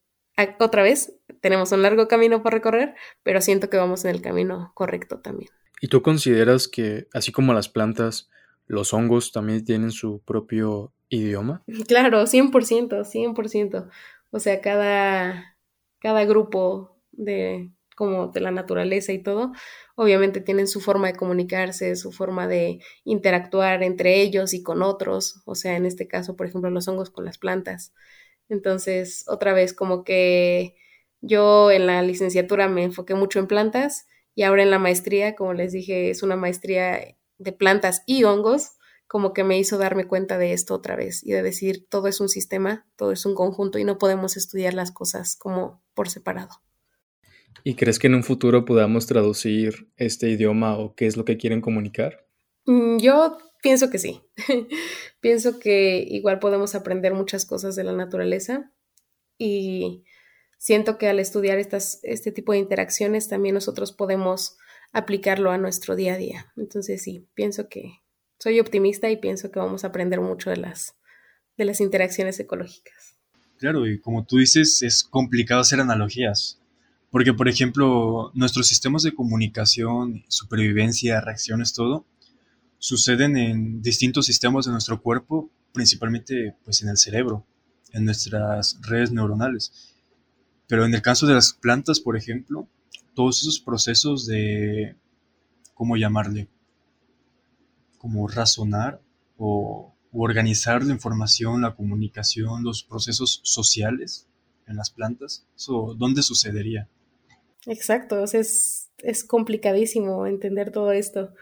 otra 0.59 0.83
vez, 0.83 1.17
tenemos 1.41 1.71
un 1.71 1.83
largo 1.83 2.09
camino 2.09 2.43
por 2.43 2.53
recorrer, 2.53 2.97
pero 3.23 3.41
siento 3.41 3.71
que 3.71 3.77
vamos 3.77 4.05
en 4.05 4.11
el 4.11 4.21
camino 4.21 4.73
correcto 4.75 5.21
también. 5.21 5.49
¿Y 5.81 5.87
tú 5.87 6.03
consideras 6.03 6.67
que, 6.67 7.07
así 7.13 7.31
como 7.31 7.55
las 7.55 7.69
plantas, 7.69 8.29
los 8.67 8.93
hongos 8.93 9.31
también 9.31 9.65
tienen 9.65 9.93
su 9.93 10.21
propio 10.25 10.93
idioma? 11.09 11.63
Claro, 11.87 12.27
100%, 12.27 13.05
100%. 13.05 13.89
O 14.33 14.41
sea, 14.41 14.61
cada, 14.61 15.57
cada 16.01 16.25
grupo 16.25 16.99
de 17.13 17.71
como 17.97 18.29
de 18.29 18.41
la 18.41 18.53
naturaleza 18.53 19.13
y 19.13 19.21
todo, 19.23 19.53
obviamente 19.97 20.41
tienen 20.41 20.69
su 20.69 20.81
forma 20.81 21.09
de 21.09 21.17
comunicarse, 21.17 21.97
su 21.97 22.13
forma 22.13 22.47
de 22.47 22.79
interactuar 23.03 23.83
entre 23.83 24.21
ellos 24.21 24.55
y 24.55 24.63
con 24.63 24.83
otros, 24.83 25.43
o 25.47 25.57
sea, 25.57 25.77
en 25.77 25.87
este 25.87 26.07
caso, 26.07 26.37
por 26.37 26.47
ejemplo, 26.47 26.71
los 26.71 26.87
hongos 26.87 27.11
con 27.11 27.25
las 27.25 27.39
plantas. 27.39 27.93
Entonces, 28.49 29.25
otra 29.27 29.53
vez, 29.53 29.73
como 29.73 30.05
que 30.05 30.77
yo 31.21 31.71
en 31.73 31.87
la 31.87 32.03
licenciatura 32.03 32.69
me 32.69 32.85
enfoqué 32.85 33.15
mucho 33.15 33.41
en 33.41 33.49
plantas 33.49 34.07
y 34.35 34.43
ahora 34.43 34.63
en 34.63 34.71
la 34.71 34.79
maestría, 34.79 35.35
como 35.35 35.55
les 35.55 35.73
dije, 35.73 36.11
es 36.11 36.23
una 36.23 36.37
maestría 36.37 37.17
de 37.39 37.53
plantas 37.53 38.03
y 38.07 38.25
hongos, 38.25 38.73
como 39.09 39.33
que 39.33 39.45
me 39.45 39.59
hizo 39.59 39.79
darme 39.79 40.07
cuenta 40.07 40.37
de 40.37 40.53
esto 40.53 40.75
otra 40.75 40.97
vez 40.97 41.25
y 41.25 41.33
de 41.33 41.43
decir, 41.43 41.87
todo 41.89 42.09
es 42.09 42.21
un 42.21 42.29
sistema, 42.29 42.87
todo 42.97 43.13
es 43.13 43.25
un 43.25 43.35
conjunto 43.35 43.79
y 43.79 43.85
no 43.85 43.99
podemos 43.99 44.37
estudiar 44.37 44.75
las 44.75 44.91
cosas 44.91 45.37
como 45.37 45.83
por 45.95 46.11
separado. 46.11 46.66
¿Y 47.65 47.75
crees 47.75 47.99
que 47.99 48.07
en 48.07 48.15
un 48.15 48.25
futuro 48.25 48.65
podamos 48.65 49.07
traducir 49.07 49.89
este 49.97 50.29
idioma 50.31 50.77
o 50.79 50.95
qué 50.95 51.07
es 51.07 51.17
lo 51.17 51.25
que 51.25 51.37
quieren 51.37 51.61
comunicar? 51.61 52.27
Mm, 52.67 52.99
yo 52.99 53.39
pienso 53.63 53.91
que 53.91 53.99
sí. 53.99 54.23
pienso 55.21 55.59
que 55.59 56.05
igual 56.09 56.39
podemos 56.39 56.75
aprender 56.75 57.15
muchas 57.15 57.45
cosas 57.45 57.77
de 57.77 57.85
la 57.85 57.93
naturaleza 57.93 58.73
y 59.39 60.05
siento 60.59 60.99
que 60.99 61.09
al 61.09 61.21
estudiar 61.21 61.59
estas, 61.59 62.01
este 62.03 62.33
tipo 62.33 62.53
de 62.53 62.59
interacciones 62.59 63.29
también 63.29 63.55
nosotros 63.55 63.93
podemos 63.93 64.57
aplicarlo 64.93 65.51
a 65.51 65.59
nuestro 65.59 65.97
día 65.97 66.15
a 66.15 66.19
día. 66.19 66.53
Entonces 66.57 67.03
sí, 67.03 67.29
pienso 67.35 67.69
que 67.69 68.01
soy 68.39 68.61
optimista 68.61 69.11
y 69.11 69.17
pienso 69.17 69.51
que 69.51 69.59
vamos 69.59 69.85
a 69.85 69.89
aprender 69.89 70.21
mucho 70.21 70.51
de 70.51 70.57
las, 70.57 70.97
de 71.57 71.65
las 71.65 71.81
interacciones 71.81 72.39
ecológicas. 72.39 73.19
Claro, 73.59 73.87
y 73.87 74.01
como 74.01 74.25
tú 74.27 74.39
dices, 74.39 74.83
es 74.83 75.03
complicado 75.03 75.63
hacer 75.63 75.81
analogías, 75.81 76.61
porque 77.17 77.33
por 77.33 77.49
ejemplo, 77.49 78.31
nuestros 78.35 78.67
sistemas 78.67 79.03
de 79.03 79.15
comunicación, 79.15 80.27
supervivencia, 80.29 81.19
reacciones, 81.23 81.73
todo, 81.73 82.05
suceden 82.77 83.39
en 83.39 83.81
distintos 83.81 84.27
sistemas 84.27 84.67
de 84.67 84.73
nuestro 84.73 85.01
cuerpo, 85.01 85.49
principalmente 85.73 86.55
pues 86.63 86.83
en 86.83 86.91
el 86.91 86.99
cerebro, 86.99 87.47
en 87.95 88.05
nuestras 88.05 88.79
redes 88.83 89.13
neuronales. 89.13 89.95
Pero 90.67 90.85
en 90.85 90.93
el 90.93 91.01
caso 91.01 91.27
de 91.27 91.33
las 91.33 91.55
plantas, 91.55 92.01
por 92.01 92.19
ejemplo, 92.19 92.69
todos 93.15 93.41
esos 93.41 93.61
procesos 93.61 94.27
de, 94.27 94.95
¿cómo 95.73 95.97
llamarle? 95.97 96.49
como 97.97 98.29
razonar 98.29 99.01
o 99.39 99.95
organizar 100.13 100.85
la 100.85 100.93
información, 100.93 101.63
la 101.63 101.75
comunicación, 101.75 102.63
los 102.63 102.83
procesos 102.83 103.41
sociales 103.43 104.27
en 104.67 104.77
las 104.77 104.91
plantas? 104.91 105.47
¿Dónde 105.97 106.23
sucedería? 106.23 106.91
Exacto, 107.67 108.23
es, 108.25 108.91
es 108.99 109.25
complicadísimo 109.25 110.27
entender 110.27 110.71
todo 110.71 110.93
esto. 110.93 111.35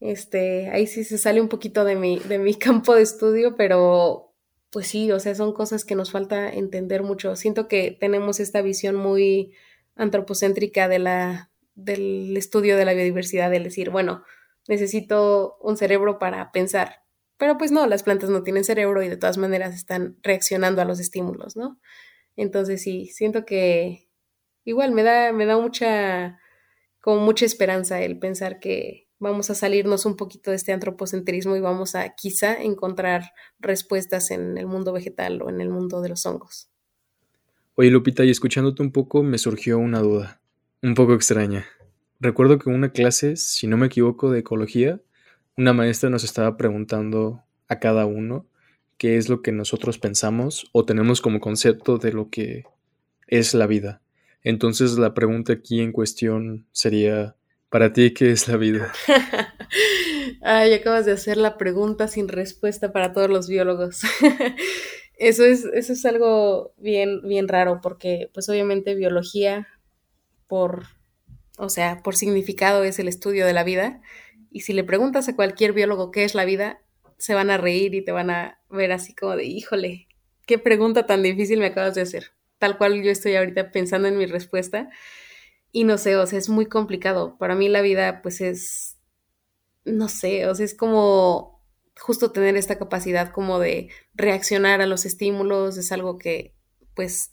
Este, 0.00 0.70
ahí 0.70 0.86
sí 0.86 1.04
se 1.04 1.18
sale 1.18 1.40
un 1.40 1.48
poquito 1.48 1.84
de 1.84 1.96
mi, 1.96 2.18
de 2.20 2.38
mi 2.38 2.54
campo 2.56 2.94
de 2.94 3.02
estudio, 3.02 3.56
pero 3.56 4.32
pues 4.72 4.86
sí, 4.86 5.10
o 5.12 5.18
sea, 5.20 5.34
son 5.34 5.52
cosas 5.52 5.84
que 5.84 5.96
nos 5.96 6.12
falta 6.12 6.48
entender 6.50 7.02
mucho. 7.02 7.36
Siento 7.36 7.68
que 7.68 7.96
tenemos 7.98 8.40
esta 8.40 8.62
visión 8.62 8.94
muy 8.96 9.52
antropocéntrica 9.96 10.88
de 10.88 11.00
la, 11.00 11.50
del 11.74 12.36
estudio 12.36 12.76
de 12.76 12.84
la 12.84 12.94
biodiversidad, 12.94 13.50
del 13.50 13.64
decir, 13.64 13.90
bueno, 13.90 14.22
necesito 14.68 15.58
un 15.60 15.76
cerebro 15.76 16.18
para 16.20 16.52
pensar. 16.52 17.02
Pero 17.36 17.58
pues 17.58 17.72
no, 17.72 17.86
las 17.86 18.04
plantas 18.04 18.30
no 18.30 18.42
tienen 18.44 18.64
cerebro 18.64 19.02
y 19.02 19.08
de 19.08 19.16
todas 19.16 19.38
maneras 19.38 19.74
están 19.74 20.16
reaccionando 20.22 20.82
a 20.82 20.84
los 20.84 21.00
estímulos, 21.00 21.56
¿no? 21.56 21.80
Entonces 22.36 22.82
sí, 22.82 23.06
siento 23.06 23.44
que 23.44 24.09
igual 24.64 24.92
me 24.92 25.02
da, 25.02 25.32
me 25.32 25.46
da 25.46 25.58
mucha, 25.58 26.38
como 27.00 27.20
mucha 27.20 27.46
esperanza 27.46 28.00
el 28.00 28.18
pensar 28.18 28.60
que 28.60 29.08
vamos 29.18 29.50
a 29.50 29.54
salirnos 29.54 30.06
un 30.06 30.16
poquito 30.16 30.50
de 30.50 30.56
este 30.56 30.72
antropocentrismo 30.72 31.54
y 31.56 31.60
vamos 31.60 31.94
a 31.94 32.14
quizá 32.14 32.60
encontrar 32.60 33.32
respuestas 33.60 34.30
en 34.30 34.58
el 34.58 34.66
mundo 34.66 34.92
vegetal 34.92 35.42
o 35.42 35.50
en 35.50 35.60
el 35.60 35.68
mundo 35.68 36.00
de 36.00 36.08
los 36.08 36.26
hongos. 36.26 36.70
Oye 37.74 37.90
Lupita, 37.90 38.24
y 38.24 38.30
escuchándote 38.30 38.82
un 38.82 38.92
poco 38.92 39.22
me 39.22 39.38
surgió 39.38 39.78
una 39.78 40.00
duda, 40.00 40.40
un 40.82 40.94
poco 40.94 41.14
extraña. 41.14 41.66
Recuerdo 42.18 42.58
que 42.58 42.68
en 42.68 42.76
una 42.76 42.92
clase, 42.92 43.36
si 43.36 43.66
no 43.66 43.76
me 43.76 43.86
equivoco, 43.86 44.30
de 44.30 44.40
ecología, 44.40 45.00
una 45.56 45.72
maestra 45.72 46.10
nos 46.10 46.24
estaba 46.24 46.56
preguntando 46.56 47.42
a 47.68 47.78
cada 47.78 48.04
uno 48.06 48.46
qué 48.98 49.16
es 49.16 49.28
lo 49.28 49.40
que 49.40 49.52
nosotros 49.52 49.98
pensamos 49.98 50.68
o 50.72 50.84
tenemos 50.84 51.22
como 51.22 51.40
concepto 51.40 51.96
de 51.96 52.12
lo 52.12 52.28
que 52.28 52.64
es 53.26 53.54
la 53.54 53.66
vida. 53.66 54.02
Entonces 54.42 54.98
la 54.98 55.14
pregunta 55.14 55.52
aquí 55.52 55.80
en 55.80 55.92
cuestión 55.92 56.66
sería, 56.72 57.36
¿para 57.68 57.92
ti 57.92 58.12
qué 58.12 58.30
es 58.30 58.48
la 58.48 58.56
vida? 58.56 58.92
Ay, 60.42 60.72
acabas 60.72 61.06
de 61.06 61.12
hacer 61.12 61.36
la 61.36 61.58
pregunta 61.58 62.08
sin 62.08 62.28
respuesta 62.28 62.92
para 62.92 63.12
todos 63.12 63.28
los 63.28 63.48
biólogos. 63.48 64.02
eso, 65.18 65.44
es, 65.44 65.64
eso 65.64 65.92
es 65.92 66.04
algo 66.06 66.72
bien, 66.78 67.20
bien 67.22 67.48
raro 67.48 67.80
porque 67.82 68.30
pues 68.32 68.48
obviamente 68.48 68.94
biología 68.94 69.68
por 70.46 70.84
o 71.60 71.68
sea, 71.68 72.02
por 72.02 72.16
significado 72.16 72.84
es 72.84 72.98
el 72.98 73.06
estudio 73.06 73.44
de 73.44 73.52
la 73.52 73.64
vida. 73.64 74.00
Y 74.50 74.60
si 74.60 74.72
le 74.72 74.82
preguntas 74.82 75.28
a 75.28 75.36
cualquier 75.36 75.74
biólogo 75.74 76.10
qué 76.10 76.24
es 76.24 76.34
la 76.34 76.46
vida, 76.46 76.80
se 77.18 77.34
van 77.34 77.50
a 77.50 77.58
reír 77.58 77.94
y 77.94 78.02
te 78.02 78.12
van 78.12 78.30
a 78.30 78.58
ver 78.70 78.92
así 78.92 79.14
como 79.14 79.36
de, 79.36 79.44
híjole, 79.44 80.08
qué 80.46 80.58
pregunta 80.58 81.04
tan 81.04 81.22
difícil 81.22 81.58
me 81.58 81.66
acabas 81.66 81.94
de 81.94 82.00
hacer. 82.00 82.32
Tal 82.60 82.78
cual 82.78 83.02
yo 83.02 83.12
estoy 83.12 83.36
ahorita 83.36 83.72
pensando 83.72 84.08
en 84.08 84.18
mi 84.18 84.26
respuesta. 84.26 84.90
y 85.72 85.84
no 85.84 85.98
sé, 85.98 86.16
o 86.16 86.26
sea, 86.26 86.38
es 86.38 86.48
muy 86.48 86.66
complicado. 86.66 87.36
Para 87.38 87.54
mí 87.54 87.68
la 87.68 87.82
vida 87.82 88.22
pues 88.22 88.40
es, 88.40 88.98
no 89.84 90.08
sé, 90.08 90.46
o 90.48 90.54
sea, 90.54 90.64
es 90.66 90.74
como 90.76 91.62
justo 92.00 92.32
tener 92.32 92.56
esta 92.56 92.78
capacidad 92.78 93.32
como 93.32 93.58
de 93.60 93.90
reaccionar 94.14 94.80
a 94.82 94.86
los 94.86 95.06
estímulos, 95.06 95.76
es 95.78 95.92
algo 95.92 96.18
que 96.18 96.54
pues 96.94 97.32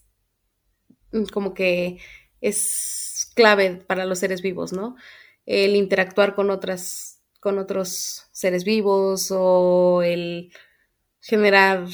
como 1.32 1.54
que 1.54 1.98
es 2.40 3.30
clave 3.34 3.76
para 3.86 4.04
los 4.04 4.18
seres 4.20 4.42
vivos, 4.42 4.72
¿no? 4.72 4.96
El 5.46 5.76
interactuar 5.76 6.34
con 6.34 6.50
otras, 6.50 7.22
con 7.40 7.58
otros 7.58 8.28
seres 8.32 8.64
vivos 8.64 9.30
o 9.32 10.02
el 10.02 10.52
generar, 11.20 11.86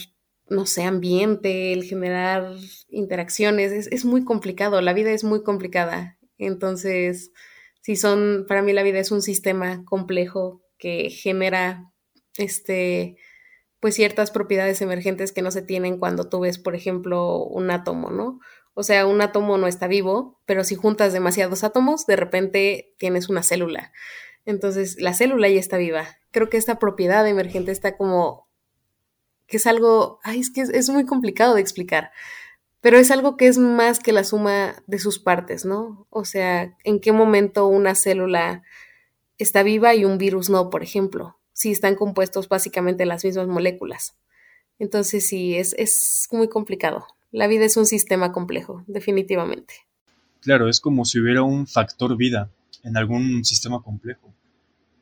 no 0.48 0.66
sé, 0.66 0.84
ambiente, 0.84 1.72
el 1.72 1.84
generar 1.84 2.54
interacciones, 2.88 3.72
es, 3.72 3.86
es 3.88 4.04
muy 4.04 4.24
complicado, 4.24 4.80
la 4.80 4.92
vida 4.92 5.10
es 5.10 5.24
muy 5.24 5.42
complicada. 5.42 6.18
Entonces, 6.38 7.32
si 7.80 7.96
son, 7.96 8.44
para 8.48 8.62
mí 8.62 8.72
la 8.72 8.82
vida 8.82 8.98
es 8.98 9.10
un 9.10 9.22
sistema 9.22 9.84
complejo 9.84 10.62
que 10.78 11.10
genera, 11.10 11.92
este, 12.36 13.16
pues 13.80 13.94
ciertas 13.94 14.30
propiedades 14.30 14.80
emergentes 14.80 15.32
que 15.32 15.42
no 15.42 15.50
se 15.50 15.62
tienen 15.62 15.98
cuando 15.98 16.28
tú 16.28 16.40
ves, 16.40 16.58
por 16.58 16.74
ejemplo, 16.74 17.44
un 17.44 17.70
átomo, 17.70 18.10
¿no? 18.10 18.40
O 18.74 18.82
sea, 18.82 19.06
un 19.06 19.20
átomo 19.20 19.56
no 19.56 19.66
está 19.66 19.86
vivo, 19.86 20.40
pero 20.46 20.64
si 20.64 20.74
juntas 20.74 21.12
demasiados 21.12 21.62
átomos, 21.62 22.06
de 22.06 22.16
repente 22.16 22.94
tienes 22.98 23.28
una 23.28 23.42
célula. 23.42 23.92
Entonces, 24.44 25.00
la 25.00 25.14
célula 25.14 25.48
ya 25.48 25.60
está 25.60 25.76
viva. 25.76 26.06
Creo 26.32 26.50
que 26.50 26.56
esta 26.56 26.78
propiedad 26.78 27.26
emergente 27.26 27.70
está 27.70 27.96
como 27.96 28.48
que 29.46 29.58
es 29.58 29.66
algo, 29.66 30.20
ay, 30.22 30.40
es 30.40 30.50
que 30.50 30.62
es, 30.62 30.88
muy 30.90 31.04
complicado 31.04 31.54
de 31.54 31.60
explicar, 31.60 32.10
pero 32.80 32.98
es 32.98 33.10
algo 33.10 33.36
que 33.36 33.46
es 33.46 33.58
más 33.58 33.98
que 33.98 34.12
la 34.12 34.24
suma 34.24 34.82
de 34.86 34.98
sus 34.98 35.18
partes, 35.18 35.64
¿no? 35.64 36.06
O 36.10 36.24
sea, 36.24 36.76
en 36.84 37.00
qué 37.00 37.12
momento 37.12 37.66
una 37.66 37.94
célula 37.94 38.62
está 39.38 39.62
viva 39.62 39.94
y 39.94 40.04
un 40.04 40.18
virus 40.18 40.50
no, 40.50 40.70
por 40.70 40.82
ejemplo, 40.82 41.38
si 41.52 41.70
están 41.70 41.96
compuestos 41.96 42.48
básicamente 42.48 43.06
las 43.06 43.24
mismas 43.24 43.48
moléculas. 43.48 44.16
Entonces, 44.78 45.26
sí, 45.26 45.56
es, 45.56 45.74
es 45.78 46.28
muy 46.32 46.48
complicado. 46.48 47.06
La 47.30 47.46
vida 47.46 47.64
es 47.64 47.76
un 47.76 47.86
sistema 47.86 48.32
complejo, 48.32 48.84
definitivamente. 48.86 49.74
Claro, 50.40 50.68
es 50.68 50.80
como 50.80 51.04
si 51.04 51.20
hubiera 51.20 51.42
un 51.42 51.66
factor 51.66 52.16
vida 52.16 52.50
en 52.82 52.96
algún 52.96 53.44
sistema 53.44 53.82
complejo. 53.82 54.32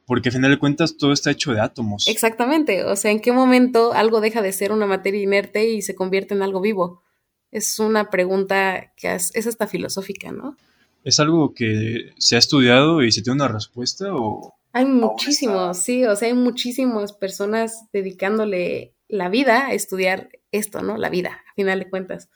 Porque 0.06 0.28
al 0.28 0.34
final 0.34 0.50
de 0.50 0.58
cuentas 0.58 0.96
todo 0.96 1.12
está 1.12 1.30
hecho 1.30 1.52
de 1.52 1.60
átomos. 1.60 2.06
Exactamente. 2.08 2.84
O 2.84 2.96
sea, 2.96 3.10
¿en 3.10 3.20
qué 3.20 3.32
momento 3.32 3.92
algo 3.92 4.20
deja 4.20 4.42
de 4.42 4.52
ser 4.52 4.72
una 4.72 4.86
materia 4.86 5.22
inerte 5.22 5.70
y 5.70 5.82
se 5.82 5.94
convierte 5.94 6.34
en 6.34 6.42
algo 6.42 6.60
vivo? 6.60 7.02
Es 7.50 7.78
una 7.78 8.10
pregunta 8.10 8.92
que 8.96 9.14
es, 9.14 9.46
hasta 9.46 9.66
filosófica, 9.66 10.32
¿no? 10.32 10.56
¿Es 11.04 11.20
algo 11.20 11.54
que 11.54 12.12
se 12.18 12.36
ha 12.36 12.38
estudiado 12.38 13.02
y 13.02 13.12
se 13.12 13.22
tiene 13.22 13.36
una 13.36 13.48
respuesta 13.48 14.06
o...? 14.14 14.54
Hay 14.74 14.86
muchísimos, 14.86 15.78
sí, 15.78 16.06
o 16.06 16.16
sea, 16.16 16.28
hay 16.28 16.34
muchísimas 16.34 17.12
personas 17.12 17.90
dedicándole 17.92 18.94
la 19.06 19.28
vida 19.28 19.66
a 19.66 19.74
estudiar 19.74 20.30
esto, 20.50 20.80
¿no? 20.80 20.96
La 20.96 21.10
vida, 21.10 21.42
a 21.50 21.54
final 21.54 21.78
de 21.78 21.90
cuentas. 21.90 22.30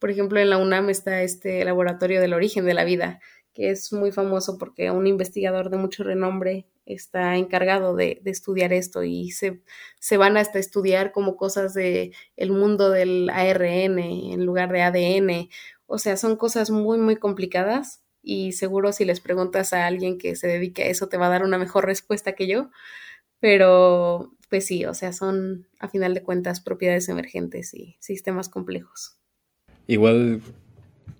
Por 0.00 0.10
ejemplo, 0.10 0.40
en 0.40 0.50
la 0.50 0.58
UNAM 0.58 0.90
está 0.90 1.22
este 1.22 1.64
laboratorio 1.64 2.20
del 2.20 2.34
origen 2.34 2.64
de 2.64 2.74
la 2.74 2.82
vida, 2.82 3.20
que 3.54 3.70
es 3.70 3.92
muy 3.92 4.10
famoso 4.10 4.58
porque 4.58 4.90
un 4.90 5.06
investigador 5.06 5.70
de 5.70 5.78
mucho 5.78 6.02
renombre 6.02 6.66
está 6.86 7.36
encargado 7.36 7.94
de, 7.94 8.22
estudiar 8.24 8.72
esto 8.72 9.02
y 9.02 9.32
se, 9.32 9.60
se, 10.00 10.16
van 10.16 10.36
hasta 10.36 10.58
estudiar 10.58 11.12
como 11.12 11.36
cosas 11.36 11.74
de 11.74 12.12
el 12.36 12.52
mundo 12.52 12.90
del 12.90 13.28
ARN 13.28 13.98
en 13.98 14.46
lugar 14.46 14.72
de 14.72 14.82
ADN. 14.82 15.48
O 15.86 15.98
sea, 15.98 16.16
son 16.16 16.36
cosas 16.36 16.70
muy, 16.70 16.98
muy 16.98 17.16
complicadas 17.16 18.02
y 18.22 18.52
seguro 18.52 18.92
si 18.92 19.04
les 19.04 19.20
preguntas 19.20 19.72
a 19.72 19.86
alguien 19.86 20.18
que 20.18 20.36
se 20.36 20.46
dedique 20.46 20.84
a 20.84 20.86
eso 20.86 21.08
te 21.08 21.16
va 21.16 21.26
a 21.26 21.30
dar 21.30 21.44
una 21.44 21.58
mejor 21.58 21.84
respuesta 21.84 22.32
que 22.32 22.46
yo. 22.46 22.70
Pero 23.40 24.32
pues 24.48 24.66
sí, 24.66 24.84
o 24.86 24.94
sea, 24.94 25.12
son 25.12 25.66
a 25.78 25.88
final 25.88 26.14
de 26.14 26.22
cuentas 26.22 26.60
propiedades 26.60 27.08
emergentes 27.08 27.74
y 27.74 27.96
sistemas 28.00 28.48
complejos. 28.48 29.16
Igual, 29.86 30.42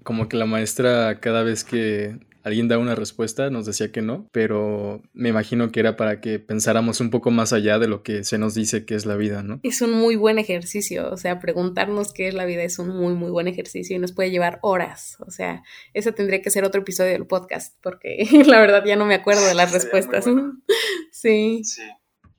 como 0.03 0.29
que 0.29 0.37
la 0.37 0.47
maestra 0.47 1.21
cada 1.21 1.43
vez 1.43 1.65
que 1.65 2.19
alguien 2.47 2.69
da 2.69 2.79
una 2.79 2.95
respuesta 2.95 3.51
nos 3.51 3.67
decía 3.67 3.91
que 3.91 4.03
no, 4.03 4.29
pero 4.31 5.03
me 5.13 5.31
imagino 5.31 5.73
que 5.73 5.81
era 5.81 5.97
para 5.97 6.21
que 6.21 6.39
pensáramos 6.39 7.01
un 7.01 7.11
poco 7.11 7.33
más 7.33 7.53
allá 7.53 7.81
de 7.81 7.89
lo 7.89 8.05
que 8.05 8.23
se 8.23 8.39
nos 8.39 8.55
dice 8.55 8.85
que 8.85 8.95
es 8.95 9.05
la 9.05 9.17
vida, 9.17 9.43
¿no? 9.43 9.59
Es 9.65 9.83
un 9.83 9.91
muy 9.91 10.15
buen 10.15 10.39
ejercicio, 10.39 11.11
o 11.11 11.17
sea, 11.17 11.41
preguntarnos 11.41 12.13
qué 12.13 12.29
es 12.29 12.35
la 12.35 12.45
vida 12.45 12.63
es 12.63 12.79
un 12.79 12.91
muy, 12.91 13.15
muy 13.15 13.31
buen 13.31 13.49
ejercicio 13.49 13.97
y 13.97 13.99
nos 13.99 14.13
puede 14.13 14.31
llevar 14.31 14.61
horas, 14.63 15.17
o 15.27 15.33
sea, 15.33 15.65
ese 15.93 16.13
tendría 16.13 16.41
que 16.41 16.51
ser 16.51 16.63
otro 16.63 16.83
episodio 16.83 17.11
del 17.11 17.27
podcast, 17.27 17.77
porque 17.83 18.29
la 18.47 18.61
verdad 18.61 18.85
ya 18.87 18.95
no 18.95 19.07
me 19.07 19.17
acuerdo 19.17 19.45
de 19.45 19.55
las 19.55 19.73
respuestas. 19.73 20.25
sí. 21.11 21.65
sí. 21.65 21.83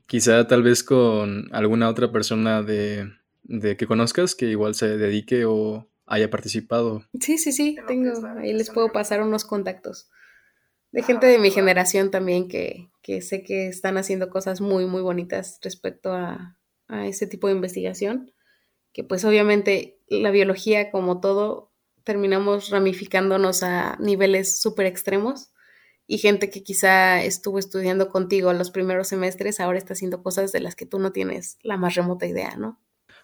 Quizá 0.05 0.47
tal 0.47 0.63
vez 0.63 0.85
con 0.85 1.49
alguna 1.51 1.89
otra 1.89 2.13
persona 2.13 2.63
de, 2.63 3.11
que 3.77 3.87
conozcas 3.87 4.35
que 4.35 4.45
igual 4.45 4.73
se 4.73 4.97
dedique 4.97 5.43
o 5.43 5.89
haya 6.07 6.29
participado. 6.29 7.03
Sí, 7.19 7.37
sí, 7.37 7.51
sí, 7.51 7.77
tengo, 7.87 8.11
ahí 8.39 8.53
les 8.53 8.71
puedo 8.71 8.91
pasar 8.91 9.21
unos 9.21 9.45
contactos 9.45 10.09
de 10.91 11.03
gente 11.03 11.27
de 11.27 11.37
mi 11.37 11.51
generación 11.51 12.11
también 12.11 12.47
que, 12.47 12.89
que, 13.01 13.21
sé 13.21 13.43
que 13.43 13.67
están 13.67 13.97
haciendo 13.97 14.29
cosas 14.29 14.61
muy, 14.61 14.85
muy 14.85 15.01
bonitas 15.01 15.59
respecto 15.61 16.13
a, 16.13 16.57
a 16.87 17.07
ese 17.07 17.27
tipo 17.27 17.47
de 17.47 17.53
investigación, 17.53 18.33
que 18.93 19.03
pues 19.03 19.25
obviamente 19.25 19.99
la 20.07 20.31
biología 20.31 20.91
como 20.91 21.19
todo 21.19 21.73
terminamos 22.03 22.69
ramificándonos 22.69 23.63
a 23.63 23.97
niveles 23.99 24.59
súper 24.61 24.85
extremos 24.85 25.51
y 26.07 26.19
gente 26.19 26.49
que 26.49 26.63
quizá 26.63 27.21
estuvo 27.21 27.59
estudiando 27.59 28.09
contigo 28.09 28.53
los 28.53 28.71
primeros 28.71 29.09
semestres 29.09 29.59
ahora 29.59 29.77
está 29.77 29.93
haciendo 29.93 30.23
cosas 30.23 30.53
de 30.53 30.61
las 30.61 30.75
que 30.75 30.85
tú 30.85 30.99
no 30.99 31.11
tienes 31.11 31.57
la 31.61 31.75
más 31.75 31.95
remota 31.95 32.25
idea, 32.25 32.55
¿no? 32.55 32.79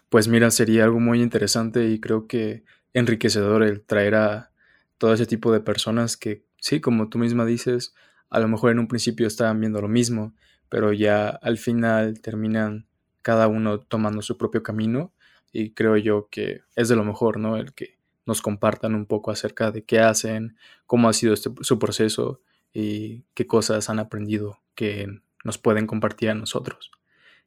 Pues 0.08 0.28
mira, 0.28 0.50
sería 0.50 0.84
algo 0.84 1.00
muy 1.00 1.22
interesante 1.22 1.88
y 1.88 2.00
creo 2.00 2.26
que 2.26 2.64
enriquecedor 2.92 3.62
el 3.62 3.82
traer 3.82 4.14
a 4.14 4.52
todo 4.98 5.12
ese 5.14 5.26
tipo 5.26 5.52
de 5.52 5.60
personas 5.60 6.16
que, 6.16 6.44
sí, 6.58 6.80
como 6.80 7.08
tú 7.08 7.18
misma 7.18 7.44
dices, 7.44 7.94
a 8.30 8.38
lo 8.40 8.48
mejor 8.48 8.70
en 8.70 8.78
un 8.78 8.88
principio 8.88 9.26
estaban 9.26 9.60
viendo 9.60 9.80
lo 9.80 9.88
mismo, 9.88 10.34
pero 10.68 10.92
ya 10.92 11.28
al 11.28 11.58
final 11.58 12.20
terminan 12.20 12.86
cada 13.22 13.48
uno 13.48 13.80
tomando 13.80 14.22
su 14.22 14.36
propio 14.38 14.62
camino 14.62 15.12
y 15.52 15.70
creo 15.72 15.96
yo 15.96 16.28
que 16.30 16.62
es 16.76 16.88
de 16.88 16.96
lo 16.96 17.04
mejor, 17.04 17.38
¿no? 17.38 17.56
El 17.56 17.74
que 17.74 17.98
nos 18.26 18.40
compartan 18.42 18.94
un 18.94 19.06
poco 19.06 19.30
acerca 19.30 19.70
de 19.70 19.84
qué 19.84 20.00
hacen, 20.00 20.56
cómo 20.86 21.08
ha 21.08 21.12
sido 21.12 21.34
este, 21.34 21.50
su 21.60 21.78
proceso 21.78 22.40
y 22.72 23.24
qué 23.34 23.46
cosas 23.46 23.90
han 23.90 23.98
aprendido 23.98 24.60
que 24.74 25.08
nos 25.44 25.58
pueden 25.58 25.86
compartir 25.86 26.30
a 26.30 26.34
nosotros. 26.34 26.90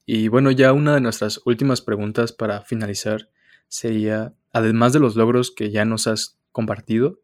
Y 0.09 0.29
bueno, 0.29 0.51
ya 0.51 0.71
una 0.71 0.95
de 0.95 1.01
nuestras 1.01 1.41
últimas 1.43 1.81
preguntas 1.81 2.31
para 2.31 2.61
finalizar 2.61 3.29
sería, 3.67 4.33
además 4.53 4.93
de 4.93 5.01
los 5.01 5.17
logros 5.17 5.51
que 5.51 5.69
ya 5.69 5.83
nos 5.83 6.07
has 6.07 6.37
compartido, 6.53 7.19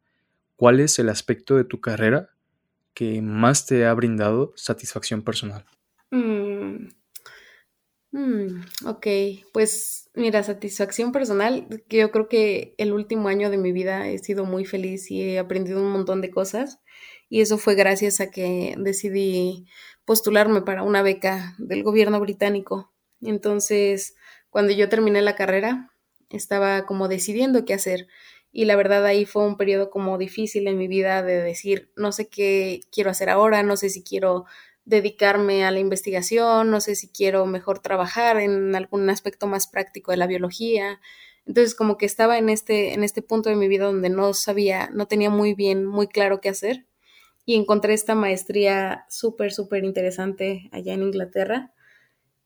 ¿cuál 0.57 0.81
es 0.81 0.99
el 0.99 1.07
aspecto 1.07 1.55
de 1.55 1.63
tu 1.63 1.79
carrera 1.79 2.31
que 2.93 3.21
más 3.21 3.65
te 3.65 3.85
ha 3.85 3.93
brindado 3.93 4.51
satisfacción 4.57 5.21
personal? 5.21 5.63
Mm, 6.11 6.89
mm, 8.11 8.65
ok, 8.85 9.07
pues 9.53 10.09
mira, 10.13 10.43
satisfacción 10.43 11.13
personal, 11.13 11.65
yo 11.89 12.11
creo 12.11 12.27
que 12.27 12.75
el 12.77 12.91
último 12.91 13.29
año 13.29 13.49
de 13.49 13.57
mi 13.57 13.71
vida 13.71 14.09
he 14.09 14.19
sido 14.19 14.43
muy 14.43 14.65
feliz 14.65 15.09
y 15.09 15.21
he 15.21 15.39
aprendido 15.39 15.81
un 15.81 15.89
montón 15.89 16.19
de 16.19 16.31
cosas 16.31 16.81
y 17.29 17.39
eso 17.39 17.57
fue 17.57 17.75
gracias 17.75 18.19
a 18.19 18.29
que 18.29 18.75
decidí 18.77 19.67
postularme 20.05 20.61
para 20.61 20.83
una 20.83 21.01
beca 21.01 21.55
del 21.57 21.83
gobierno 21.83 22.19
británico. 22.19 22.91
Entonces, 23.21 24.15
cuando 24.49 24.73
yo 24.73 24.89
terminé 24.89 25.21
la 25.21 25.35
carrera, 25.35 25.91
estaba 26.29 26.85
como 26.85 27.07
decidiendo 27.07 27.65
qué 27.65 27.73
hacer 27.73 28.07
y 28.51 28.65
la 28.65 28.75
verdad 28.75 29.05
ahí 29.05 29.25
fue 29.25 29.45
un 29.45 29.57
periodo 29.57 29.89
como 29.89 30.17
difícil 30.17 30.67
en 30.67 30.77
mi 30.77 30.87
vida 30.87 31.23
de 31.23 31.41
decir, 31.41 31.91
no 31.95 32.11
sé 32.11 32.27
qué 32.29 32.81
quiero 32.91 33.09
hacer 33.09 33.29
ahora, 33.29 33.63
no 33.63 33.77
sé 33.77 33.89
si 33.89 34.03
quiero 34.03 34.45
dedicarme 34.85 35.65
a 35.65 35.71
la 35.71 35.79
investigación, 35.79 36.69
no 36.69 36.81
sé 36.81 36.95
si 36.95 37.09
quiero 37.09 37.45
mejor 37.45 37.79
trabajar 37.79 38.37
en 38.37 38.75
algún 38.75 39.09
aspecto 39.09 39.47
más 39.47 39.67
práctico 39.67 40.11
de 40.11 40.17
la 40.17 40.27
biología. 40.27 40.99
Entonces 41.45 41.75
como 41.75 41.97
que 41.97 42.05
estaba 42.05 42.37
en 42.37 42.49
este 42.49 42.93
en 42.93 43.03
este 43.03 43.21
punto 43.21 43.49
de 43.49 43.55
mi 43.55 43.67
vida 43.67 43.85
donde 43.85 44.09
no 44.09 44.33
sabía, 44.33 44.89
no 44.93 45.07
tenía 45.07 45.29
muy 45.29 45.55
bien, 45.55 45.85
muy 45.85 46.07
claro 46.07 46.39
qué 46.41 46.49
hacer 46.49 46.85
y 47.45 47.55
encontré 47.55 47.93
esta 47.93 48.15
maestría 48.15 49.05
súper, 49.09 49.51
súper 49.51 49.83
interesante 49.83 50.69
allá 50.71 50.93
en 50.93 51.03
Inglaterra. 51.03 51.73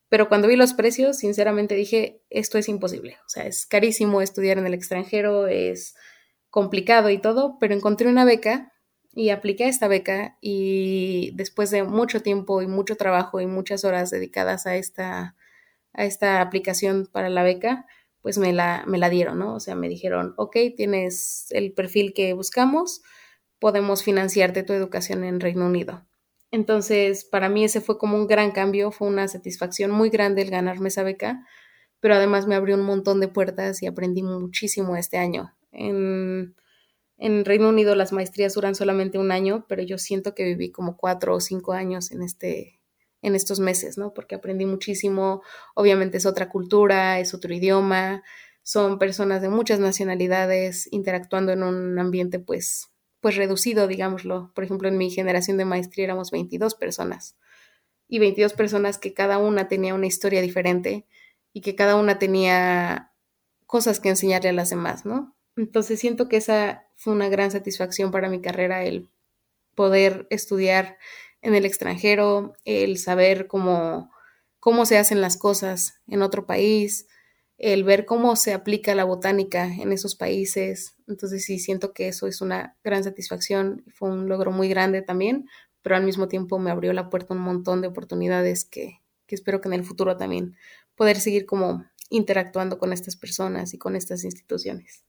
Pero 0.09 0.29
cuando 0.29 0.47
vi 0.47 0.55
los 0.55 0.73
precios, 0.73 1.17
sinceramente 1.17 1.75
dije, 1.75 2.21
esto 2.29 2.57
es 2.57 2.69
imposible. 2.69 3.17
O 3.25 3.29
sea, 3.29 3.45
es 3.45 3.65
carísimo 3.65 4.21
estudiar 4.21 4.57
en 4.57 4.65
el 4.65 4.73
extranjero, 4.73 5.47
es 5.47 5.95
complicado 6.49 7.09
y 7.09 7.19
todo, 7.19 7.57
pero 7.59 7.73
encontré 7.73 8.07
una 8.07 8.25
beca 8.25 8.73
y 9.13 9.31
apliqué 9.31 9.65
a 9.65 9.69
esta 9.69 9.87
beca 9.87 10.37
y 10.41 11.31
después 11.33 11.71
de 11.71 11.83
mucho 11.83 12.21
tiempo 12.21 12.61
y 12.61 12.67
mucho 12.67 12.95
trabajo 12.95 13.41
y 13.41 13.47
muchas 13.47 13.83
horas 13.83 14.11
dedicadas 14.11 14.65
a 14.65 14.75
esta, 14.75 15.35
a 15.93 16.05
esta 16.05 16.39
aplicación 16.39 17.07
para 17.11 17.29
la 17.29 17.43
beca, 17.43 17.85
pues 18.21 18.37
me 18.37 18.53
la, 18.53 18.83
me 18.87 18.97
la 18.97 19.09
dieron, 19.09 19.39
¿no? 19.39 19.55
O 19.55 19.59
sea, 19.59 19.75
me 19.75 19.89
dijeron, 19.89 20.33
ok, 20.37 20.55
tienes 20.75 21.47
el 21.49 21.73
perfil 21.73 22.13
que 22.13 22.33
buscamos, 22.33 23.01
podemos 23.59 24.03
financiarte 24.03 24.63
tu 24.63 24.73
educación 24.73 25.23
en 25.23 25.39
Reino 25.39 25.65
Unido. 25.65 26.05
Entonces, 26.51 27.25
para 27.25 27.49
mí 27.49 27.65
ese 27.65 27.81
fue 27.81 27.97
como 27.97 28.17
un 28.17 28.27
gran 28.27 28.51
cambio, 28.51 28.91
fue 28.91 29.07
una 29.07 29.27
satisfacción 29.27 29.91
muy 29.91 30.09
grande 30.09 30.41
el 30.41 30.49
ganarme 30.49 30.87
esa 30.89 31.03
beca, 31.03 31.45
pero 31.99 32.15
además 32.15 32.47
me 32.47 32.55
abrió 32.55 32.75
un 32.75 32.83
montón 32.83 33.19
de 33.19 33.27
puertas 33.27 33.81
y 33.83 33.87
aprendí 33.87 34.23
muchísimo 34.23 34.95
este 34.95 35.17
año. 35.17 35.53
En, 35.71 36.55
en 37.17 37.45
Reino 37.45 37.69
Unido 37.69 37.95
las 37.95 38.13
maestrías 38.13 38.53
duran 38.53 38.75
solamente 38.75 39.17
un 39.17 39.31
año, 39.31 39.65
pero 39.67 39.83
yo 39.83 39.97
siento 39.97 40.35
que 40.35 40.45
viví 40.45 40.71
como 40.71 40.95
cuatro 40.95 41.35
o 41.35 41.39
cinco 41.41 41.73
años 41.73 42.11
en 42.11 42.21
este 42.21 42.77
en 43.23 43.35
estos 43.35 43.59
meses, 43.59 43.97
¿no? 43.97 44.13
Porque 44.13 44.35
aprendí 44.35 44.65
muchísimo, 44.65 45.41
obviamente 45.73 46.17
es 46.17 46.25
otra 46.27 46.49
cultura, 46.49 47.19
es 47.19 47.33
otro 47.33 47.51
idioma, 47.51 48.23
son 48.61 48.99
personas 48.99 49.41
de 49.41 49.49
muchas 49.49 49.79
nacionalidades 49.79 50.87
interactuando 50.91 51.51
en 51.51 51.63
un 51.63 51.97
ambiente 51.99 52.39
pues 52.39 52.91
pues 53.19 53.35
reducido, 53.35 53.87
digámoslo. 53.87 54.51
Por 54.53 54.63
ejemplo, 54.63 54.87
en 54.87 54.97
mi 54.97 55.09
generación 55.09 55.57
de 55.57 55.65
maestría 55.65 56.05
éramos 56.05 56.31
22 56.31 56.75
personas 56.75 57.37
y 58.07 58.19
22 58.19 58.53
personas 58.53 58.97
que 58.97 59.13
cada 59.13 59.37
una 59.37 59.67
tenía 59.67 59.93
una 59.93 60.07
historia 60.07 60.41
diferente 60.41 61.05
y 61.53 61.61
que 61.61 61.75
cada 61.75 61.95
una 61.95 62.19
tenía 62.19 63.13
cosas 63.65 63.99
que 63.99 64.09
enseñarle 64.09 64.49
a 64.49 64.53
las 64.53 64.69
demás, 64.69 65.05
¿no? 65.05 65.35
Entonces 65.55 65.99
siento 65.99 66.29
que 66.29 66.37
esa 66.37 66.87
fue 66.95 67.13
una 67.13 67.29
gran 67.29 67.51
satisfacción 67.51 68.11
para 68.11 68.29
mi 68.29 68.41
carrera, 68.41 68.83
el 68.83 69.09
poder 69.75 70.27
estudiar 70.29 70.97
en 71.41 71.55
el 71.55 71.65
extranjero, 71.65 72.53
el 72.65 72.97
saber 72.97 73.47
cómo, 73.47 74.11
cómo 74.59 74.85
se 74.85 74.97
hacen 74.97 75.21
las 75.21 75.37
cosas 75.37 76.01
en 76.07 76.21
otro 76.21 76.45
país, 76.45 77.07
el 77.57 77.83
ver 77.83 78.05
cómo 78.05 78.35
se 78.35 78.53
aplica 78.53 78.95
la 78.95 79.03
botánica 79.03 79.65
en 79.65 79.91
esos 79.91 80.15
países. 80.15 80.96
Entonces 81.07 81.45
sí, 81.45 81.59
siento 81.59 81.93
que 81.93 82.09
eso 82.09 82.27
es 82.27 82.41
una 82.41 82.77
gran 82.83 83.03
satisfacción, 83.03 83.83
fue 83.87 84.09
un 84.09 84.27
logro 84.27 84.51
muy 84.51 84.67
grande 84.69 85.01
también, 85.01 85.47
pero 85.81 85.95
al 85.95 86.03
mismo 86.03 86.27
tiempo 86.27 86.59
me 86.59 86.69
abrió 86.69 86.93
la 86.93 87.09
puerta 87.09 87.33
un 87.33 87.39
montón 87.39 87.81
de 87.81 87.87
oportunidades 87.87 88.65
que, 88.65 89.01
que 89.25 89.35
espero 89.35 89.61
que 89.61 89.69
en 89.69 89.73
el 89.73 89.85
futuro 89.85 90.17
también 90.17 90.55
poder 90.95 91.19
seguir 91.19 91.45
como 91.45 91.85
interactuando 92.09 92.77
con 92.77 92.93
estas 92.93 93.15
personas 93.15 93.73
y 93.73 93.77
con 93.77 93.95
estas 93.95 94.23
instituciones. 94.23 95.03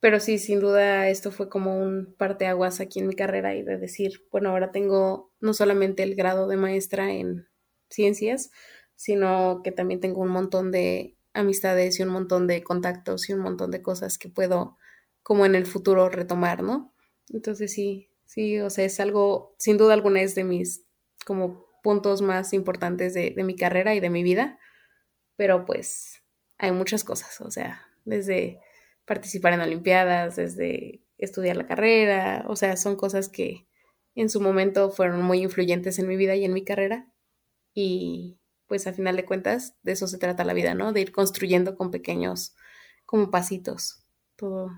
Pero 0.00 0.20
sí, 0.20 0.38
sin 0.38 0.60
duda 0.60 1.08
esto 1.08 1.32
fue 1.32 1.48
como 1.48 1.80
un 1.80 2.14
parteaguas 2.18 2.80
aquí 2.80 3.00
en 3.00 3.08
mi 3.08 3.14
carrera 3.14 3.54
y 3.54 3.62
de 3.62 3.78
decir, 3.78 4.26
bueno, 4.30 4.50
ahora 4.50 4.70
tengo 4.70 5.32
no 5.40 5.54
solamente 5.54 6.02
el 6.02 6.14
grado 6.14 6.48
de 6.48 6.56
maestra 6.56 7.12
en 7.12 7.48
ciencias, 7.88 8.50
sino 8.94 9.62
que 9.64 9.72
también 9.72 10.00
tengo 10.00 10.20
un 10.20 10.28
montón 10.28 10.70
de 10.70 11.16
amistades 11.32 11.98
y 11.98 12.02
un 12.02 12.10
montón 12.10 12.46
de 12.46 12.62
contactos 12.62 13.28
y 13.28 13.32
un 13.32 13.40
montón 13.40 13.70
de 13.70 13.82
cosas 13.82 14.18
que 14.18 14.28
puedo 14.28 14.76
como 15.26 15.44
en 15.44 15.56
el 15.56 15.66
futuro 15.66 16.08
retomar, 16.08 16.62
¿no? 16.62 16.94
Entonces 17.30 17.72
sí, 17.72 18.12
sí, 18.26 18.60
o 18.60 18.70
sea, 18.70 18.84
es 18.84 19.00
algo, 19.00 19.56
sin 19.58 19.76
duda 19.76 19.92
alguna 19.92 20.22
es 20.22 20.36
de 20.36 20.44
mis 20.44 20.86
como 21.24 21.66
puntos 21.82 22.22
más 22.22 22.52
importantes 22.52 23.12
de, 23.12 23.32
de 23.32 23.42
mi 23.42 23.56
carrera 23.56 23.96
y 23.96 23.98
de 23.98 24.08
mi 24.08 24.22
vida, 24.22 24.60
pero 25.34 25.64
pues 25.64 26.22
hay 26.58 26.70
muchas 26.70 27.02
cosas, 27.02 27.40
o 27.40 27.50
sea, 27.50 27.88
desde 28.04 28.60
participar 29.04 29.54
en 29.54 29.62
Olimpiadas, 29.62 30.36
desde 30.36 31.02
estudiar 31.18 31.56
la 31.56 31.66
carrera, 31.66 32.44
o 32.46 32.54
sea, 32.54 32.76
son 32.76 32.94
cosas 32.94 33.28
que 33.28 33.66
en 34.14 34.30
su 34.30 34.40
momento 34.40 34.90
fueron 34.90 35.22
muy 35.22 35.42
influyentes 35.42 35.98
en 35.98 36.06
mi 36.06 36.16
vida 36.16 36.36
y 36.36 36.44
en 36.44 36.52
mi 36.52 36.64
carrera 36.64 37.12
y 37.74 38.38
pues 38.68 38.86
a 38.86 38.92
final 38.92 39.16
de 39.16 39.24
cuentas 39.24 39.74
de 39.82 39.90
eso 39.90 40.06
se 40.06 40.18
trata 40.18 40.44
la 40.44 40.54
vida, 40.54 40.74
¿no? 40.74 40.92
De 40.92 41.00
ir 41.00 41.10
construyendo 41.10 41.74
con 41.74 41.90
pequeños, 41.90 42.54
como 43.06 43.32
pasitos, 43.32 44.04
todo, 44.36 44.70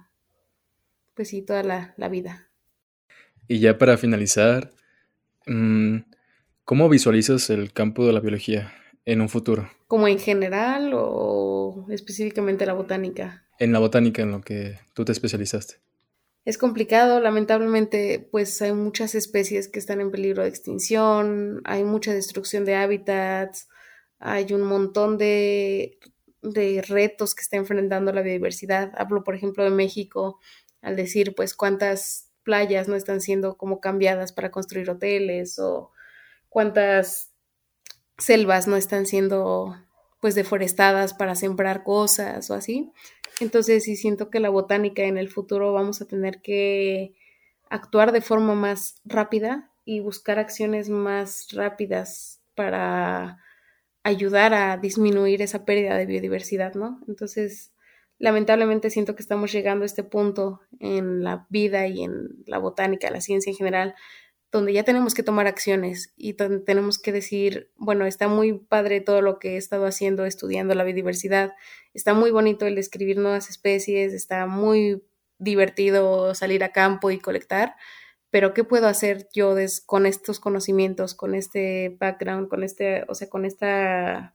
pues 1.18 1.30
sí, 1.30 1.42
toda 1.42 1.64
la, 1.64 2.08
vida. 2.08 2.48
Y 3.48 3.58
ya 3.58 3.76
para 3.76 3.98
finalizar, 3.98 4.70
mm, 5.48 5.96
¿cómo 6.64 6.88
visualizas 6.88 7.50
el 7.50 7.72
campo 7.72 8.06
de 8.06 8.12
la 8.12 8.20
biología 8.20 8.72
en 9.04 9.20
un 9.20 9.28
futuro? 9.28 9.68
¿Como 9.88 10.06
en 10.06 10.20
general 10.20 10.92
o 10.94 11.86
específicamente 11.90 12.66
la 12.66 12.74
botánica? 12.74 13.42
En 13.58 13.72
la 13.72 13.80
botánica, 13.80 14.22
en 14.22 14.30
lo 14.30 14.42
que 14.42 14.78
tú 14.94 15.04
te 15.04 15.10
especializaste. 15.10 15.80
Es 16.44 16.56
complicado, 16.56 17.18
lamentablemente, 17.18 18.28
pues 18.30 18.62
hay 18.62 18.72
muchas 18.72 19.16
especies 19.16 19.66
que 19.66 19.80
están 19.80 20.00
en 20.00 20.12
peligro 20.12 20.44
de 20.44 20.50
extinción, 20.50 21.62
hay 21.64 21.82
mucha 21.82 22.14
destrucción 22.14 22.64
de 22.64 22.76
hábitats, 22.76 23.66
hay 24.20 24.52
un 24.52 24.62
montón 24.62 25.18
de, 25.18 25.98
de 26.42 26.80
retos 26.80 27.34
que 27.34 27.42
está 27.42 27.56
enfrentando 27.56 28.12
la 28.12 28.22
biodiversidad. 28.22 28.92
Hablo, 28.96 29.24
por 29.24 29.34
ejemplo, 29.34 29.64
de 29.64 29.70
México, 29.70 30.38
al 30.82 30.96
decir, 30.96 31.34
pues, 31.34 31.54
cuántas 31.54 32.30
playas 32.44 32.88
no 32.88 32.96
están 32.96 33.20
siendo 33.20 33.56
como 33.56 33.80
cambiadas 33.80 34.32
para 34.32 34.50
construir 34.50 34.88
hoteles 34.90 35.58
o 35.58 35.90
cuántas 36.48 37.30
selvas 38.16 38.66
no 38.66 38.76
están 38.76 39.06
siendo 39.06 39.76
pues 40.20 40.34
deforestadas 40.34 41.14
para 41.14 41.34
sembrar 41.34 41.84
cosas 41.84 42.50
o 42.50 42.54
así. 42.54 42.90
Entonces 43.40 43.84
sí 43.84 43.96
siento 43.96 44.30
que 44.30 44.40
la 44.40 44.48
botánica 44.48 45.02
en 45.02 45.18
el 45.18 45.28
futuro 45.28 45.72
vamos 45.72 46.00
a 46.00 46.06
tener 46.06 46.40
que 46.40 47.14
actuar 47.70 48.12
de 48.12 48.20
forma 48.20 48.54
más 48.54 48.96
rápida 49.04 49.70
y 49.84 50.00
buscar 50.00 50.38
acciones 50.38 50.88
más 50.88 51.48
rápidas 51.52 52.40
para 52.54 53.38
ayudar 54.02 54.54
a 54.54 54.76
disminuir 54.76 55.42
esa 55.42 55.64
pérdida 55.64 55.96
de 55.96 56.06
biodiversidad, 56.06 56.74
¿no? 56.74 57.00
Entonces, 57.06 57.72
lamentablemente 58.18 58.90
siento 58.90 59.14
que 59.14 59.22
estamos 59.22 59.52
llegando 59.52 59.84
a 59.84 59.86
este 59.86 60.04
punto 60.04 60.60
en 60.80 61.22
la 61.22 61.46
vida 61.48 61.86
y 61.86 62.02
en 62.02 62.28
la 62.46 62.58
botánica, 62.58 63.10
la 63.10 63.20
ciencia 63.20 63.50
en 63.50 63.56
general, 63.56 63.94
donde 64.50 64.72
ya 64.72 64.82
tenemos 64.82 65.14
que 65.14 65.22
tomar 65.22 65.46
acciones 65.46 66.14
y 66.16 66.34
tenemos 66.34 66.98
que 66.98 67.12
decir, 67.12 67.70
bueno, 67.76 68.06
está 68.06 68.28
muy 68.28 68.54
padre 68.54 69.00
todo 69.00 69.20
lo 69.20 69.38
que 69.38 69.54
he 69.54 69.56
estado 69.56 69.86
haciendo 69.86 70.24
estudiando 70.24 70.74
la 70.74 70.84
biodiversidad, 70.84 71.52
está 71.92 72.14
muy 72.14 72.30
bonito 72.30 72.66
el 72.66 72.74
describir 72.74 73.18
nuevas 73.18 73.50
especies, 73.50 74.14
está 74.14 74.46
muy 74.46 75.04
divertido 75.38 76.34
salir 76.34 76.64
a 76.64 76.72
campo 76.72 77.10
y 77.10 77.18
colectar, 77.18 77.76
pero 78.30 78.54
¿qué 78.54 78.64
puedo 78.64 78.88
hacer 78.88 79.28
yo 79.34 79.54
con 79.86 80.06
estos 80.06 80.40
conocimientos, 80.40 81.14
con 81.14 81.34
este 81.34 81.96
background, 82.00 82.48
con 82.48 82.64
este, 82.64 83.04
o 83.08 83.14
sea, 83.14 83.28
con 83.28 83.44
esta, 83.44 84.34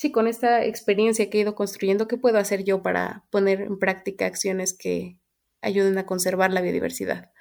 sí, 0.00 0.10
con 0.10 0.26
esta 0.26 0.64
experiencia 0.64 1.28
que 1.28 1.36
he 1.36 1.40
ido 1.42 1.54
construyendo, 1.54 2.08
qué 2.08 2.16
puedo 2.16 2.38
hacer 2.38 2.64
yo 2.64 2.82
para 2.82 3.26
poner 3.28 3.60
en 3.60 3.78
práctica 3.78 4.24
acciones 4.24 4.72
que 4.72 5.18
ayuden 5.60 5.98
a 5.98 6.06
conservar 6.06 6.54
la 6.54 6.62
biodiversidad? 6.62 7.32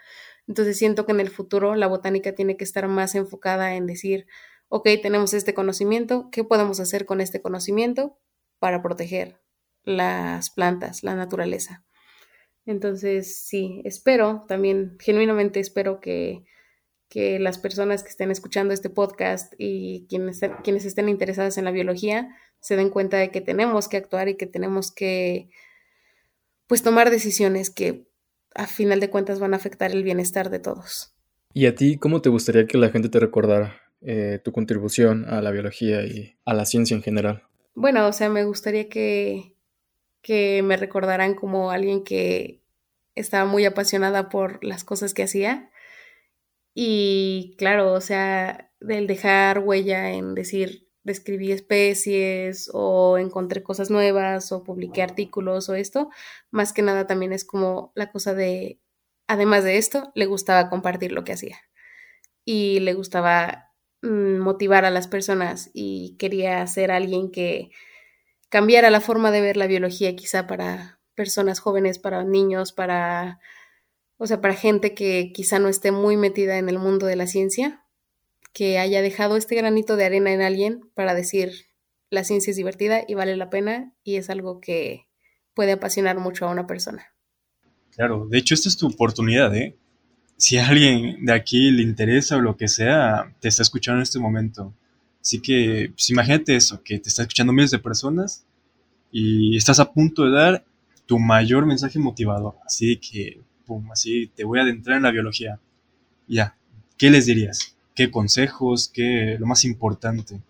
Entonces 0.45 0.77
siento 0.77 1.05
que 1.05 1.13
en 1.13 1.21
el 1.21 1.29
futuro 1.29 1.75
la 1.75 1.87
botánica 1.87 2.33
tiene 2.33 2.57
que 2.57 2.65
estar 2.65 2.85
más 2.89 3.15
enfocada 3.15 3.75
en 3.75 3.85
decir, 3.85 4.27
ok, 4.67 4.89
tenemos 5.01 5.33
este 5.33 5.53
conocimiento, 5.53 6.27
¿qué 6.33 6.43
podemos 6.43 6.81
hacer 6.81 7.05
con 7.05 7.21
este 7.21 7.41
conocimiento 7.41 8.19
para 8.59 8.81
proteger 8.81 9.39
las 9.85 10.49
plantas, 10.49 11.01
la 11.01 11.15
naturaleza? 11.15 11.85
Entonces, 12.65 13.37
sí, 13.37 13.81
espero, 13.85 14.43
también 14.49 14.97
genuinamente 14.99 15.61
espero 15.61 16.01
que, 16.01 16.43
que 17.09 17.39
las 17.39 17.57
personas 17.57 18.03
que 18.03 18.09
estén 18.09 18.31
escuchando 18.31 18.73
este 18.73 18.89
podcast 18.89 19.53
y 19.57 20.05
quienes, 20.07 20.41
quienes 20.63 20.85
estén 20.85 21.09
interesadas 21.09 21.57
en 21.57 21.65
la 21.65 21.71
biología 21.71 22.29
se 22.59 22.75
den 22.75 22.89
cuenta 22.89 23.17
de 23.17 23.31
que 23.31 23.41
tenemos 23.41 23.87
que 23.87 23.97
actuar 23.97 24.29
y 24.29 24.35
que 24.35 24.45
tenemos 24.45 24.91
que 24.91 25.49
pues 26.67 26.83
tomar 26.83 27.09
decisiones 27.09 27.71
que 27.71 28.07
a 28.53 28.67
final 28.67 28.99
de 28.99 29.09
cuentas 29.09 29.39
van 29.39 29.53
a 29.53 29.57
afectar 29.57 29.91
el 29.91 30.03
bienestar 30.03 30.49
de 30.51 30.59
todos. 30.59 31.13
¿Y 31.53 31.65
a 31.65 31.73
ti 31.73 31.97
cómo 31.97 32.21
te 32.21 32.29
gustaría 32.29 32.67
que 32.67 32.77
la 32.77 32.89
gente 32.89 33.09
te 33.09 33.19
recordara 33.19 33.81
eh, 34.01 34.39
tu 34.43 34.51
contribución 34.51 35.25
a 35.25 35.41
la 35.41 35.51
biología 35.51 36.05
y 36.05 36.37
a 36.45 36.53
la 36.53 36.65
ciencia 36.65 36.95
en 36.95 37.01
general? 37.01 37.43
Bueno, 37.73 38.07
o 38.07 38.13
sea, 38.13 38.29
me 38.29 38.43
gustaría 38.43 38.87
que, 38.87 39.55
que 40.21 40.61
me 40.61 40.77
recordaran 40.77 41.33
como 41.33 41.71
alguien 41.71 42.03
que 42.03 42.61
estaba 43.15 43.45
muy 43.45 43.65
apasionada 43.65 44.29
por 44.29 44.63
las 44.63 44.83
cosas 44.83 45.13
que 45.13 45.23
hacía. 45.23 45.71
Y 46.73 47.55
claro, 47.57 47.93
o 47.93 48.01
sea, 48.01 48.71
del 48.79 49.07
dejar 49.07 49.59
huella 49.59 50.11
en 50.11 50.35
decir, 50.35 50.87
describí 51.03 51.51
especies 51.51 52.69
o 52.73 53.17
encontré 53.17 53.63
cosas 53.63 53.89
nuevas 53.89 54.51
o 54.51 54.63
publiqué 54.63 55.01
artículos 55.01 55.69
o 55.69 55.75
esto, 55.75 56.09
más 56.51 56.73
que 56.73 56.81
nada 56.81 57.07
también 57.07 57.33
es 57.33 57.45
como 57.45 57.91
la 57.95 58.11
cosa 58.11 58.33
de, 58.33 58.79
además 59.27 59.63
de 59.63 59.77
esto, 59.77 60.11
le 60.15 60.25
gustaba 60.25 60.69
compartir 60.69 61.11
lo 61.11 61.23
que 61.23 61.33
hacía 61.33 61.57
y 62.45 62.79
le 62.79 62.93
gustaba 62.93 63.71
mm, 64.01 64.37
motivar 64.39 64.85
a 64.85 64.91
las 64.91 65.07
personas 65.07 65.71
y 65.73 66.15
quería 66.17 66.65
ser 66.67 66.91
alguien 66.91 67.31
que 67.31 67.71
cambiara 68.49 68.89
la 68.89 69.01
forma 69.01 69.31
de 69.31 69.41
ver 69.41 69.57
la 69.57 69.67
biología 69.67 70.15
quizá 70.15 70.47
para 70.47 70.99
personas 71.15 71.59
jóvenes, 71.59 71.99
para 71.99 72.23
niños, 72.23 72.71
para, 72.73 73.39
o 74.19 74.27
sea, 74.27 74.41
para 74.41 74.53
gente 74.53 74.93
que 74.93 75.31
quizá 75.33 75.57
no 75.57 75.67
esté 75.67 75.91
muy 75.91 76.17
metida 76.17 76.59
en 76.59 76.69
el 76.69 76.77
mundo 76.77 77.07
de 77.07 77.15
la 77.15 77.25
ciencia, 77.25 77.83
que 78.53 78.77
haya 78.77 79.01
dejado 79.01 79.35
este 79.35 79.55
granito 79.55 79.95
de 79.95 80.05
arena 80.05 80.31
en 80.31 80.41
alguien 80.41 80.81
para 80.93 81.15
decir, 81.15 81.51
la 82.11 82.23
ciencia 82.23 82.51
es 82.51 82.57
divertida 82.57 83.03
y 83.07 83.15
vale 83.15 83.35
la 83.35 83.49
pena 83.49 83.95
y 84.03 84.17
es 84.17 84.29
algo 84.29 84.59
que 84.59 85.07
puede 85.55 85.71
apasionar 85.71 86.19
mucho 86.19 86.45
a 86.45 86.51
una 86.51 86.67
persona. 86.67 87.07
Claro, 87.91 88.27
de 88.27 88.37
hecho 88.37 88.53
esta 88.53 88.69
es 88.69 88.77
tu 88.77 88.87
oportunidad, 88.87 89.55
¿eh? 89.55 89.75
si 90.39 90.57
alguien 90.57 91.25
de 91.25 91.33
aquí 91.33 91.69
le 91.69 91.83
interesa 91.83 92.37
o 92.37 92.41
lo 92.41 92.55
que 92.55 92.69
sea, 92.69 93.35
te 93.41 93.49
está 93.49 93.61
escuchando 93.61 93.97
en 93.97 94.03
este 94.03 94.19
momento. 94.19 94.73
Así 95.21 95.41
que 95.41 95.91
pues, 95.93 96.09
imagínate 96.11 96.55
eso, 96.55 96.81
que 96.81 96.97
te 96.97 97.09
está 97.09 97.23
escuchando 97.23 97.51
miles 97.51 97.71
de 97.71 97.79
personas 97.79 98.45
y 99.11 99.57
estás 99.57 99.81
a 99.81 99.91
punto 99.91 100.23
de 100.23 100.31
dar 100.31 100.65
tu 101.05 101.19
mayor 101.19 101.65
mensaje 101.65 101.99
motivador. 101.99 102.55
Así 102.65 102.95
que, 102.97 103.41
así 103.91 104.27
te 104.35 104.43
voy 104.43 104.59
a 104.59 104.63
adentrar 104.63 104.97
en 104.97 105.03
la 105.03 105.11
biología. 105.11 105.59
Ya, 106.27 106.57
¿qué 106.97 107.09
les 107.09 107.25
dirías? 107.25 107.75
¿Qué 107.95 108.11
consejos? 108.11 108.89
¿Qué 108.93 109.37
lo 109.39 109.45
más 109.45 109.65
importante? 109.65 110.41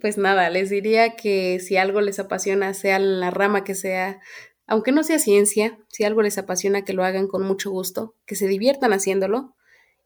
Pues 0.00 0.18
nada, 0.18 0.50
les 0.50 0.70
diría 0.70 1.16
que 1.16 1.60
si 1.60 1.76
algo 1.76 2.00
les 2.00 2.18
apasiona, 2.18 2.74
sea 2.74 2.98
la 2.98 3.30
rama 3.30 3.62
que 3.62 3.74
sea, 3.74 4.20
aunque 4.66 4.90
no 4.90 5.04
sea 5.04 5.18
ciencia, 5.18 5.78
si 5.88 6.04
algo 6.04 6.22
les 6.22 6.38
apasiona, 6.38 6.84
que 6.84 6.92
lo 6.92 7.04
hagan 7.04 7.28
con 7.28 7.42
mucho 7.46 7.70
gusto, 7.70 8.14
que 8.26 8.34
se 8.34 8.48
diviertan 8.48 8.92
haciéndolo 8.92 9.54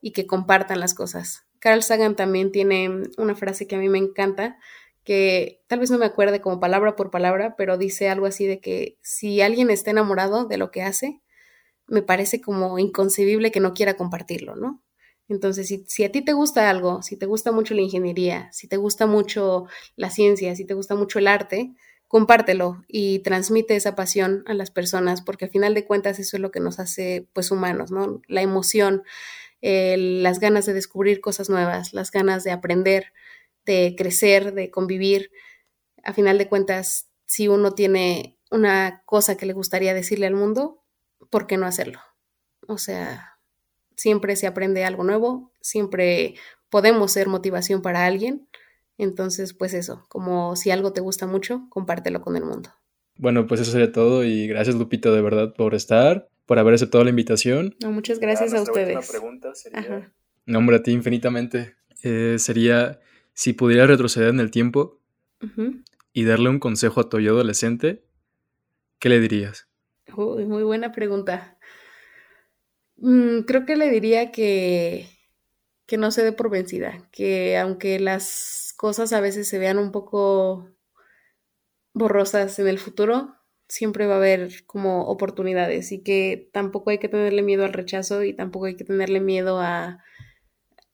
y 0.03 0.13
que 0.13 0.27
compartan 0.27 0.81
las 0.81 0.95
cosas. 0.95 1.45
Carl 1.61 1.83
Sagan 1.83 2.17
también 2.17 2.53
tiene 2.53 2.91
una 3.17 3.35
frase 3.35 3.67
que 3.67 3.77
a 3.77 3.79
mí 3.79 3.89
me 3.89 3.99
encanta, 3.99 4.59
que 5.05 5.63
tal 5.67 5.79
vez 5.79 5.91
no 5.91 5.99
me 5.99 6.07
acuerde 6.07 6.41
como 6.41 6.61
palabra 6.61 6.97
por 6.97 7.11
palabra, 7.11 7.55
pero 7.57 7.79
dice 7.79 8.09
algo 8.09 8.27
así 8.27 8.47
de 8.47 8.61
que 8.61 8.99
si 9.03 9.41
alguien 9.41 9.71
está 9.71 9.91
enamorado 9.91 10.47
de 10.47 10.59
lo 10.59 10.71
que 10.71 10.83
hace, 10.83 11.21
me 11.91 12.03
parece 12.03 12.41
como 12.41 12.79
inconcebible 12.79 13.51
que 13.51 13.61
no 13.61 13.75
quiera 13.75 13.95
compartirlo, 13.95 14.57
¿no? 14.57 14.83
Entonces, 15.29 15.69
si, 15.87 16.05
a 16.05 16.11
ti 16.11 16.23
te 16.23 16.33
gusta 16.33 16.71
algo, 16.71 17.03
si 17.03 17.17
te 17.17 17.27
gusta 17.27 17.53
mucho 17.53 17.75
la 17.75 17.83
ingeniería, 17.83 18.49
si 18.53 18.67
te 18.67 18.77
gusta 18.77 19.07
mucho 19.07 19.67
la 19.97 20.11
ciencia, 20.11 20.57
si 20.57 20.65
te 20.65 20.75
gusta 20.75 20.95
mucho 20.95 21.19
el 21.19 21.29
arte, 21.29 21.73
compártelo 22.09 22.83
y 22.89 23.21
transmite 23.21 23.77
esa 23.77 23.95
pasión 23.95 24.43
a 24.47 24.55
las 24.55 24.71
personas, 24.71 25.23
porque 25.23 25.45
al 25.45 25.51
final 25.51 25.75
de 25.75 25.85
cuentas 25.85 26.19
eso 26.19 26.37
es 26.37 26.41
lo 26.41 26.51
que 26.51 26.59
nos 26.59 26.81
hace 26.81 27.29
pues 27.33 27.51
humanos, 27.53 27.93
¿no? 27.93 28.21
La 28.27 28.43
emoción, 28.43 29.05
las 29.61 30.41
ganas 30.41 30.67
de 30.67 30.73
descubrir 30.73 31.21
cosas 31.21 31.51
nuevas, 31.51 31.93
las 31.93 32.11
ganas 32.11 32.43
de 32.43 32.51
aprender, 32.51 33.13
de 33.67 33.95
crecer, 33.97 34.55
de 34.55 34.71
convivir. 34.71 35.31
A 36.03 36.13
final 36.13 36.39
de 36.39 36.49
cuentas, 36.49 37.09
si 37.27 37.47
uno 37.47 37.73
tiene 37.73 38.37
una 38.51 39.03
cosa 39.07 39.37
que 39.37 39.47
le 39.47 39.53
gustaría 39.53 39.95
decirle 39.95 40.27
al 40.27 40.35
mundo, 40.35 40.80
¿por 41.31 41.47
qué 41.47 41.57
no 41.57 41.67
hacerlo? 41.67 42.01
O 42.67 42.79
sea, 42.79 43.39
siempre 43.97 44.37
se 44.37 44.47
aprende 44.47 44.85
algo 44.85 45.05
nuevo, 45.05 45.53
siempre 45.61 46.35
podemos 46.69 47.13
ser 47.13 47.29
motivación 47.29 47.83
para 47.83 48.05
alguien 48.07 48.49
entonces, 49.01 49.55
pues 49.55 49.73
eso, 49.73 50.05
como 50.11 50.57
si 50.57 50.71
algo 50.71 50.93
te 50.93 51.01
gusta 51.01 51.27
mucho, 51.27 51.67
compártelo 51.71 52.21
con 52.21 52.37
el 52.37 52.45
mundo. 52.45 52.69
Bueno, 53.17 53.47
pues 53.47 53.63
eso 53.63 53.73
sería 53.73 53.93
todo 53.93 54.25
y 54.25 54.47
gracias 54.47 54.77
Lupito 54.77 55.15
de 55.15 55.23
verdad 55.23 55.55
por 55.55 55.75
estar, 55.75 56.29
por 56.45 56.59
haber 56.59 56.75
aceptado 56.75 57.03
la 57.05 57.09
invitación. 57.09 57.75
No, 57.81 57.93
muchas 57.93 58.19
gracias 58.19 58.53
a 58.53 58.61
ustedes. 58.61 59.11
pregunta 59.11 59.55
sería... 59.55 60.13
Nombre 60.45 60.77
a 60.77 60.83
ti 60.83 60.91
infinitamente. 60.91 61.77
Eh, 62.03 62.37
sería, 62.39 63.01
si 63.33 63.55
pudiera 63.55 63.87
retroceder 63.87 64.29
en 64.29 64.41
el 64.41 64.51
tiempo 64.51 65.01
y 66.13 66.25
darle 66.25 66.51
un 66.51 66.59
consejo 66.59 67.01
a 67.01 67.09
tu 67.09 67.21
yo 67.21 67.33
adolescente, 67.33 68.05
¿qué 68.99 69.09
le 69.09 69.19
dirías? 69.19 69.67
Muy 70.17 70.63
buena 70.63 70.93
pregunta. 70.93 71.59
Mm, 72.97 73.41
creo 73.43 73.65
que 73.65 73.77
le 73.77 73.91
diría 73.91 74.31
que, 74.31 75.07
que 75.87 75.97
no 75.97 76.11
se 76.11 76.23
dé 76.23 76.33
por 76.33 76.51
vencida, 76.51 77.09
que 77.13 77.57
aunque 77.59 77.99
las 77.99 78.75
cosas 78.77 79.13
a 79.13 79.21
veces 79.21 79.49
se 79.49 79.59
vean 79.59 79.79
un 79.79 79.93
poco 79.93 80.69
borrosas 81.95 82.59
en 82.59 82.69
el 82.69 82.79
futuro, 82.79 83.35
siempre 83.69 84.07
va 84.07 84.15
a 84.15 84.19
haber 84.19 84.67
como 84.67 85.05
oportunidades 85.07 85.93
y 85.93 86.03
que 86.03 86.51
tampoco 86.53 86.91
hay 86.91 86.99
que 86.99 87.09
tenerle 87.09 87.43
miedo 87.43 87.65
al 87.65 87.73
rechazo 87.73 88.23
y 88.25 88.35
tampoco 88.35 88.67
hay 88.67 88.77
que 88.77 88.85
tenerle 88.85 89.21
miedo 89.21 89.61
a 89.61 90.03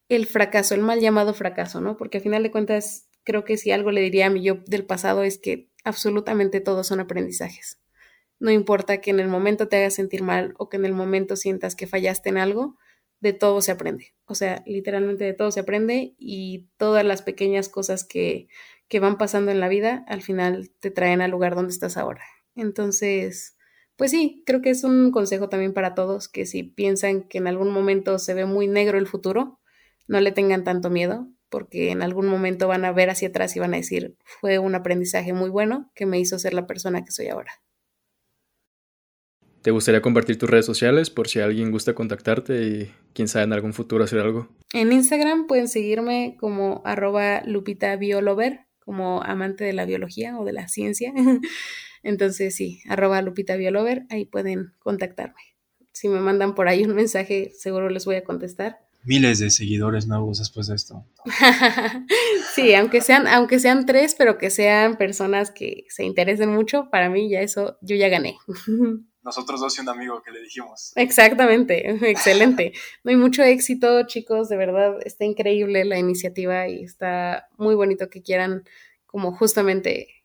el 0.08 0.26
fracaso, 0.26 0.74
el 0.74 0.82
mal 0.82 1.00
llamado 1.00 1.34
fracaso, 1.34 1.80
¿no? 1.80 1.96
Porque 1.96 2.18
a 2.18 2.20
final 2.20 2.42
de 2.42 2.50
cuentas 2.50 3.08
creo 3.24 3.44
que 3.44 3.56
si 3.56 3.72
algo 3.72 3.90
le 3.90 4.00
diría 4.02 4.26
a 4.26 4.30
mi 4.30 4.42
yo 4.42 4.58
del 4.66 4.84
pasado 4.84 5.22
es 5.22 5.38
que 5.38 5.70
absolutamente 5.84 6.60
todos 6.60 6.86
son 6.86 7.00
aprendizajes. 7.00 7.80
No 8.38 8.50
importa 8.50 9.00
que 9.00 9.10
en 9.10 9.20
el 9.20 9.28
momento 9.28 9.68
te 9.68 9.76
hagas 9.76 9.94
sentir 9.94 10.22
mal 10.22 10.54
o 10.58 10.68
que 10.68 10.76
en 10.76 10.84
el 10.84 10.92
momento 10.92 11.36
sientas 11.36 11.74
que 11.74 11.86
fallaste 11.86 12.28
en 12.28 12.38
algo, 12.38 12.76
de 13.20 13.32
todo 13.32 13.60
se 13.60 13.72
aprende. 13.72 14.14
O 14.26 14.34
sea, 14.34 14.62
literalmente 14.66 15.24
de 15.24 15.32
todo 15.32 15.50
se 15.50 15.60
aprende 15.60 16.14
y 16.18 16.68
todas 16.76 17.04
las 17.04 17.22
pequeñas 17.22 17.68
cosas 17.68 18.04
que, 18.04 18.48
que 18.88 19.00
van 19.00 19.18
pasando 19.18 19.50
en 19.50 19.60
la 19.60 19.68
vida 19.68 20.04
al 20.08 20.22
final 20.22 20.70
te 20.80 20.90
traen 20.90 21.20
al 21.20 21.30
lugar 21.30 21.54
donde 21.54 21.72
estás 21.72 21.96
ahora. 21.96 22.22
Entonces, 22.54 23.56
pues 23.96 24.10
sí, 24.10 24.42
creo 24.46 24.60
que 24.60 24.70
es 24.70 24.84
un 24.84 25.10
consejo 25.10 25.48
también 25.48 25.72
para 25.72 25.94
todos 25.94 26.28
que 26.28 26.46
si 26.46 26.62
piensan 26.62 27.22
que 27.22 27.38
en 27.38 27.46
algún 27.46 27.70
momento 27.70 28.18
se 28.18 28.34
ve 28.34 28.44
muy 28.44 28.68
negro 28.68 28.98
el 28.98 29.06
futuro, 29.06 29.60
no 30.08 30.20
le 30.20 30.32
tengan 30.32 30.64
tanto 30.64 30.90
miedo, 30.90 31.28
porque 31.48 31.90
en 31.90 32.02
algún 32.02 32.28
momento 32.28 32.68
van 32.68 32.84
a 32.84 32.92
ver 32.92 33.10
hacia 33.10 33.28
atrás 33.28 33.56
y 33.56 33.60
van 33.60 33.74
a 33.74 33.78
decir, 33.78 34.16
fue 34.24 34.58
un 34.58 34.74
aprendizaje 34.74 35.32
muy 35.32 35.50
bueno 35.50 35.90
que 35.94 36.06
me 36.06 36.18
hizo 36.18 36.38
ser 36.38 36.54
la 36.54 36.66
persona 36.66 37.04
que 37.04 37.12
soy 37.12 37.28
ahora. 37.28 37.52
¿Te 39.66 39.72
gustaría 39.72 40.00
compartir 40.00 40.38
tus 40.38 40.48
redes 40.48 40.64
sociales 40.64 41.10
por 41.10 41.26
si 41.26 41.40
alguien 41.40 41.72
gusta 41.72 41.92
contactarte 41.92 42.68
y 42.68 42.92
quién 43.12 43.26
sabe 43.26 43.46
en 43.46 43.52
algún 43.52 43.74
futuro 43.74 44.04
hacer 44.04 44.20
algo? 44.20 44.48
En 44.72 44.92
Instagram 44.92 45.48
pueden 45.48 45.66
seguirme 45.66 46.36
como 46.38 46.82
arroba 46.84 47.42
Lupita 47.44 47.96
Biolover, 47.96 48.60
como 48.78 49.24
amante 49.24 49.64
de 49.64 49.72
la 49.72 49.84
biología 49.84 50.38
o 50.38 50.44
de 50.44 50.52
la 50.52 50.68
ciencia. 50.68 51.12
Entonces 52.04 52.54
sí, 52.54 52.80
arroba 52.88 53.20
Lupita 53.22 53.56
Biolover, 53.56 54.04
ahí 54.08 54.24
pueden 54.24 54.72
contactarme. 54.78 55.56
Si 55.90 56.06
me 56.06 56.20
mandan 56.20 56.54
por 56.54 56.68
ahí 56.68 56.84
un 56.84 56.94
mensaje, 56.94 57.50
seguro 57.58 57.88
les 57.88 58.04
voy 58.04 58.14
a 58.14 58.22
contestar. 58.22 58.78
Miles 59.02 59.40
de 59.40 59.50
seguidores 59.50 60.06
nuevos 60.06 60.38
después 60.38 60.68
de 60.68 60.76
esto. 60.76 61.04
sí, 62.54 62.72
aunque 62.74 63.00
sean, 63.00 63.26
aunque 63.26 63.58
sean 63.58 63.84
tres, 63.84 64.14
pero 64.16 64.38
que 64.38 64.50
sean 64.50 64.96
personas 64.96 65.50
que 65.50 65.86
se 65.88 66.04
interesen 66.04 66.54
mucho, 66.54 66.88
para 66.88 67.10
mí 67.10 67.28
ya 67.28 67.40
eso, 67.40 67.78
yo 67.82 67.96
ya 67.96 68.08
gané. 68.08 68.36
nosotros 69.26 69.60
dos 69.60 69.76
y 69.76 69.80
un 69.80 69.88
amigo 69.88 70.22
que 70.22 70.30
le 70.30 70.40
dijimos. 70.40 70.92
Exactamente, 70.94 71.90
excelente. 72.10 72.72
No 73.02 73.10
hay 73.10 73.16
mucho 73.16 73.42
éxito, 73.42 74.06
chicos, 74.06 74.48
de 74.48 74.56
verdad, 74.56 74.98
está 75.04 75.24
increíble 75.24 75.84
la 75.84 75.98
iniciativa 75.98 76.68
y 76.68 76.84
está 76.84 77.48
muy 77.58 77.74
bonito 77.74 78.08
que 78.08 78.22
quieran 78.22 78.62
como 79.04 79.32
justamente 79.32 80.22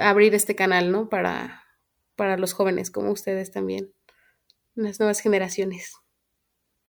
abrir 0.00 0.34
este 0.34 0.56
canal, 0.56 0.90
¿no? 0.90 1.08
Para, 1.08 1.62
para 2.16 2.36
los 2.36 2.52
jóvenes 2.52 2.90
como 2.90 3.12
ustedes 3.12 3.52
también, 3.52 3.92
las 4.74 4.98
nuevas 4.98 5.20
generaciones. 5.20 5.94